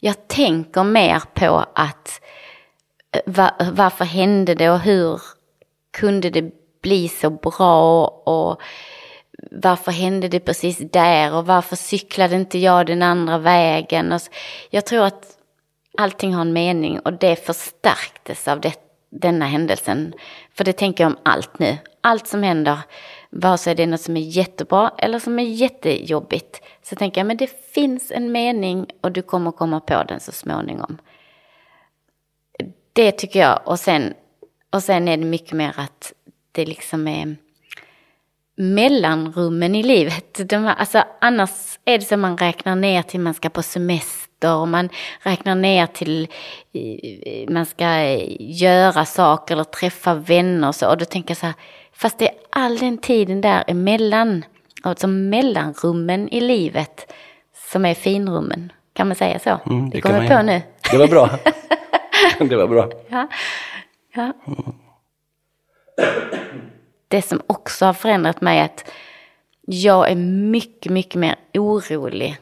Jag 0.00 0.28
tänker 0.28 0.84
mer 0.84 1.22
på 1.34 1.64
att 1.74 2.20
eh, 3.12 3.20
va, 3.26 3.54
varför 3.72 4.04
hände 4.04 4.54
det 4.54 4.70
och 4.70 4.80
hur 4.80 5.20
kunde 5.92 6.30
det 6.30 6.50
bli 6.82 7.08
så 7.08 7.30
bra 7.30 8.06
och 8.06 8.60
varför 9.50 9.92
hände 9.92 10.28
det 10.28 10.40
precis 10.40 10.78
där 10.78 11.34
och 11.34 11.46
varför 11.46 11.76
cyklade 11.76 12.36
inte 12.36 12.58
jag 12.58 12.86
den 12.86 13.02
andra 13.02 13.38
vägen? 13.38 14.12
Och 14.12 14.22
så, 14.22 14.30
jag 14.70 14.86
tror 14.86 15.04
att 15.04 15.24
allting 15.98 16.34
har 16.34 16.40
en 16.40 16.52
mening 16.52 16.98
och 16.98 17.12
det 17.12 17.46
förstärktes 17.46 18.48
av 18.48 18.60
det, 18.60 18.74
denna 19.10 19.46
händelsen. 19.46 20.14
För 20.54 20.64
det 20.64 20.72
tänker 20.72 21.04
jag 21.04 21.10
om 21.10 21.18
allt 21.22 21.58
nu. 21.58 21.78
Allt 22.00 22.26
som 22.26 22.42
händer, 22.42 22.78
vare 23.30 23.58
sig 23.58 23.74
det 23.74 23.82
är 23.82 23.86
något 23.86 24.00
som 24.00 24.16
är 24.16 24.20
jättebra 24.20 24.90
eller 24.98 25.18
som 25.18 25.38
är 25.38 25.42
jättejobbigt. 25.44 26.60
Så 26.82 26.96
tänker 26.96 27.20
jag, 27.20 27.26
men 27.26 27.36
det 27.36 27.72
finns 27.74 28.10
en 28.10 28.32
mening 28.32 28.86
och 29.00 29.12
du 29.12 29.22
kommer 29.22 29.52
komma 29.52 29.80
på 29.80 30.02
den 30.08 30.20
så 30.20 30.32
småningom. 30.32 30.98
Det 32.92 33.12
tycker 33.12 33.40
jag. 33.40 33.60
Och 33.64 33.80
sen, 33.80 34.14
och 34.70 34.82
sen 34.82 35.08
är 35.08 35.16
det 35.16 35.24
mycket 35.24 35.52
mer 35.52 35.74
att 35.76 36.12
det 36.52 36.66
liksom 36.66 37.08
är 37.08 37.36
mellanrummen 38.56 39.74
i 39.74 39.82
livet. 39.82 40.48
De, 40.48 40.64
här- 40.64 40.74
alltså, 40.74 41.04
annars 41.20 41.78
är 41.84 41.98
det 41.98 42.04
som 42.04 42.20
man 42.20 42.38
räknar 42.38 42.76
ner 42.76 43.02
till 43.02 43.20
man 43.20 43.34
ska 43.34 43.48
på 43.50 43.62
semester 43.62 44.56
och 44.56 44.68
man 44.68 44.88
räknar 45.22 45.54
ner 45.54 45.86
till 45.86 46.28
eh, 46.72 47.50
man 47.50 47.66
ska 47.66 47.84
eh, 47.84 48.36
göra 48.40 49.04
saker 49.04 49.54
eller 49.54 49.64
träffa 49.64 50.14
vänner 50.14 50.68
och 50.68 50.74
så. 50.74 50.88
Och 50.88 50.98
då 50.98 51.04
tänker 51.04 51.30
jag 51.30 51.36
så 51.38 51.46
här, 51.46 51.54
fast 51.96 52.18
det 52.18 52.28
är 52.28 52.34
all 52.50 52.78
den 52.78 52.98
tiden 52.98 53.40
där 53.40 53.64
emellan, 53.66 54.44
alltså 54.82 55.06
mellanrummen 55.06 56.28
i 56.28 56.40
livet 56.40 57.12
som 57.70 57.84
är 57.84 57.94
finrummen. 57.94 58.72
Kan 58.92 59.08
man 59.08 59.16
säga 59.16 59.38
så? 59.38 59.58
Mm, 59.66 59.90
det 59.90 60.00
kan 60.00 60.12
kommer 60.12 60.26
på 60.26 60.32
göra. 60.32 60.42
nu. 60.42 60.62
Det 60.90 60.98
var 60.98 61.08
bra. 61.08 61.30
det 62.38 62.56
var 62.56 62.68
bra. 62.68 62.90
Ja. 63.08 63.28
ja. 64.14 64.32
Det 67.08 67.22
som 67.22 67.42
också 67.46 67.84
har 67.84 67.92
förändrat 67.92 68.40
mig 68.40 68.58
är 68.58 68.64
att 68.64 68.90
jag 69.66 70.10
är 70.10 70.16
mycket, 70.50 70.92
mycket 70.92 71.14
mer 71.14 71.36
orolig 71.54 72.36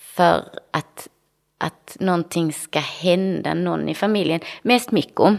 för 0.00 0.44
att, 0.70 1.08
att 1.58 1.96
någonting 2.00 2.52
ska 2.52 2.78
hända 2.78 3.54
någon 3.54 3.88
i 3.88 3.94
familjen. 3.94 4.40
Mest 4.62 4.90
Mikko, 4.90 5.36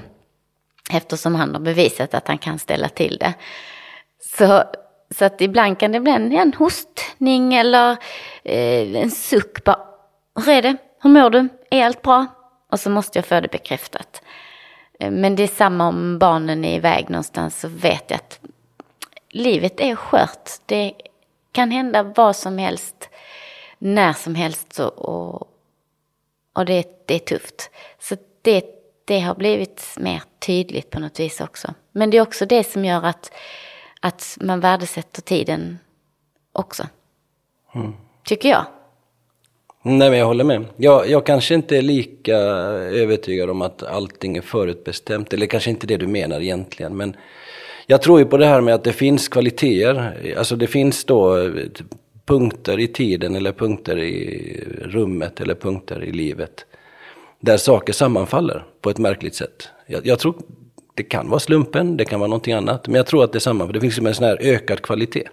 eftersom 0.89 1.36
han 1.36 1.54
har 1.54 1.62
bevisat 1.62 2.13
att 2.13 2.28
han 2.28 2.38
kan 2.38 2.60
ställa 2.60 2.89
till 2.89 3.17
det. 3.17 3.34
Så, 4.38 4.63
så 5.15 5.25
att 5.25 5.41
ibland 5.41 5.80
kan 5.80 5.91
det 5.91 5.99
bli 5.99 6.12
en, 6.12 6.32
en 6.32 6.54
hostning 6.54 7.54
eller 7.54 7.91
eh, 8.43 8.95
en 8.95 9.12
suck. 9.12 9.63
Bara, 9.63 9.80
Hur 10.45 10.49
är 10.49 10.62
det? 10.62 10.78
Hur 11.02 11.10
mår 11.10 11.30
du? 11.30 11.47
Är 11.71 11.86
allt 11.86 12.02
bra? 12.02 12.25
Och 12.71 12.80
så 12.80 12.89
måste 12.89 13.17
jag 13.17 13.25
få 13.25 13.39
det 13.39 13.52
bekräftat. 13.52 14.21
Eh, 14.99 15.12
men 15.12 15.36
det 15.36 15.43
är 15.43 15.47
samma 15.47 15.88
om 15.88 16.19
barnen 16.19 16.65
är 16.65 16.75
iväg 16.75 17.10
någonstans 17.10 17.60
så 17.60 17.67
vet 17.67 18.04
jag 18.08 18.15
att 18.15 18.39
livet 19.30 19.80
är 19.80 19.95
skört. 19.95 20.49
Det 20.65 20.93
kan 21.52 21.71
hända 21.71 22.04
vad 22.04 22.36
som 22.36 22.58
helst, 22.58 23.10
när 23.78 24.13
som 24.13 24.36
helst 24.36 24.73
så, 24.73 24.88
och, 24.88 25.47
och 26.54 26.65
det, 26.65 27.06
det 27.06 27.15
är 27.15 27.19
tufft. 27.19 27.69
Så 27.99 28.15
det, 28.41 28.79
det 29.10 29.19
har 29.19 29.36
blivit 29.36 29.95
mer 29.98 30.22
tydligt 30.39 30.89
på 30.89 31.00
något 31.00 31.19
vis 31.19 31.41
också. 31.41 31.74
Men 31.91 32.10
det 32.10 32.17
är 32.17 32.22
också 32.22 32.45
det 32.45 32.63
som 32.63 32.86
gör 32.86 33.06
att, 33.06 33.32
att 34.02 34.38
man 34.41 34.60
värdesätter 34.60 35.22
tiden 35.22 35.80
också. 36.54 36.84
Tycker 38.24 38.50
jag. 38.50 38.65
Nej, 39.84 40.10
men 40.10 40.19
jag 40.19 40.26
håller 40.26 40.43
med. 40.43 40.65
Jag, 40.78 41.10
jag 41.10 41.26
kanske 41.26 41.56
inte 41.56 41.78
är 41.78 41.82
lika 41.82 42.38
övertygad 42.38 43.50
om 43.50 43.62
att 43.62 43.84
allting 43.84 44.38
är 44.38 44.41
förutbestämt. 44.41 45.34
Eller 45.34 45.45
kanske 45.45 45.69
inte 45.69 45.88
det 45.88 45.98
du 45.98 46.08
menar 46.08 46.41
egentligen. 46.41 46.98
Men 46.98 47.15
jag 47.88 48.02
tror 48.02 48.19
ju 48.19 48.26
på 48.26 48.38
det 48.38 48.45
här 48.45 48.62
med 48.62 48.74
att 48.74 48.84
det 48.84 48.93
finns 48.93 49.28
kvaliteter. 49.28 50.36
Alltså 50.38 50.56
det 50.56 50.67
finns 50.67 51.06
då 51.06 51.52
punkter 52.26 52.80
i 52.80 52.88
tiden 52.88 53.36
eller 53.36 53.52
punkter 53.52 53.98
i 53.98 54.63
rummet 54.82 55.41
eller 55.41 55.56
punkter 55.56 56.04
i 56.04 56.12
livet. 56.12 56.65
Där 57.39 57.58
saker 57.58 57.93
sammanfaller 57.93 58.65
på 58.82 58.89
ett 58.89 58.97
märkligt 58.97 59.36
sätt. 59.36 59.69
Jag, 59.88 60.08
jag 60.08 60.19
tror 60.19 60.36
det 60.95 61.04
kan 61.04 61.30
vara 61.30 61.39
slumpen, 61.39 61.97
det 61.97 62.06
kan 62.06 62.19
vara 62.19 62.28
någonting 62.28 62.54
annat. 62.54 62.88
Men 62.88 62.95
jag 62.95 63.06
tror 63.06 63.23
att 63.23 63.34
det 63.34 63.39
sammanfaller. 63.39 63.73
Det 63.73 63.82
finns 63.82 63.95
som 63.95 64.08
en 64.08 64.15
sån 64.15 64.25
här 64.25 64.38
ökad 64.41 64.82
kvalitet 64.82 65.28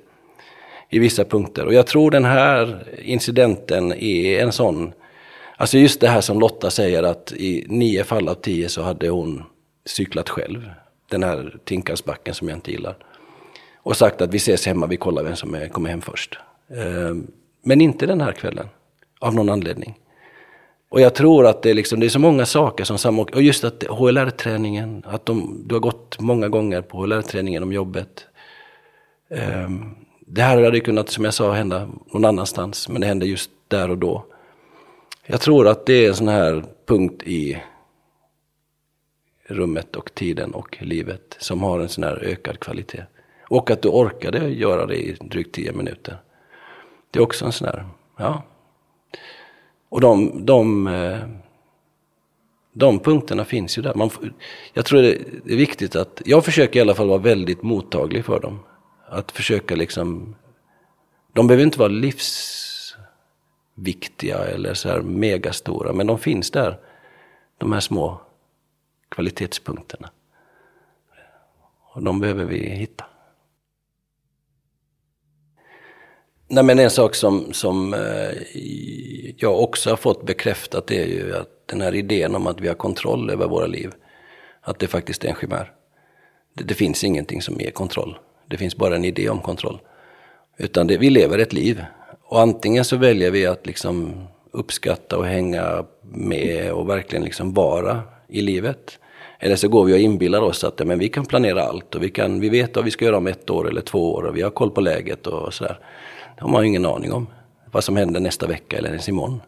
i 0.90 0.98
vissa 0.98 1.24
punkter. 1.24 1.66
Och 1.66 1.74
jag 1.74 1.86
tror 1.86 2.10
den 2.10 2.24
här 2.24 2.84
incidenten 3.02 3.92
är 3.92 4.42
en 4.42 4.52
sån, 4.52 4.92
alltså 5.56 5.78
just 5.78 6.00
det 6.00 6.08
här 6.08 6.20
som 6.20 6.40
Lotta 6.40 6.70
säger 6.70 7.02
att 7.02 7.32
i 7.32 7.66
nio 7.68 8.04
fall 8.04 8.28
av 8.28 8.34
tio 8.34 8.68
så 8.68 8.82
hade 8.82 9.08
hon 9.08 9.42
cyklat 9.84 10.28
själv. 10.28 10.70
Den 11.10 11.22
här 11.22 11.56
Tinkarsbacken 11.64 12.34
som 12.34 12.48
jag 12.48 12.56
inte 12.56 12.70
gillar. 12.70 12.96
Och 13.76 13.96
sagt 13.96 14.20
att 14.20 14.34
vi 14.34 14.36
ses 14.36 14.66
hemma, 14.66 14.86
vi 14.86 14.96
kollar 14.96 15.22
vem 15.22 15.36
som 15.36 15.54
är, 15.54 15.68
kommer 15.68 15.90
hem 15.90 16.00
först. 16.00 16.38
Ehm, 16.70 17.26
men 17.62 17.80
inte 17.80 18.06
den 18.06 18.20
här 18.20 18.32
kvällen, 18.32 18.68
av 19.20 19.34
någon 19.34 19.48
anledning. 19.48 19.98
Och 20.96 21.02
jag 21.02 21.14
tror 21.14 21.46
att 21.46 21.62
det 21.62 21.70
är, 21.70 21.74
liksom, 21.74 22.00
det 22.00 22.06
är 22.06 22.10
så 22.10 22.18
många 22.18 22.46
saker 22.46 22.84
som 22.84 22.98
samma... 22.98 23.22
Och 23.22 23.42
just 23.42 23.64
att 23.64 23.84
HLR-träningen, 23.84 25.02
att 25.06 25.26
de, 25.26 25.62
du 25.66 25.74
har 25.74 25.80
gått 25.80 26.20
många 26.20 26.48
gånger 26.48 26.82
på 26.82 26.98
HLR-träningen 26.98 27.62
om 27.62 27.72
jobbet. 27.72 28.26
Um, 29.28 29.96
det 30.20 30.42
här 30.42 30.62
hade 30.62 30.80
kunnat, 30.80 31.08
som 31.08 31.24
jag 31.24 31.34
sa, 31.34 31.52
hända 31.52 31.88
någon 32.06 32.24
annanstans, 32.24 32.88
men 32.88 33.00
det 33.00 33.06
hände 33.06 33.26
just 33.26 33.50
där 33.68 33.90
och 33.90 33.98
då. 33.98 34.24
Jag 35.26 35.40
tror 35.40 35.68
att 35.68 35.86
det 35.86 36.04
är 36.04 36.08
en 36.08 36.14
sån 36.14 36.28
här 36.28 36.64
punkt 36.86 37.22
i 37.22 37.62
rummet 39.46 39.96
och 39.96 40.14
tiden 40.14 40.54
och 40.54 40.76
livet 40.80 41.36
som 41.38 41.62
har 41.62 41.80
en 41.80 41.88
sån 41.88 42.04
här 42.04 42.24
ökad 42.24 42.60
kvalitet. 42.60 43.02
Och 43.48 43.70
att 43.70 43.82
du 43.82 43.88
orkade 43.88 44.48
göra 44.48 44.86
det 44.86 44.96
i 44.96 45.16
drygt 45.20 45.54
tio 45.54 45.72
minuter. 45.72 46.16
Det 47.10 47.18
är 47.18 47.22
också 47.22 47.44
en 47.44 47.52
sån 47.52 47.68
här, 47.68 47.86
ja. 48.18 48.42
Och 49.88 50.00
de, 50.00 50.46
de, 50.46 50.86
eh, 50.86 51.18
de 52.72 52.98
punkterna 52.98 53.44
finns 53.44 53.78
ju 53.78 53.82
där. 53.82 53.94
Man, 53.94 54.10
jag 54.72 54.84
tror 54.84 55.02
det 55.02 55.12
är 55.52 55.56
viktigt 55.56 55.96
att, 55.96 56.22
jag 56.24 56.44
försöker 56.44 56.78
i 56.78 56.82
alla 56.82 56.94
fall 56.94 57.08
vara 57.08 57.18
väldigt 57.18 57.62
mottaglig 57.62 58.24
för 58.24 58.40
dem. 58.40 58.58
Att 59.08 59.32
försöka 59.32 59.76
liksom, 59.76 60.36
de 61.32 61.46
behöver 61.46 61.64
inte 61.64 61.78
vara 61.78 61.88
livsviktiga 61.88 64.38
eller 64.38 64.74
så 64.74 64.88
här 64.88 65.00
megastora, 65.00 65.92
men 65.92 66.06
de 66.06 66.18
finns 66.18 66.50
där. 66.50 66.78
De 67.58 67.72
här 67.72 67.80
små 67.80 68.20
kvalitetspunkterna. 69.08 70.10
Och 71.92 72.02
de 72.02 72.20
behöver 72.20 72.44
vi 72.44 72.68
hitta. 72.68 73.04
Nej, 76.48 76.64
men 76.64 76.78
en 76.78 76.90
sak 76.90 77.14
som, 77.14 77.52
som 77.52 77.94
eh, 77.94 78.60
jag 79.36 79.60
också 79.60 79.90
har 79.90 79.96
fått 79.96 80.26
bekräftat 80.26 80.90
är 80.90 81.06
ju 81.06 81.36
att 81.36 81.48
den 81.66 81.80
här 81.80 81.94
idén 81.94 82.34
om 82.34 82.46
att 82.46 82.60
vi 82.60 82.68
har 82.68 82.74
kontroll 82.74 83.30
över 83.30 83.48
våra 83.48 83.66
liv, 83.66 83.92
att 84.60 84.78
det 84.78 84.86
faktiskt 84.86 85.24
är 85.24 85.28
en 85.28 85.34
chimär. 85.40 85.72
Det, 86.54 86.64
det 86.64 86.74
finns 86.74 87.04
ingenting 87.04 87.42
som 87.42 87.60
är 87.60 87.70
kontroll. 87.70 88.18
Det 88.48 88.56
finns 88.56 88.76
bara 88.76 88.96
en 88.96 89.04
idé 89.04 89.28
om 89.28 89.40
kontroll. 89.40 89.78
Utan 90.56 90.86
det, 90.86 90.96
vi 90.96 91.10
lever 91.10 91.38
ett 91.38 91.52
liv. 91.52 91.84
Och 92.22 92.40
antingen 92.40 92.84
så 92.84 92.96
väljer 92.96 93.30
vi 93.30 93.46
att 93.46 93.66
liksom 93.66 94.26
uppskatta 94.52 95.18
och 95.18 95.26
hänga 95.26 95.84
med 96.02 96.72
och 96.72 96.88
verkligen 96.88 97.24
liksom 97.24 97.54
vara 97.54 98.02
i 98.28 98.42
livet. 98.42 98.98
Eller 99.38 99.56
så 99.56 99.68
går 99.68 99.84
vi 99.84 99.94
och 99.94 99.98
inbillar 99.98 100.40
oss 100.40 100.64
att 100.64 100.74
ja, 100.78 100.84
men 100.84 100.98
vi 100.98 101.08
kan 101.08 101.26
planera 101.26 101.62
allt 101.62 101.94
och 101.94 102.02
vi, 102.02 102.10
kan, 102.10 102.40
vi 102.40 102.48
vet 102.48 102.76
vad 102.76 102.84
vi 102.84 102.90
ska 102.90 103.04
göra 103.04 103.16
om 103.16 103.26
ett 103.26 103.50
år 103.50 103.68
eller 103.68 103.80
två 103.80 104.14
år 104.14 104.22
och 104.22 104.36
vi 104.36 104.42
har 104.42 104.50
koll 104.50 104.70
på 104.70 104.80
läget 104.80 105.26
och 105.26 105.54
sådär. 105.54 105.78
Det 106.36 106.42
har 106.42 106.48
man 106.48 106.62
ju 106.62 106.68
ingen 106.68 106.86
aning 106.86 107.12
om. 107.12 107.26
Vad 107.70 107.84
som 107.84 107.96
händer 107.96 108.20
nästa 108.20 108.46
vecka 108.46 108.78
eller 108.78 108.88
ens 108.88 109.08
imorgon. 109.08 109.42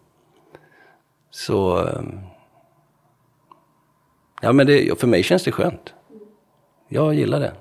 Så... 1.31 1.87
ehm, 1.87 2.21
Ja 4.41 4.53
men 4.53 4.67
det, 4.67 5.01
för 5.01 5.07
mig 5.07 5.23
känns 5.23 5.45
det 5.45 5.53
skönt. 5.53 5.95
Jag 6.89 7.15
gillar 7.15 7.41
det. 7.41 7.53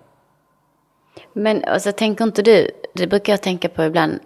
Men 1.34 1.64
alltså, 1.64 1.92
tänker 1.92 2.24
inte 2.24 2.42
du, 2.42 2.72
det 2.94 3.08
brukar 3.08 3.34
jag 3.34 3.42
tänka 3.42 3.70
på 3.70 3.84
ibland, 3.84 4.20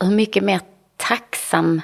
hur 0.00 0.10
mycket 0.10 0.44
mer 0.44 0.60
tacksam 0.96 1.82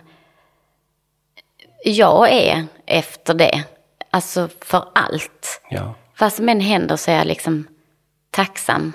jag 1.85 2.33
är 2.33 2.67
efter 2.87 3.35
det. 3.35 3.65
Alltså 4.11 4.49
för 4.61 4.85
allt. 4.95 5.61
Ja. 5.71 5.95
Vad 6.19 6.33
som 6.33 6.49
än 6.49 6.61
händer 6.61 6.97
så 6.97 7.11
är 7.11 7.17
jag 7.17 7.27
liksom 7.27 7.69
tacksam. 8.31 8.93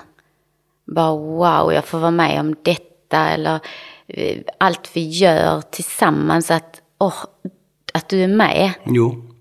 Bara 0.86 1.16
wow, 1.16 1.74
jag 1.74 1.86
får 1.86 2.00
vara 2.00 2.12
med 2.12 2.40
om 2.40 2.56
detta 2.64 2.93
eller 3.18 3.60
eh, 4.08 4.38
allt 4.58 4.90
vi 4.94 5.10
gör 5.10 5.62
tillsammans. 5.62 6.52
Att, 6.52 6.82
åh, 7.00 7.26
att 7.94 8.10
du 8.10 8.24
är 8.24 8.28
med. 8.28 8.74
Jo, 8.86 9.34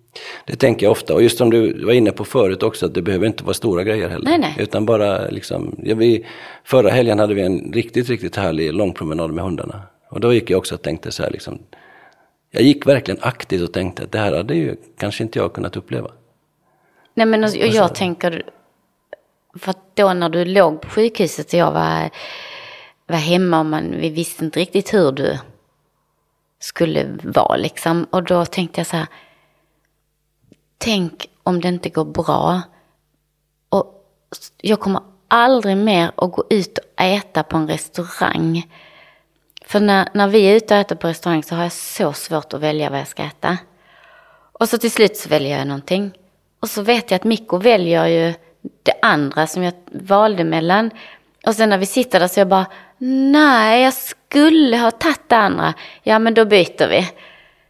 det 0.47 0.57
tänker 0.57 0.87
jag 0.87 0.91
ofta. 0.91 1.15
Och 1.15 1.23
just 1.23 1.39
som 1.39 1.51
du 1.51 1.85
var 1.85 1.93
inne 1.93 2.13
på 2.13 2.25
förut 2.25 2.63
också, 2.63 2.87
att 2.87 2.95
det 2.95 3.03
behöver 3.03 3.27
inte 3.27 3.45
vara 3.45 3.55
stora 3.55 3.85
grejer 3.85 4.09
heller. 4.09 4.25
Nej, 4.25 4.39
nej. 4.39 4.57
Utan 4.59 4.87
bara 4.87 5.29
liksom, 5.29 5.77
ja, 5.83 5.95
vi, 5.95 6.27
förra 6.65 6.91
helgen 6.91 7.19
hade 7.19 7.35
vi 7.35 7.43
en 7.43 7.73
riktigt, 7.73 8.09
riktigt 8.09 8.37
härlig 8.37 8.73
långpromenad 8.73 9.33
med 9.33 9.45
hundarna. 9.45 9.83
Och 10.11 10.21
då 10.21 10.33
gick 10.33 10.51
jag 10.51 10.59
också 10.59 10.75
och 10.75 10.83
tänkte 10.83 11.13
så 11.13 11.23
här 11.23 11.31
liksom, 11.31 11.59
jag 12.51 12.63
gick 12.63 12.87
verkligen 12.87 13.21
aktivt 13.23 13.63
och 13.63 13.73
tänkte 13.73 14.03
att 14.03 14.13
det 14.13 14.19
här 14.19 14.37
hade 14.37 14.55
ju 14.55 14.77
kanske 14.99 15.23
inte 15.23 15.39
jag 15.39 15.53
kunnat 15.53 15.77
uppleva. 15.77 16.11
Nej 17.15 17.27
men 17.27 17.45
och 17.45 17.51
och 17.51 17.67
jag 17.67 17.95
tänker, 17.95 18.43
för 19.59 19.71
att 19.71 19.97
då 19.97 20.13
när 20.13 20.29
du 20.29 20.45
låg 20.45 20.81
på 20.81 20.89
sjukhuset 20.89 21.47
och 21.47 21.55
jag 21.59 21.73
var, 21.73 22.11
var 23.13 23.19
hemma 23.19 23.59
och 23.59 23.67
man, 23.67 23.91
vi 23.91 24.11
visste 24.11 24.45
inte 24.45 24.61
riktigt 24.61 24.95
hur 24.95 25.13
du 25.13 25.39
skulle 26.59 27.19
vara 27.23 27.57
liksom. 27.57 28.07
Och 28.11 28.23
då 28.23 28.45
tänkte 28.45 28.81
jag 28.81 28.87
så 28.87 28.97
här, 28.97 29.07
tänk 30.79 31.29
om 31.43 31.61
det 31.61 31.69
inte 31.69 31.89
går 31.89 32.05
bra. 32.05 32.63
Och 33.69 34.05
jag 34.61 34.81
kommer 34.81 35.03
aldrig 35.29 35.77
mer 35.77 36.13
att 36.17 36.33
gå 36.33 36.45
ut 36.51 36.79
och 36.79 36.85
äta 36.97 37.43
på 37.43 37.57
en 37.57 37.69
restaurang. 37.69 38.73
För 39.67 39.81
när, 39.81 40.09
när 40.15 40.29
vi 40.29 40.41
är 40.43 40.57
ute 40.57 40.75
och 40.75 40.81
äter 40.81 40.97
på 40.97 41.09
restaurang 41.09 41.43
så 41.43 41.55
har 41.55 41.63
jag 41.63 41.73
så 41.73 42.13
svårt 42.13 42.55
att 42.55 42.61
välja 42.61 42.91
vad 42.91 43.01
jag 43.01 43.09
ska 43.09 43.23
äta. 43.23 43.59
Och 44.53 44.69
så 44.69 44.79
till 44.79 44.91
slut 44.91 45.17
så 45.17 45.29
väljer 45.29 45.59
jag 45.59 45.67
någonting. 45.67 46.13
Och 46.61 46.71
så 46.71 46.83
vet 46.83 47.11
jag 47.11 47.17
att 47.19 47.25
Mikko 47.25 47.59
väljer 47.59 48.07
ju 48.07 48.35
det 48.83 48.95
andra 49.03 49.47
som 49.47 49.63
jag 49.63 49.75
valde 49.93 50.45
mellan. 50.45 50.91
Och 51.47 51.55
sen 51.55 51.69
när 51.69 51.79
vi 51.79 51.87
sitter 51.87 52.21
där 52.21 52.29
så 52.29 52.41
jag 52.41 52.49
bara, 52.49 52.67
nej 53.07 53.83
jag 53.83 53.95
skulle 53.95 54.77
ha 54.77 54.91
tagit 54.91 55.29
det 55.29 55.37
andra. 55.37 55.75
Ja 56.03 56.19
men 56.19 56.35
då 56.35 56.45
byter 56.45 56.89
vi. 56.89 57.11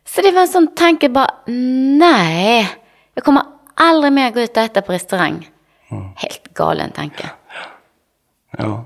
Så 0.05 0.21
det 0.23 0.31
var 0.31 0.41
en 0.41 0.49
sån 0.49 0.75
tanke 0.75 1.09
bara, 1.09 1.35
nej. 1.99 2.69
Jag 3.15 3.25
kommer 3.25 3.43
aldrig 3.75 4.13
mer 4.13 4.31
gå 4.31 4.41
ut 4.41 4.51
och 4.57 4.63
äta 4.63 4.83
på 4.83 4.93
restaurang. 4.93 5.51
Helt 6.17 6.55
galen 6.55 6.91
tanke. 6.91 7.31
Ja, 8.59 8.85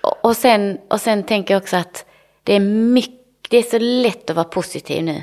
Och, 0.00 0.24
och, 0.24 0.36
sen, 0.36 0.78
och 0.88 1.00
sen 1.00 1.22
tänker 1.22 1.54
jag 1.54 1.62
också 1.62 1.76
att 1.76 2.04
det 2.42 2.54
är, 2.54 2.60
mycket, 2.60 3.50
det 3.50 3.56
är 3.56 3.62
så 3.62 3.78
lätt 3.78 4.30
att 4.30 4.36
vara 4.36 4.44
positiv 4.44 5.04
nu. 5.04 5.22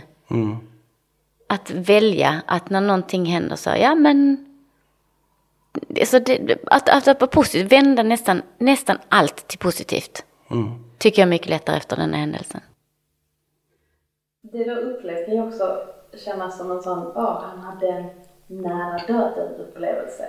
Att 1.48 1.72
välja 1.72 2.42
att 2.48 2.70
när 2.70 2.82
någonting 2.82 3.26
händer 3.26 3.56
så, 3.56 3.70
ja 3.70 3.96
men... 3.96 4.46
Så 6.06 6.20
det, 6.20 6.58
att, 6.66 6.90
att 6.90 7.08
vara 7.08 7.28
positiv, 7.28 7.70
vända 7.70 8.04
nästan, 8.04 8.42
nästan 8.58 8.98
allt 9.10 9.48
till 9.48 9.60
positivt. 9.60 10.24
Tycker 10.98 11.22
jag 11.22 11.28
är 11.28 11.30
mycket 11.30 11.50
lättare 11.50 11.78
efter 11.78 11.96
den 11.96 12.14
här 12.14 12.20
händelsen. 12.20 12.62
Det 14.42 14.64
du 14.64 14.70
har 14.70 14.82
upplevt 14.82 15.26
kan 15.26 15.36
ju 15.36 15.42
också 15.42 15.78
kännas 16.26 16.58
som 16.58 16.72
en 16.72 16.82
sån, 16.82 17.12
ja 17.16 17.44
han 17.50 17.60
hade 17.60 17.88
en 17.88 18.10
nära 18.48 18.98
döden 19.08 19.56
upplevelse. 19.60 20.24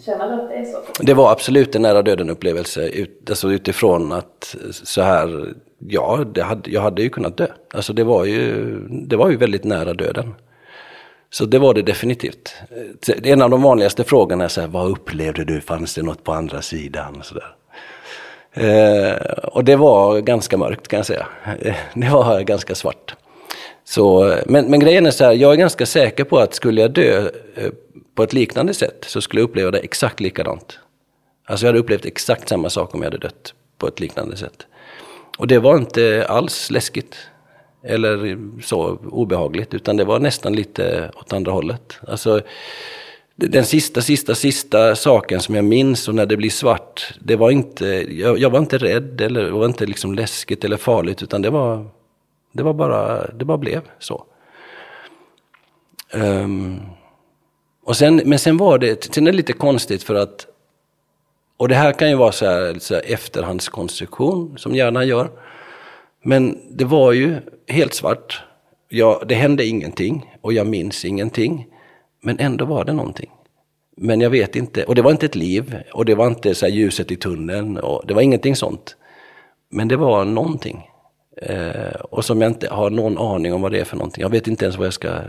Känner 0.00 0.36
du 0.36 0.42
att 0.42 0.48
det 0.48 0.54
är 0.54 0.64
så? 0.64 0.78
det 1.02 1.14
var 1.14 1.32
absolut 1.32 1.74
en 1.74 1.82
nära 1.82 2.02
döden 2.02 2.30
upplevelse 2.30 2.88
ut, 2.88 3.30
alltså 3.30 3.48
utifrån 3.52 4.12
att 4.12 4.56
så 4.70 5.02
här, 5.02 5.54
ja, 5.78 6.24
det 6.34 6.42
hade, 6.42 6.70
jag 6.70 6.80
hade 6.80 7.02
ju 7.02 7.08
kunnat 7.08 7.36
dö. 7.36 7.46
Alltså 7.74 7.92
det 7.92 8.04
var 8.04 8.24
ju, 8.24 8.78
det 8.88 9.16
var 9.16 9.30
ju 9.30 9.36
väldigt 9.36 9.64
nära 9.64 9.94
döden. 9.94 10.34
Så 11.30 11.44
det 11.44 11.58
var 11.58 11.74
det 11.74 11.82
definitivt. 11.82 12.54
En 13.22 13.42
av 13.42 13.50
de 13.50 13.62
vanligaste 13.62 14.04
frågorna 14.04 14.44
är 14.44 14.48
så 14.48 14.60
här, 14.60 14.68
vad 14.68 14.90
upplevde 14.90 15.44
du? 15.44 15.60
Fanns 15.60 15.94
det 15.94 16.02
något 16.02 16.24
på 16.24 16.32
andra 16.32 16.62
sidan? 16.62 17.22
Så 17.22 17.34
där. 17.34 17.56
Eh, 18.56 19.16
och 19.42 19.64
det 19.64 19.76
var 19.76 20.20
ganska 20.20 20.56
mörkt 20.56 20.88
kan 20.88 20.96
jag 20.96 21.06
säga. 21.06 21.26
Det 21.94 22.08
var 22.08 22.40
ganska 22.40 22.74
svart. 22.74 23.14
Så, 23.84 24.36
men, 24.46 24.70
men 24.70 24.80
grejen 24.80 25.06
är 25.06 25.10
så 25.10 25.24
här, 25.24 25.32
jag 25.32 25.52
är 25.52 25.56
ganska 25.56 25.86
säker 25.86 26.24
på 26.24 26.38
att 26.38 26.54
skulle 26.54 26.80
jag 26.80 26.90
dö 26.90 27.30
eh, 27.54 27.70
på 28.14 28.22
ett 28.22 28.32
liknande 28.32 28.74
sätt 28.74 29.04
så 29.06 29.20
skulle 29.20 29.42
jag 29.42 29.48
uppleva 29.48 29.70
det 29.70 29.78
exakt 29.78 30.20
likadant. 30.20 30.78
Alltså 31.46 31.66
jag 31.66 31.68
hade 31.68 31.78
upplevt 31.78 32.04
exakt 32.04 32.48
samma 32.48 32.70
sak 32.70 32.94
om 32.94 33.02
jag 33.02 33.06
hade 33.06 33.18
dött 33.18 33.54
på 33.78 33.88
ett 33.88 34.00
liknande 34.00 34.36
sätt. 34.36 34.66
Och 35.38 35.46
det 35.46 35.58
var 35.58 35.76
inte 35.76 36.26
alls 36.28 36.70
läskigt. 36.70 37.16
Eller 37.86 38.38
så 38.62 38.98
obehagligt, 39.10 39.74
utan 39.74 39.96
det 39.96 40.04
var 40.04 40.18
nästan 40.18 40.52
lite 40.52 41.10
åt 41.14 41.32
andra 41.32 41.52
hållet. 41.52 41.98
Alltså, 42.08 42.40
den 43.36 43.64
sista, 43.64 44.00
sista, 44.00 44.34
sista 44.34 44.96
saken 44.96 45.40
som 45.40 45.54
jag 45.54 45.64
minns 45.64 46.08
och 46.08 46.14
när 46.14 46.26
det 46.26 46.36
blir 46.36 46.50
svart, 46.50 47.14
det 47.20 47.36
var 47.36 47.50
inte, 47.50 47.86
jag, 48.20 48.38
jag 48.38 48.50
var 48.50 48.58
inte 48.58 48.78
rädd 48.78 49.20
eller 49.20 49.44
det 49.44 49.50
var 49.50 49.66
inte 49.66 49.86
liksom 49.86 50.14
läskigt 50.14 50.64
eller 50.64 50.76
farligt 50.76 51.22
utan 51.22 51.42
det 51.42 51.50
var, 51.50 51.86
det 52.52 52.62
var 52.62 52.74
bara, 52.74 53.26
det 53.26 53.44
bara 53.44 53.58
blev 53.58 53.80
så. 53.98 54.24
Um, 56.12 56.80
och 57.84 57.96
sen, 57.96 58.22
men 58.24 58.38
sen 58.38 58.56
var 58.56 58.78
det, 58.78 59.14
sen 59.14 59.26
är 59.26 59.32
det 59.32 59.36
lite 59.36 59.52
konstigt 59.52 60.02
för 60.02 60.14
att, 60.14 60.46
och 61.56 61.68
det 61.68 61.74
här 61.74 61.92
kan 61.92 62.10
ju 62.10 62.16
vara 62.16 62.32
så 62.32 62.46
här, 62.46 62.78
så 62.78 62.94
här 62.94 63.02
efterhandskonstruktion 63.06 64.58
som 64.58 64.74
hjärnan 64.74 65.08
gör. 65.08 65.30
Men 66.26 66.58
det 66.70 66.84
var 66.84 67.12
ju 67.12 67.36
helt 67.68 67.94
svart. 67.94 68.42
Ja, 68.88 69.22
det 69.28 69.34
hände 69.34 69.66
ingenting 69.66 70.34
och 70.40 70.52
jag 70.52 70.66
minns 70.66 71.04
ingenting. 71.04 71.66
Men 72.22 72.38
ändå 72.38 72.64
var 72.64 72.84
det 72.84 72.92
någonting. 72.92 73.30
Men 73.96 74.20
jag 74.20 74.30
vet 74.30 74.56
inte, 74.56 74.84
och 74.84 74.94
det 74.94 75.02
var 75.02 75.10
inte 75.10 75.26
ett 75.26 75.34
liv 75.34 75.76
och 75.92 76.04
det 76.04 76.14
var 76.14 76.26
inte 76.26 76.54
så 76.54 76.66
här 76.66 76.72
ljuset 76.72 77.10
i 77.10 77.16
tunneln 77.16 77.76
och 77.76 78.06
det 78.06 78.14
var 78.14 78.22
ingenting 78.22 78.56
sånt. 78.56 78.96
Men 79.70 79.88
det 79.88 79.96
var 79.96 80.24
någonting. 80.24 80.90
Eh, 81.42 82.00
och 82.10 82.24
som 82.24 82.40
jag 82.40 82.50
inte 82.50 82.68
har 82.68 82.90
någon 82.90 83.18
aning 83.18 83.54
om 83.54 83.62
vad 83.62 83.72
det 83.72 83.80
är 83.80 83.84
för 83.84 83.96
någonting. 83.96 84.22
Jag 84.22 84.30
vet 84.30 84.48
inte 84.48 84.64
ens 84.64 84.76
vad 84.76 84.86
jag 84.86 84.94
ska... 84.94 85.20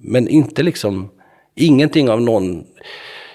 Men 0.00 0.28
inte 0.28 0.62
liksom, 0.62 1.10
ingenting 1.54 2.10
av 2.10 2.20
någon... 2.20 2.66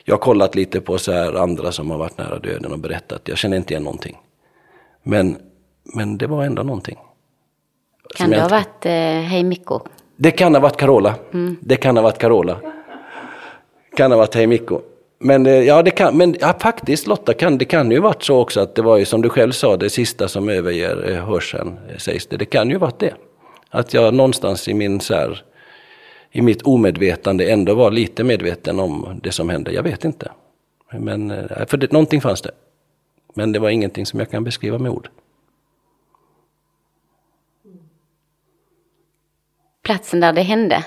Jag 0.05 0.13
har 0.15 0.19
kollat 0.19 0.55
lite 0.55 0.81
på 0.81 0.97
så 0.97 1.11
här 1.11 1.33
andra 1.33 1.71
som 1.71 1.91
har 1.91 1.97
varit 1.97 2.17
nära 2.17 2.39
döden 2.39 2.71
och 2.71 2.79
berättat. 2.79 3.21
Jag 3.27 3.37
känner 3.37 3.57
inte 3.57 3.73
igen 3.73 3.83
någonting. 3.83 4.17
Men, 5.03 5.37
men 5.84 6.17
det 6.17 6.27
var 6.27 6.43
ändå 6.43 6.63
någonting. 6.63 6.97
Kan 8.15 8.29
det 8.29 8.41
ha 8.41 8.49
varit 8.49 8.86
eh, 8.86 8.91
Hej 8.91 9.43
Mikko? 9.43 9.79
det 10.15 10.31
kan 10.31 10.53
ha 10.53 10.61
varit 10.61 10.77
Carola. 10.77 11.15
Det 11.61 11.75
kan 11.75 11.97
ha 11.97 12.03
varit 12.03 12.17
Carola. 12.17 12.59
Kan 13.97 14.11
ha 14.11 14.17
varit 14.17 14.36
Hej 14.36 14.47
Mikko. 14.47 14.81
Men 15.19 15.45
eh, 15.45 15.53
ja, 15.53 15.84
det 15.84 15.91
kan, 15.91 16.17
men 16.17 16.36
ja, 16.39 16.55
faktiskt 16.59 17.07
Lotta, 17.07 17.34
kan, 17.34 17.57
det 17.57 17.65
kan 17.65 17.91
ju 17.91 17.99
varit 17.99 18.23
så 18.23 18.39
också 18.39 18.59
att 18.59 18.75
det 18.75 18.81
var 18.81 18.97
ju 18.97 19.05
som 19.05 19.21
du 19.21 19.29
själv 19.29 19.51
sa, 19.51 19.77
det 19.77 19.89
sista 19.89 20.27
som 20.27 20.49
överger 20.49 21.11
eh, 21.11 21.25
hörseln, 21.25 21.77
eh, 21.89 21.97
sägs 21.97 22.27
det. 22.27 22.38
Det 22.38 22.45
kan 22.45 22.69
ju 22.69 22.77
varit 22.77 22.99
det. 22.99 23.13
Att 23.69 23.93
jag 23.93 24.13
någonstans 24.13 24.67
i 24.67 24.73
min 24.73 24.99
så 24.99 25.13
här, 25.13 25.43
i 26.31 26.41
mitt 26.41 26.61
omedvetande 26.61 27.45
ändå 27.45 27.73
var 27.73 27.91
lite 27.91 28.23
medveten 28.23 28.79
om 28.79 29.19
det 29.23 29.31
som 29.31 29.49
hände. 29.49 29.71
Jag 29.71 29.84
vet 29.84 30.05
inte. 30.05 30.31
Men, 30.91 31.47
för 31.67 31.77
det, 31.77 31.91
någonting 31.91 32.21
fanns 32.21 32.41
det. 32.41 32.51
Men 33.34 33.51
det 33.51 33.59
var 33.59 33.69
ingenting 33.69 34.05
som 34.05 34.19
jag 34.19 34.31
kan 34.31 34.43
beskriva 34.43 34.77
med 34.77 34.91
ord. 34.91 35.09
Platsen 39.84 40.19
där 40.19 40.34
det 40.34 40.41
hände. 40.41 40.84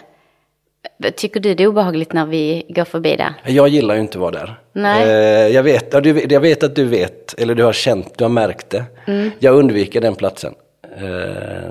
Tycker 1.16 1.40
du 1.40 1.54
det 1.54 1.62
är 1.62 1.66
obehagligt 1.66 2.12
när 2.12 2.26
vi 2.26 2.66
går 2.68 2.84
förbi 2.84 3.16
där? 3.16 3.34
Jag 3.46 3.68
gillar 3.68 3.94
ju 3.94 4.00
inte 4.00 4.18
att 4.18 4.22
vara 4.22 4.30
där. 4.30 4.60
Nej. 4.72 5.02
Eh, 5.02 5.54
jag, 5.54 5.62
vet, 5.62 5.94
jag 6.32 6.40
vet 6.40 6.62
att 6.62 6.74
du 6.76 6.84
vet, 6.84 7.34
eller 7.38 7.54
du 7.54 7.62
har 7.64 7.72
känt, 7.72 8.18
du 8.18 8.24
har 8.24 8.28
märkt 8.28 8.70
det. 8.70 8.84
Jag 9.38 9.54
undviker 9.54 10.00
den 10.00 10.14
platsen. 10.14 10.54
Eh, 10.96 11.70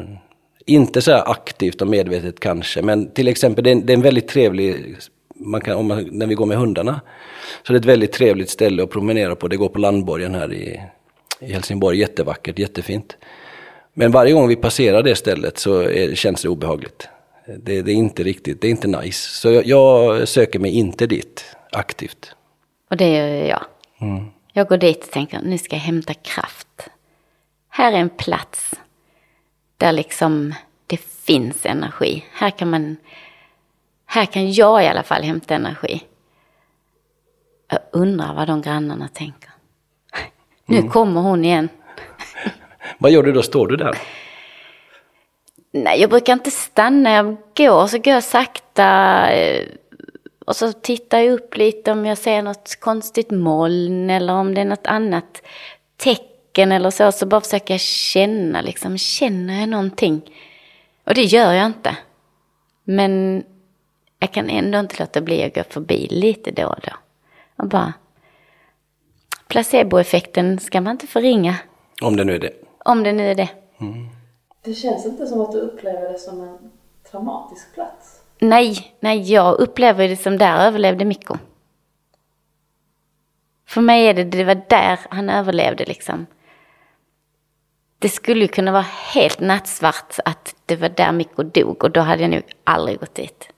inte 0.65 1.01
så 1.01 1.11
här 1.11 1.31
aktivt 1.31 1.81
och 1.81 1.87
medvetet 1.87 2.39
kanske, 2.39 2.81
men 2.81 3.11
till 3.11 3.27
exempel 3.27 3.63
det 3.63 3.69
är, 3.69 3.71
en- 3.71 3.85
det 3.85 3.93
är 3.93 3.97
en 3.97 4.01
väldigt 4.01 4.27
trevlig, 4.27 4.95
man 5.35 5.61
kan, 5.61 5.75
om 5.75 5.87
man, 5.87 6.09
när 6.11 6.27
vi 6.27 6.35
går 6.35 6.45
med 6.45 6.57
hundarna, 6.57 7.01
så 7.67 7.73
det 7.73 7.77
är 7.77 7.79
ett 7.79 7.85
väldigt 7.85 8.11
trevligt 8.11 8.49
ställe 8.49 8.83
att 8.83 8.89
promenera 8.91 9.35
på. 9.35 9.47
Det 9.47 9.57
går 9.57 9.69
på 9.69 9.79
Landborgen 9.79 10.35
här 10.35 10.53
i, 10.53 10.81
i 11.39 11.53
Helsingborg, 11.53 11.99
jättevackert, 11.99 12.59
jättefint. 12.59 13.17
Men 13.93 14.11
varje 14.11 14.33
gång 14.33 14.47
vi 14.47 14.55
passerar 14.55 15.03
det 15.03 15.15
stället 15.15 15.57
så 15.57 15.81
är, 15.81 16.15
känns 16.15 16.41
det 16.41 16.49
obehagligt. 16.49 17.07
Det, 17.47 17.81
det 17.81 17.91
är 17.91 17.95
inte 17.95 18.23
riktigt, 18.23 18.61
det 18.61 18.67
är 18.67 18.71
inte 18.71 18.87
nice. 18.87 19.29
Så 19.29 19.51
jag, 19.51 19.65
jag 19.65 20.27
söker 20.27 20.59
mig 20.59 20.71
inte 20.71 21.07
dit 21.07 21.55
aktivt. 21.71 22.35
Och 22.89 22.97
det 22.97 23.09
gör 23.09 23.27
jag. 23.27 23.65
Jag 24.53 24.67
går 24.67 24.77
dit 24.77 25.03
och 25.03 25.11
tänker, 25.11 25.41
nu 25.41 25.57
ska 25.57 25.75
jag 25.75 25.83
hämta 25.83 26.13
kraft. 26.13 26.89
Här 27.69 27.91
är 27.91 27.97
en 27.97 28.09
plats 28.09 28.73
där 29.77 29.91
liksom 29.91 30.53
det 30.87 30.97
finns 30.97 31.65
energi. 31.65 32.25
Här 32.31 32.49
kan 32.49 32.69
man, 32.69 32.97
här 34.05 34.25
kan 34.25 34.51
jag 34.51 34.83
i 34.83 34.87
alla 34.87 35.03
fall 35.03 35.23
hämta 35.23 35.55
energi. 35.55 36.03
Jag 37.67 37.79
undrar 37.91 38.33
vad 38.33 38.47
de 38.47 38.61
grannarna 38.61 39.07
tänker. 39.07 39.49
Nu 40.65 40.81
kommer 40.81 41.21
hon 41.21 41.45
igen. 41.45 41.69
Vad 42.97 43.11
gör 43.11 43.23
du 43.23 43.31
då? 43.31 43.41
Står 43.41 43.67
du 43.67 43.75
där? 43.75 43.97
Nej, 45.77 46.01
jag 46.01 46.09
brukar 46.09 46.33
inte 46.33 46.51
stanna. 46.51 47.11
Jag 47.11 47.37
går, 47.57 47.87
så 47.87 47.97
går 47.97 48.13
jag 48.13 48.23
sakta. 48.23 49.29
eh, 49.31 49.65
Och 50.45 50.55
så 50.55 50.71
tittar 50.73 51.19
jag 51.19 51.33
upp 51.33 51.57
lite 51.57 51.91
om 51.91 52.05
jag 52.05 52.17
ser 52.17 52.41
något 52.41 52.75
konstigt 52.79 53.31
moln 53.31 54.09
eller 54.09 54.33
om 54.33 54.53
det 54.53 54.61
är 54.61 54.65
något 54.65 54.87
annat 54.87 55.41
tecken 55.97 56.71
eller 56.71 56.89
så. 56.89 57.11
Så 57.11 57.25
bara 57.25 57.41
försöker 57.41 57.73
jag 57.73 57.81
känna, 57.81 58.61
liksom, 58.61 58.97
känner 58.97 59.59
jag 59.59 59.69
någonting? 59.69 60.21
Och 61.03 61.13
det 61.13 61.23
gör 61.23 61.53
jag 61.53 61.65
inte. 61.65 61.97
Men 62.83 63.43
jag 64.19 64.31
kan 64.31 64.49
ändå 64.49 64.79
inte 64.79 64.95
låta 64.99 65.21
bli 65.21 65.43
att 65.43 65.55
gå 65.55 65.63
förbi 65.69 66.07
lite 66.11 66.51
då 66.51 66.67
och 66.67 66.79
då. 66.83 66.91
Och 67.55 67.67
bara... 67.69 67.93
Placeboeffekten 69.47 70.59
ska 70.59 70.81
man 70.81 70.91
inte 70.91 71.07
förringa. 71.07 71.55
Om 72.01 72.15
det 72.15 72.23
nu 72.23 72.35
är 72.35 72.39
det. 72.39 72.51
Om 72.85 73.03
det 73.03 73.11
nu 73.13 73.31
är 73.31 73.35
det. 73.35 73.49
Det 74.65 74.73
känns 74.73 75.05
inte 75.05 75.27
som 75.27 75.41
att 75.41 75.51
du 75.51 75.59
upplever 75.59 76.11
det 76.11 76.19
som 76.19 76.41
en 76.41 76.71
traumatisk 77.11 77.73
plats. 77.73 78.21
Nej, 78.39 78.95
nej, 78.99 79.33
jag 79.33 79.59
upplever 79.59 80.07
det 80.07 80.17
som 80.17 80.37
där 80.37 80.67
överlevde 80.67 81.05
Mikko. 81.05 81.37
För 83.67 83.81
mig 83.81 84.07
är 84.07 84.13
det, 84.13 84.23
det 84.23 84.43
var 84.43 84.61
där 84.69 84.99
han 85.09 85.29
överlevde 85.29 85.85
liksom. 85.85 86.25
Det 87.99 88.09
skulle 88.09 88.41
ju 88.41 88.47
kunna 88.47 88.71
vara 88.71 88.85
helt 89.13 89.39
nattsvart 89.39 90.15
att 90.25 90.55
det 90.65 90.75
var 90.75 90.89
där 90.89 91.11
Mikko 91.11 91.43
dog 91.43 91.83
och 91.83 91.91
då 91.91 92.01
hade 92.01 92.21
jag 92.21 92.31
nog 92.31 92.43
aldrig 92.63 92.99
gått 92.99 93.15
dit. 93.15 93.49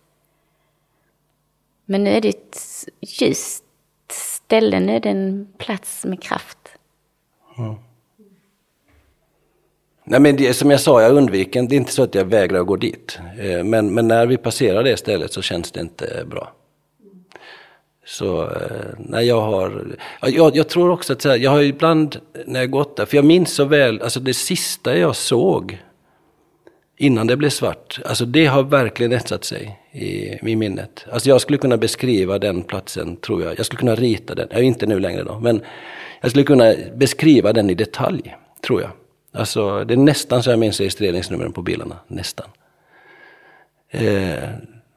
Men 1.85 2.03
nu 2.03 2.09
är 2.09 2.21
det 2.21 2.29
ett 2.29 2.59
ljust 3.01 3.63
ställe, 4.11 4.79
nu 4.79 4.95
är 4.95 4.99
det 4.99 5.09
en 5.09 5.53
plats 5.57 6.05
med 6.05 6.23
kraft. 6.23 6.57
Nej, 10.09 10.19
men 10.19 10.35
det, 10.35 10.53
som 10.53 10.71
jag 10.71 10.79
sa, 10.79 11.01
jag 11.01 11.15
undviker 11.15 11.63
Det 11.63 11.75
är 11.75 11.77
inte 11.77 11.91
så 11.91 12.03
att 12.03 12.15
jag 12.15 12.25
vägrar 12.25 12.59
att 12.59 12.67
gå 12.67 12.75
dit. 12.75 13.19
Eh, 13.39 13.63
men, 13.63 13.93
men 13.93 14.07
när 14.07 14.25
vi 14.25 14.37
passerar 14.37 14.83
det 14.83 14.97
stället 14.97 15.33
så 15.33 15.41
känns 15.41 15.71
det 15.71 15.79
inte 15.79 16.25
bra. 16.25 16.53
Så 18.05 18.35
när 18.45 18.95
nej, 18.97 19.27
jag 19.27 19.41
har... 19.41 19.97
Jag, 20.21 20.55
jag 20.55 20.69
tror 20.69 20.89
också 20.89 21.13
att 21.13 21.21
så 21.21 21.29
här, 21.29 21.37
jag 21.37 21.51
har 21.51 21.61
ibland 21.61 22.17
när 22.45 22.59
jag 22.59 22.71
gått 22.71 22.97
där, 22.97 23.05
för 23.05 23.17
jag 23.17 23.25
minns 23.25 23.53
så 23.53 23.65
väl, 23.65 24.01
alltså 24.01 24.19
det 24.19 24.33
sista 24.33 24.97
jag 24.97 25.15
såg 25.15 25.77
innan 26.97 27.27
det 27.27 27.37
blev 27.37 27.49
svart, 27.49 27.99
alltså 28.05 28.25
det 28.25 28.45
har 28.45 28.63
verkligen 28.63 29.11
etsat 29.11 29.43
sig 29.43 29.79
i, 29.91 30.39
i 30.51 30.55
minnet. 30.55 31.05
Alltså 31.11 31.29
jag 31.29 31.41
skulle 31.41 31.57
kunna 31.57 31.77
beskriva 31.77 32.39
den 32.39 32.63
platsen, 32.63 33.15
tror 33.15 33.43
jag. 33.43 33.59
Jag 33.59 33.65
skulle 33.65 33.79
kunna 33.79 33.95
rita 33.95 34.35
den, 34.35 34.47
ja, 34.51 34.59
inte 34.59 34.85
nu 34.85 34.99
längre 34.99 35.23
då, 35.23 35.39
men 35.39 35.61
jag 36.21 36.31
skulle 36.31 36.45
kunna 36.45 36.73
beskriva 36.95 37.53
den 37.53 37.69
i 37.69 37.73
detalj, 37.73 38.35
tror 38.61 38.81
jag. 38.81 38.91
Alltså 39.37 39.83
det 39.83 39.93
är 39.93 39.97
nästan 39.97 40.43
så 40.43 40.49
jag 40.49 40.59
minns 40.59 40.79
registreringsnumren 40.79 41.53
på 41.53 41.61
bilarna, 41.61 41.95
nästan. 42.07 42.45
Eh, 43.89 44.49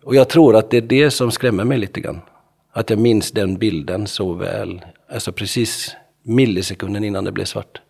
och 0.04 0.14
jag 0.14 0.28
tror 0.28 0.56
att 0.56 0.70
det 0.70 0.76
är 0.76 0.82
det 0.82 1.10
som 1.10 1.30
skrämmer 1.30 1.64
mig 1.64 1.78
lite 1.78 2.00
grann. 2.00 2.20
Att 2.72 2.90
jag 2.90 2.98
minns 2.98 3.32
den 3.32 3.58
bilden 3.58 4.06
så 4.06 4.32
väl. 4.32 4.84
Alltså 5.08 5.32
precis 5.32 5.96
millisekunden 6.22 7.04
innan 7.04 7.24
det 7.24 7.32
blev 7.32 7.44
svart. 7.44 7.80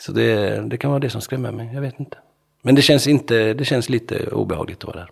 Så 0.00 0.12
det, 0.12 0.60
det 0.68 0.76
kan 0.76 0.90
vara 0.90 1.00
det 1.00 1.10
som 1.10 1.20
skrämmer 1.20 1.52
mig, 1.52 1.70
jag 1.74 1.80
vet 1.80 2.00
inte. 2.00 2.18
Men 2.62 2.74
det 2.74 2.82
känns, 2.82 3.06
inte, 3.06 3.54
det 3.54 3.64
känns 3.64 3.88
lite 3.88 4.30
obehagligt 4.30 4.78
att 4.78 4.84
vara 4.84 4.96
där. 4.96 5.10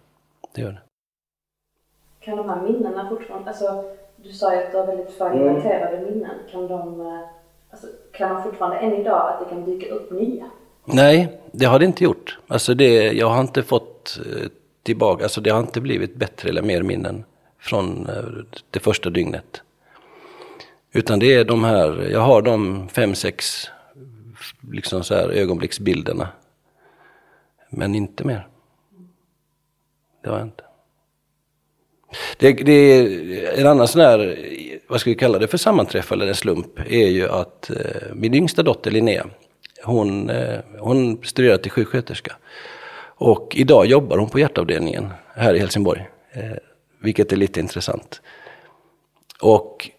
Det 0.55 0.61
gör 0.61 0.73
det. 0.73 0.83
Kan 2.21 2.37
de 2.37 2.49
här 2.49 2.63
minnena 2.63 3.09
fortfarande, 3.09 3.49
alltså 3.49 3.85
du 4.17 4.33
sa 4.33 4.55
ju 4.55 4.63
att 4.63 4.73
du 4.73 4.79
har 4.79 4.87
väldigt 4.87 5.11
fragmenterade 5.11 6.01
minnen. 6.01 6.39
Kan 6.51 6.69
de, 6.69 7.01
eh, 7.01 7.21
alltså, 7.73 7.87
kan 8.13 8.33
man 8.33 8.43
fortfarande 8.43 8.79
än 8.79 8.93
idag 8.93 9.33
att 9.33 9.41
det 9.41 9.55
kan 9.55 9.65
dyka 9.65 9.95
upp 9.95 10.11
nya? 10.11 10.51
Nej, 10.85 11.41
det 11.53 11.65
har 11.65 11.79
det 11.79 11.85
inte 11.85 12.05
gjort. 12.05 12.39
Alltså 12.49 12.75
det, 12.75 13.13
jag 13.13 13.29
har 13.29 13.41
inte 13.41 13.63
fått 13.63 14.21
eh, 14.27 14.49
tillbaka, 14.83 15.25
alltså 15.25 15.41
det 15.41 15.51
har 15.51 15.61
inte 15.61 15.81
blivit 15.81 16.17
bättre 16.17 16.49
eller 16.49 16.63
mer 16.63 16.83
minnen 16.83 17.25
från 17.59 18.09
eh, 18.09 18.59
det 18.71 18.81
första 18.81 19.11
dygnet. 19.11 19.63
Utan 20.93 21.19
det 21.19 21.35
är 21.35 21.45
de 21.45 21.65
här, 21.65 22.09
jag 22.11 22.21
har 22.21 22.43
de 22.43 22.89
fem, 22.89 23.15
sex 23.15 23.71
liksom 24.73 25.05
så 25.05 25.15
här 25.15 25.29
ögonblicksbilderna. 25.29 26.29
Men 27.71 27.95
inte 27.95 28.25
mer. 28.25 28.49
Det 30.23 30.31
har 30.31 30.39
jag 30.39 30.47
inte. 30.47 30.65
Det, 32.37 32.53
det 32.53 32.73
är 32.73 33.61
en 33.61 33.67
annan 33.67 33.89
sån 33.89 34.01
här, 34.01 34.39
vad 34.89 35.01
ska 35.01 35.11
vi 35.11 35.17
kalla 35.17 35.39
det 35.39 35.49
för 35.49 35.59
sammanträffande 35.59 36.25
eller 36.25 36.35
slump, 36.35 36.79
är 36.89 37.09
ju 37.09 37.29
att 37.29 37.71
eh, 37.71 37.77
min 38.15 38.35
yngsta 38.35 38.63
dotter 38.63 38.91
Linnea, 38.91 39.27
hon, 39.85 40.31
eh, 40.31 40.59
hon 40.79 41.25
studerar 41.25 41.57
till 41.57 41.71
sjuksköterska. 41.71 42.33
Och 43.17 43.53
idag 43.57 43.87
jobbar 43.87 44.19
hon 44.19 44.29
på 44.29 44.39
hjärtavdelningen 44.39 45.09
här 45.35 45.55
i 45.55 45.59
Helsingborg. 45.59 46.09
Eh, 46.33 46.57
vilket 47.03 47.33
är 47.33 47.37
lite 47.37 47.61
intressant. 47.61 48.21
Och 49.41 49.91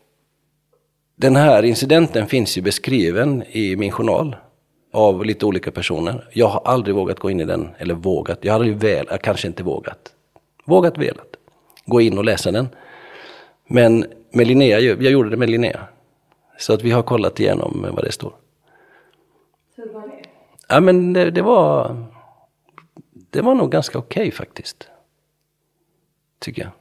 den 1.15 1.35
här 1.35 1.63
incidenten 1.63 2.27
finns 2.27 2.57
ju 2.57 2.61
beskriven 2.61 3.43
i 3.51 3.75
min 3.75 3.91
journal 3.91 4.35
av 4.93 5.25
lite 5.25 5.45
olika 5.45 5.71
personer. 5.71 6.29
Jag 6.33 6.47
har 6.47 6.61
aldrig 6.65 6.95
vågat 6.95 7.19
gå 7.19 7.29
in 7.29 7.39
i 7.39 7.45
den, 7.45 7.69
eller 7.77 7.93
vågat, 7.93 8.39
jag 8.41 8.53
har 8.53 8.59
aldrig 8.59 8.77
väl, 8.77 9.05
jag 9.09 9.21
kanske 9.21 9.47
inte 9.47 9.63
vågat. 9.63 10.11
Vågat 10.65 10.97
velat. 10.97 11.27
Gå 11.85 12.01
in 12.01 12.17
och 12.17 12.25
läsa 12.25 12.51
den. 12.51 12.69
Men 13.67 14.05
med 14.31 14.47
Linnea, 14.47 14.79
jag 14.79 15.03
gjorde 15.03 15.29
det 15.29 15.37
med 15.37 15.49
Linnea. 15.49 15.87
Så 16.57 16.73
att 16.73 16.83
vi 16.83 16.91
har 16.91 17.03
kollat 17.03 17.39
igenom 17.39 17.87
vad 17.91 18.05
det 18.05 18.11
står. 18.11 18.33
Hur 19.75 19.93
var 19.93 20.07
det? 20.07 20.23
Ja 20.67 20.79
men 20.79 21.13
det, 21.13 21.31
det 21.31 21.41
var, 21.41 21.97
det 23.29 23.41
var 23.41 23.55
nog 23.55 23.71
ganska 23.71 23.97
okej 23.97 24.31
faktiskt. 24.31 24.87
Tycker 26.39 26.61
jag. 26.61 26.71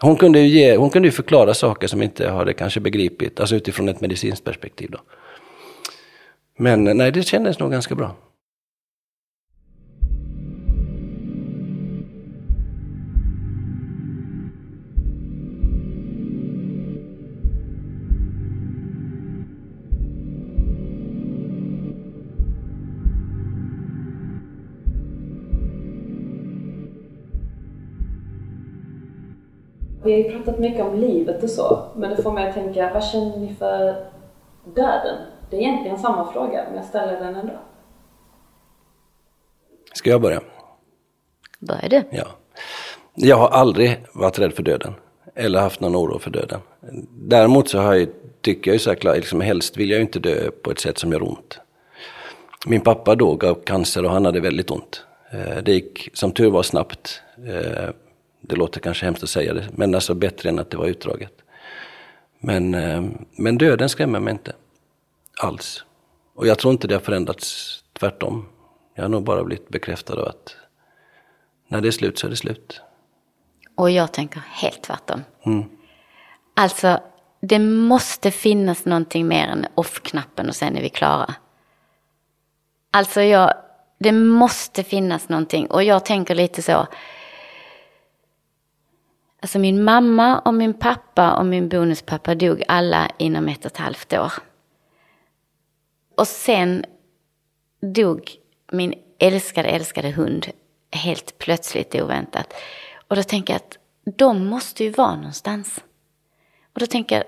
Hon 0.00 0.16
kunde 0.16 0.40
ju 0.40 0.46
ge, 0.46 0.76
hon 0.76 0.90
kunde 0.90 1.08
ju 1.08 1.12
förklara 1.12 1.54
saker 1.54 1.86
som 1.86 2.02
inte 2.02 2.30
hade 2.30 2.52
kanske 2.52 2.80
begripit, 2.80 3.40
alltså 3.40 3.56
utifrån 3.56 3.88
ett 3.88 4.00
medicinskt 4.00 4.44
perspektiv 4.44 4.90
då. 4.90 4.98
Men 6.56 6.84
nej, 6.84 7.12
det 7.12 7.22
kändes 7.22 7.58
nog 7.58 7.70
ganska 7.70 7.94
bra. 7.94 8.16
Vi 30.04 30.12
har 30.12 30.18
ju 30.18 30.32
pratat 30.36 30.58
mycket 30.60 30.84
om 30.84 30.94
livet 31.00 31.42
och 31.42 31.50
så, 31.50 31.84
men 31.96 32.10
det 32.10 32.22
får 32.22 32.32
mig 32.32 32.48
att 32.48 32.54
tänka, 32.54 32.90
vad 32.94 33.04
känner 33.04 33.36
ni 33.36 33.54
för 33.54 34.04
döden? 34.64 35.16
Det 35.50 35.56
är 35.56 35.60
egentligen 35.60 35.98
samma 35.98 36.32
fråga, 36.32 36.64
men 36.66 36.76
jag 36.76 36.84
ställer 36.84 37.20
den 37.20 37.34
ändå. 37.36 37.52
Ska 39.94 40.10
jag 40.10 40.20
börja? 40.20 40.40
Börjar 41.60 41.88
du? 41.88 42.02
Ja. 42.10 42.26
Jag 43.14 43.36
har 43.36 43.48
aldrig 43.48 44.06
varit 44.14 44.38
rädd 44.38 44.52
för 44.52 44.62
döden. 44.62 44.94
Eller 45.34 45.60
haft 45.60 45.80
någon 45.80 45.96
oro 45.96 46.18
för 46.18 46.30
döden. 46.30 46.60
Däremot 47.10 47.68
så 47.68 47.78
har 47.78 47.94
jag, 47.94 48.08
tycker 48.40 48.70
jag 48.70 48.74
ju 48.74 48.78
så 48.78 48.90
här 48.90 48.96
klart, 48.96 49.16
liksom 49.16 49.40
helst 49.40 49.76
vill 49.76 49.90
jag 49.90 49.96
ju 49.96 50.02
inte 50.02 50.18
dö 50.18 50.50
på 50.62 50.70
ett 50.70 50.80
sätt 50.80 50.98
som 50.98 51.12
gör 51.12 51.22
ont. 51.22 51.58
Min 52.66 52.80
pappa 52.80 53.14
dog 53.14 53.44
av 53.44 53.54
cancer 53.54 54.04
och 54.04 54.10
han 54.10 54.24
hade 54.24 54.40
väldigt 54.40 54.70
ont. 54.70 55.04
Eh, 55.32 55.62
Det 55.62 55.72
gick 55.72 56.10
som 56.12 56.32
tur 56.32 56.50
var 56.50 56.62
snabbt. 56.62 57.22
Det 58.42 58.56
låter 58.56 58.80
kanske 58.80 59.04
hemskt 59.04 59.22
att 59.22 59.28
säga 59.28 59.54
det, 59.54 59.68
men 59.72 59.94
alltså 59.94 60.14
bättre 60.14 60.48
än 60.48 60.58
att 60.58 60.70
det 60.70 60.76
var 60.76 60.86
utdraget. 60.86 61.32
Men, 62.38 62.74
eh, 62.74 63.02
men 63.36 63.58
döden 63.58 63.88
skrämmer 63.88 64.20
mig 64.20 64.32
inte 64.32 64.52
alls. 65.40 65.84
Och 66.34 66.46
jag 66.46 66.58
tror 66.58 66.72
inte 66.72 66.88
det 66.88 66.94
har 66.94 67.00
förändrats, 67.00 67.78
tvärtom. 67.92 68.48
Jag 68.94 69.04
har 69.04 69.08
nog 69.08 69.24
bara 69.24 69.44
blivit 69.44 69.68
bekräftad 69.68 70.14
av 70.14 70.28
att 70.28 70.56
när 71.68 71.80
det 71.80 71.88
är 71.88 71.92
slut 71.92 72.18
så 72.18 72.26
är 72.26 72.30
det 72.30 72.36
slut. 72.36 72.80
Och 73.74 73.90
jag 73.90 74.12
tänker 74.12 74.42
helt 74.50 74.82
tvärtom. 74.82 75.24
Mm. 75.46 75.64
Alltså, 76.54 77.00
det 77.40 77.58
måste 77.58 78.30
finnas 78.30 78.84
någonting 78.84 79.28
mer 79.28 79.46
än 79.46 79.66
off-knappen 79.74 80.48
och 80.48 80.56
sen 80.56 80.76
är 80.76 80.82
vi 80.82 80.88
klara. 80.88 81.34
Alltså, 82.90 83.22
jag, 83.22 83.54
det 83.98 84.12
måste 84.12 84.82
finnas 84.82 85.28
någonting. 85.28 85.66
Och 85.66 85.82
jag 85.84 86.04
tänker 86.04 86.34
lite 86.34 86.62
så. 86.62 86.86
Alltså 89.42 89.58
min 89.58 89.84
mamma 89.84 90.38
och 90.38 90.54
min 90.54 90.74
pappa 90.74 91.36
och 91.36 91.46
min 91.46 91.68
bonuspappa 91.68 92.34
dog 92.34 92.62
alla 92.68 93.10
inom 93.18 93.48
ett 93.48 93.58
och 93.58 93.70
ett 93.70 93.76
halvt 93.76 94.12
år. 94.12 94.32
Och 96.16 96.28
sen 96.28 96.84
dog 97.80 98.30
min 98.72 98.94
älskade, 99.18 99.68
älskade 99.68 100.10
hund 100.10 100.46
helt 100.90 101.38
plötsligt 101.38 101.94
oväntat. 101.94 102.54
Och 103.08 103.16
då 103.16 103.22
tänker 103.22 103.52
jag 103.52 103.60
att 103.60 103.78
de 104.16 104.46
måste 104.46 104.84
ju 104.84 104.90
vara 104.90 105.16
någonstans. 105.16 105.84
Och 106.74 106.80
då 106.80 106.86
tänker 106.86 107.16
jag, 107.16 107.24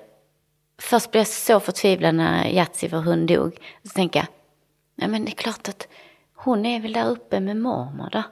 först 0.78 1.10
blev 1.10 1.20
jag 1.20 1.28
så 1.28 1.60
förtvivlad 1.60 2.14
när 2.14 2.48
Yatzy, 2.48 2.88
vår 2.88 3.00
hund, 3.00 3.28
dog. 3.28 3.58
Så 3.82 3.88
tänker 3.88 4.20
jag, 4.20 4.26
nej 4.94 5.08
men 5.08 5.24
det 5.24 5.30
är 5.30 5.36
klart 5.36 5.68
att 5.68 5.88
hon 6.34 6.66
är 6.66 6.80
väl 6.80 6.92
där 6.92 7.10
uppe 7.10 7.40
med 7.40 7.56
mormor 7.56 8.08
då. 8.12 8.22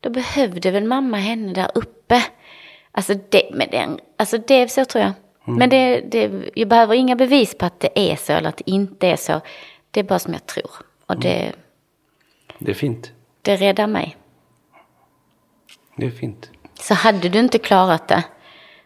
Då 0.00 0.10
behövde 0.10 0.70
väl 0.70 0.84
mamma 0.84 1.16
henne 1.16 1.52
där 1.52 1.70
uppe. 1.74 2.22
Alltså 2.96 3.14
det, 3.28 3.48
men 3.52 3.68
det, 3.70 3.98
alltså 4.16 4.38
det 4.38 4.54
är 4.54 4.66
så 4.66 4.84
tror 4.84 5.04
jag. 5.04 5.12
Mm. 5.46 5.58
Men 5.58 5.70
det, 5.70 6.00
det, 6.00 6.30
jag 6.54 6.68
behöver 6.68 6.94
inga 6.94 7.16
bevis 7.16 7.54
på 7.54 7.66
att 7.66 7.80
det 7.80 8.12
är 8.12 8.16
så 8.16 8.32
eller 8.32 8.48
att 8.48 8.56
det 8.56 8.70
inte 8.70 9.06
är 9.06 9.16
så. 9.16 9.40
Det 9.90 10.00
är 10.00 10.04
bara 10.04 10.18
som 10.18 10.32
jag 10.32 10.46
tror. 10.46 10.70
Och 11.06 11.20
det... 11.20 11.40
Mm. 11.40 11.56
Det 12.58 12.70
är 12.70 12.74
fint. 12.74 13.12
Det 13.42 13.56
räddar 13.56 13.86
mig. 13.86 14.16
Det 15.96 16.06
är 16.06 16.10
fint. 16.10 16.50
Så 16.80 16.94
hade 16.94 17.28
du 17.28 17.38
inte 17.38 17.58
klarat 17.58 18.08
det 18.08 18.24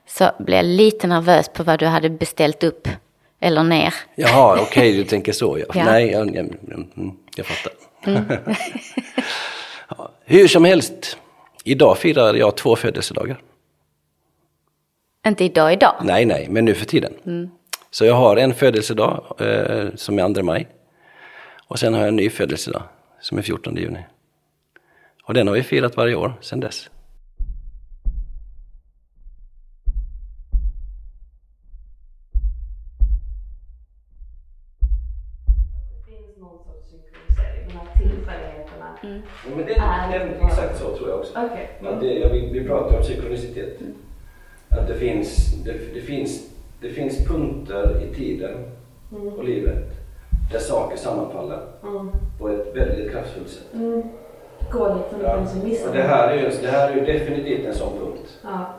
så 0.07 0.31
blev 0.39 0.57
jag 0.57 0.65
lite 0.65 1.07
nervös 1.07 1.49
på 1.49 1.63
vad 1.63 1.79
du 1.79 1.87
hade 1.87 2.11
beställt 2.11 2.65
upp 2.65 2.89
eller 3.41 3.63
ner. 3.63 3.95
Jaha, 4.15 4.53
okej, 4.53 4.65
okay, 4.65 4.97
du 4.97 5.05
tänker 5.05 5.33
så 5.33 5.59
ja. 5.59 5.65
ja. 5.75 5.85
Nej, 5.85 6.11
jag, 6.11 6.27
jag, 6.27 6.37
mm, 6.37 7.17
jag 7.37 7.47
fattar. 7.47 7.73
Mm. 8.07 8.25
hur 10.25 10.49
som 10.49 10.65
helst, 10.65 11.19
idag 11.65 11.99
firar 11.99 12.35
jag 12.35 12.57
två 12.57 12.77
födelsedagar. 12.77 13.41
Inte 15.27 15.45
idag 15.45 15.73
idag? 15.73 15.95
Nej, 16.03 16.25
nej, 16.25 16.47
men 16.51 16.65
nu 16.65 16.75
för 16.75 16.87
tiden. 16.87 17.13
Mm. 17.27 17.51
Så 17.91 18.05
jag 18.05 18.15
har 18.15 18.37
en 18.37 18.55
födelsedag 18.55 19.35
eh, 19.39 19.89
som 19.95 20.19
är 20.19 20.35
2 20.35 20.43
maj. 20.43 20.69
Och 21.67 21.79
sen 21.79 21.95
har 21.95 22.01
jag 22.01 22.09
en 22.09 22.17
ny 22.17 22.31
födelsedag 22.31 22.83
som 23.21 23.39
är 23.39 23.43
14 23.43 23.77
juni. 23.77 24.07
Och 25.25 25.35
den 25.35 25.49
har 25.49 25.55
vi 25.55 25.63
firat 25.63 25.97
varje 25.97 26.15
år 26.15 26.35
sedan 26.41 26.61
dess. 26.61 26.91
Mm. 39.03 39.23
Ja, 39.49 39.57
men 39.57 39.67
det, 39.67 39.75
är 39.75 40.47
exakt 40.47 40.79
så 40.79 40.97
tror 40.97 41.09
jag 41.09 41.19
också. 41.19 41.33
Okay. 41.33 41.93
Att 41.93 42.01
det, 42.01 42.29
vi, 42.33 42.51
vi 42.53 42.67
pratar 42.67 42.97
om 42.97 43.05
synkronicitet. 43.05 43.50
Att 44.71 44.89
det 44.89 44.95
finns, 44.95 45.55
det, 45.65 45.73
det, 45.95 46.01
finns, 46.01 46.51
det 46.81 46.89
finns 46.89 47.27
punkter 47.27 48.03
i 48.03 48.15
tiden 48.15 48.55
mm. 49.13 49.29
och 49.29 49.45
livet 49.45 50.01
där 50.53 50.59
saker 50.59 50.97
sammanfaller 50.97 51.59
mm. 51.83 52.11
på 52.39 52.49
ett 52.49 52.77
väldigt 52.77 53.13
kraftfullt 53.13 53.49
sätt. 53.49 53.75
Mm. 53.75 54.03
Går 54.73 54.95
liksom 54.95 55.21
ja. 55.25 55.89
och 55.89 55.95
det, 55.95 56.03
här 56.03 56.29
är 56.29 56.37
ju, 56.37 56.51
det 56.63 56.69
här 56.69 56.91
är 56.91 56.95
ju 56.95 57.05
definitivt 57.05 57.67
en 57.67 57.75
sån 57.75 57.99
punkt. 57.99 58.39
Ja. 58.43 58.75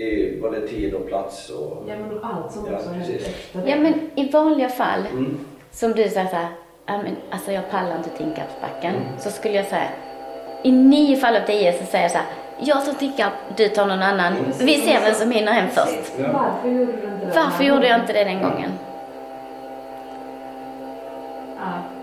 I 0.00 0.40
både 0.40 0.68
tid 0.68 0.94
och 0.94 1.06
plats 1.06 1.50
och... 1.50 1.84
Ja 1.88 1.94
men 1.96 2.24
allt 2.24 2.52
som 2.52 2.66
ja, 2.70 2.76
också 2.76 2.90
hänt 2.90 3.10
efter 3.10 3.60
det. 3.60 3.70
Ja 3.70 3.76
men 3.76 4.10
i 4.14 4.30
vanliga 4.30 4.68
fall, 4.68 5.00
mm. 5.12 5.38
som 5.70 5.92
du 5.92 6.08
säger 6.08 6.26
såhär, 6.26 6.48
alltså 7.30 7.52
jag 7.52 7.70
pallar 7.70 7.96
inte 7.96 8.10
Tinkarpsbacken. 8.10 8.94
Mm. 8.94 9.18
Så 9.18 9.30
skulle 9.30 9.54
jag 9.54 9.66
säga, 9.66 9.88
i 10.62 10.72
nio 10.72 11.16
fall 11.16 11.36
av 11.36 11.46
tio 11.46 11.72
så 11.72 11.84
säger 11.84 12.04
jag 12.04 12.10
så 12.10 12.18
här, 12.18 12.26
jag 12.58 12.84
tar 12.84 12.92
Tinkarp, 12.92 13.32
du 13.56 13.68
tar 13.68 13.86
någon 13.86 14.02
annan. 14.02 14.34
Vi 14.60 14.80
ser 14.80 15.00
vem 15.00 15.14
som 15.14 15.30
hinner 15.30 15.52
hem 15.52 15.68
först. 15.70 16.12
Varför 17.34 17.64
gjorde 17.64 17.88
jag 17.88 18.00
inte 18.00 18.12
det 18.12 18.24
den 18.24 18.42
gången? 18.42 18.78
Ja. 21.58 21.95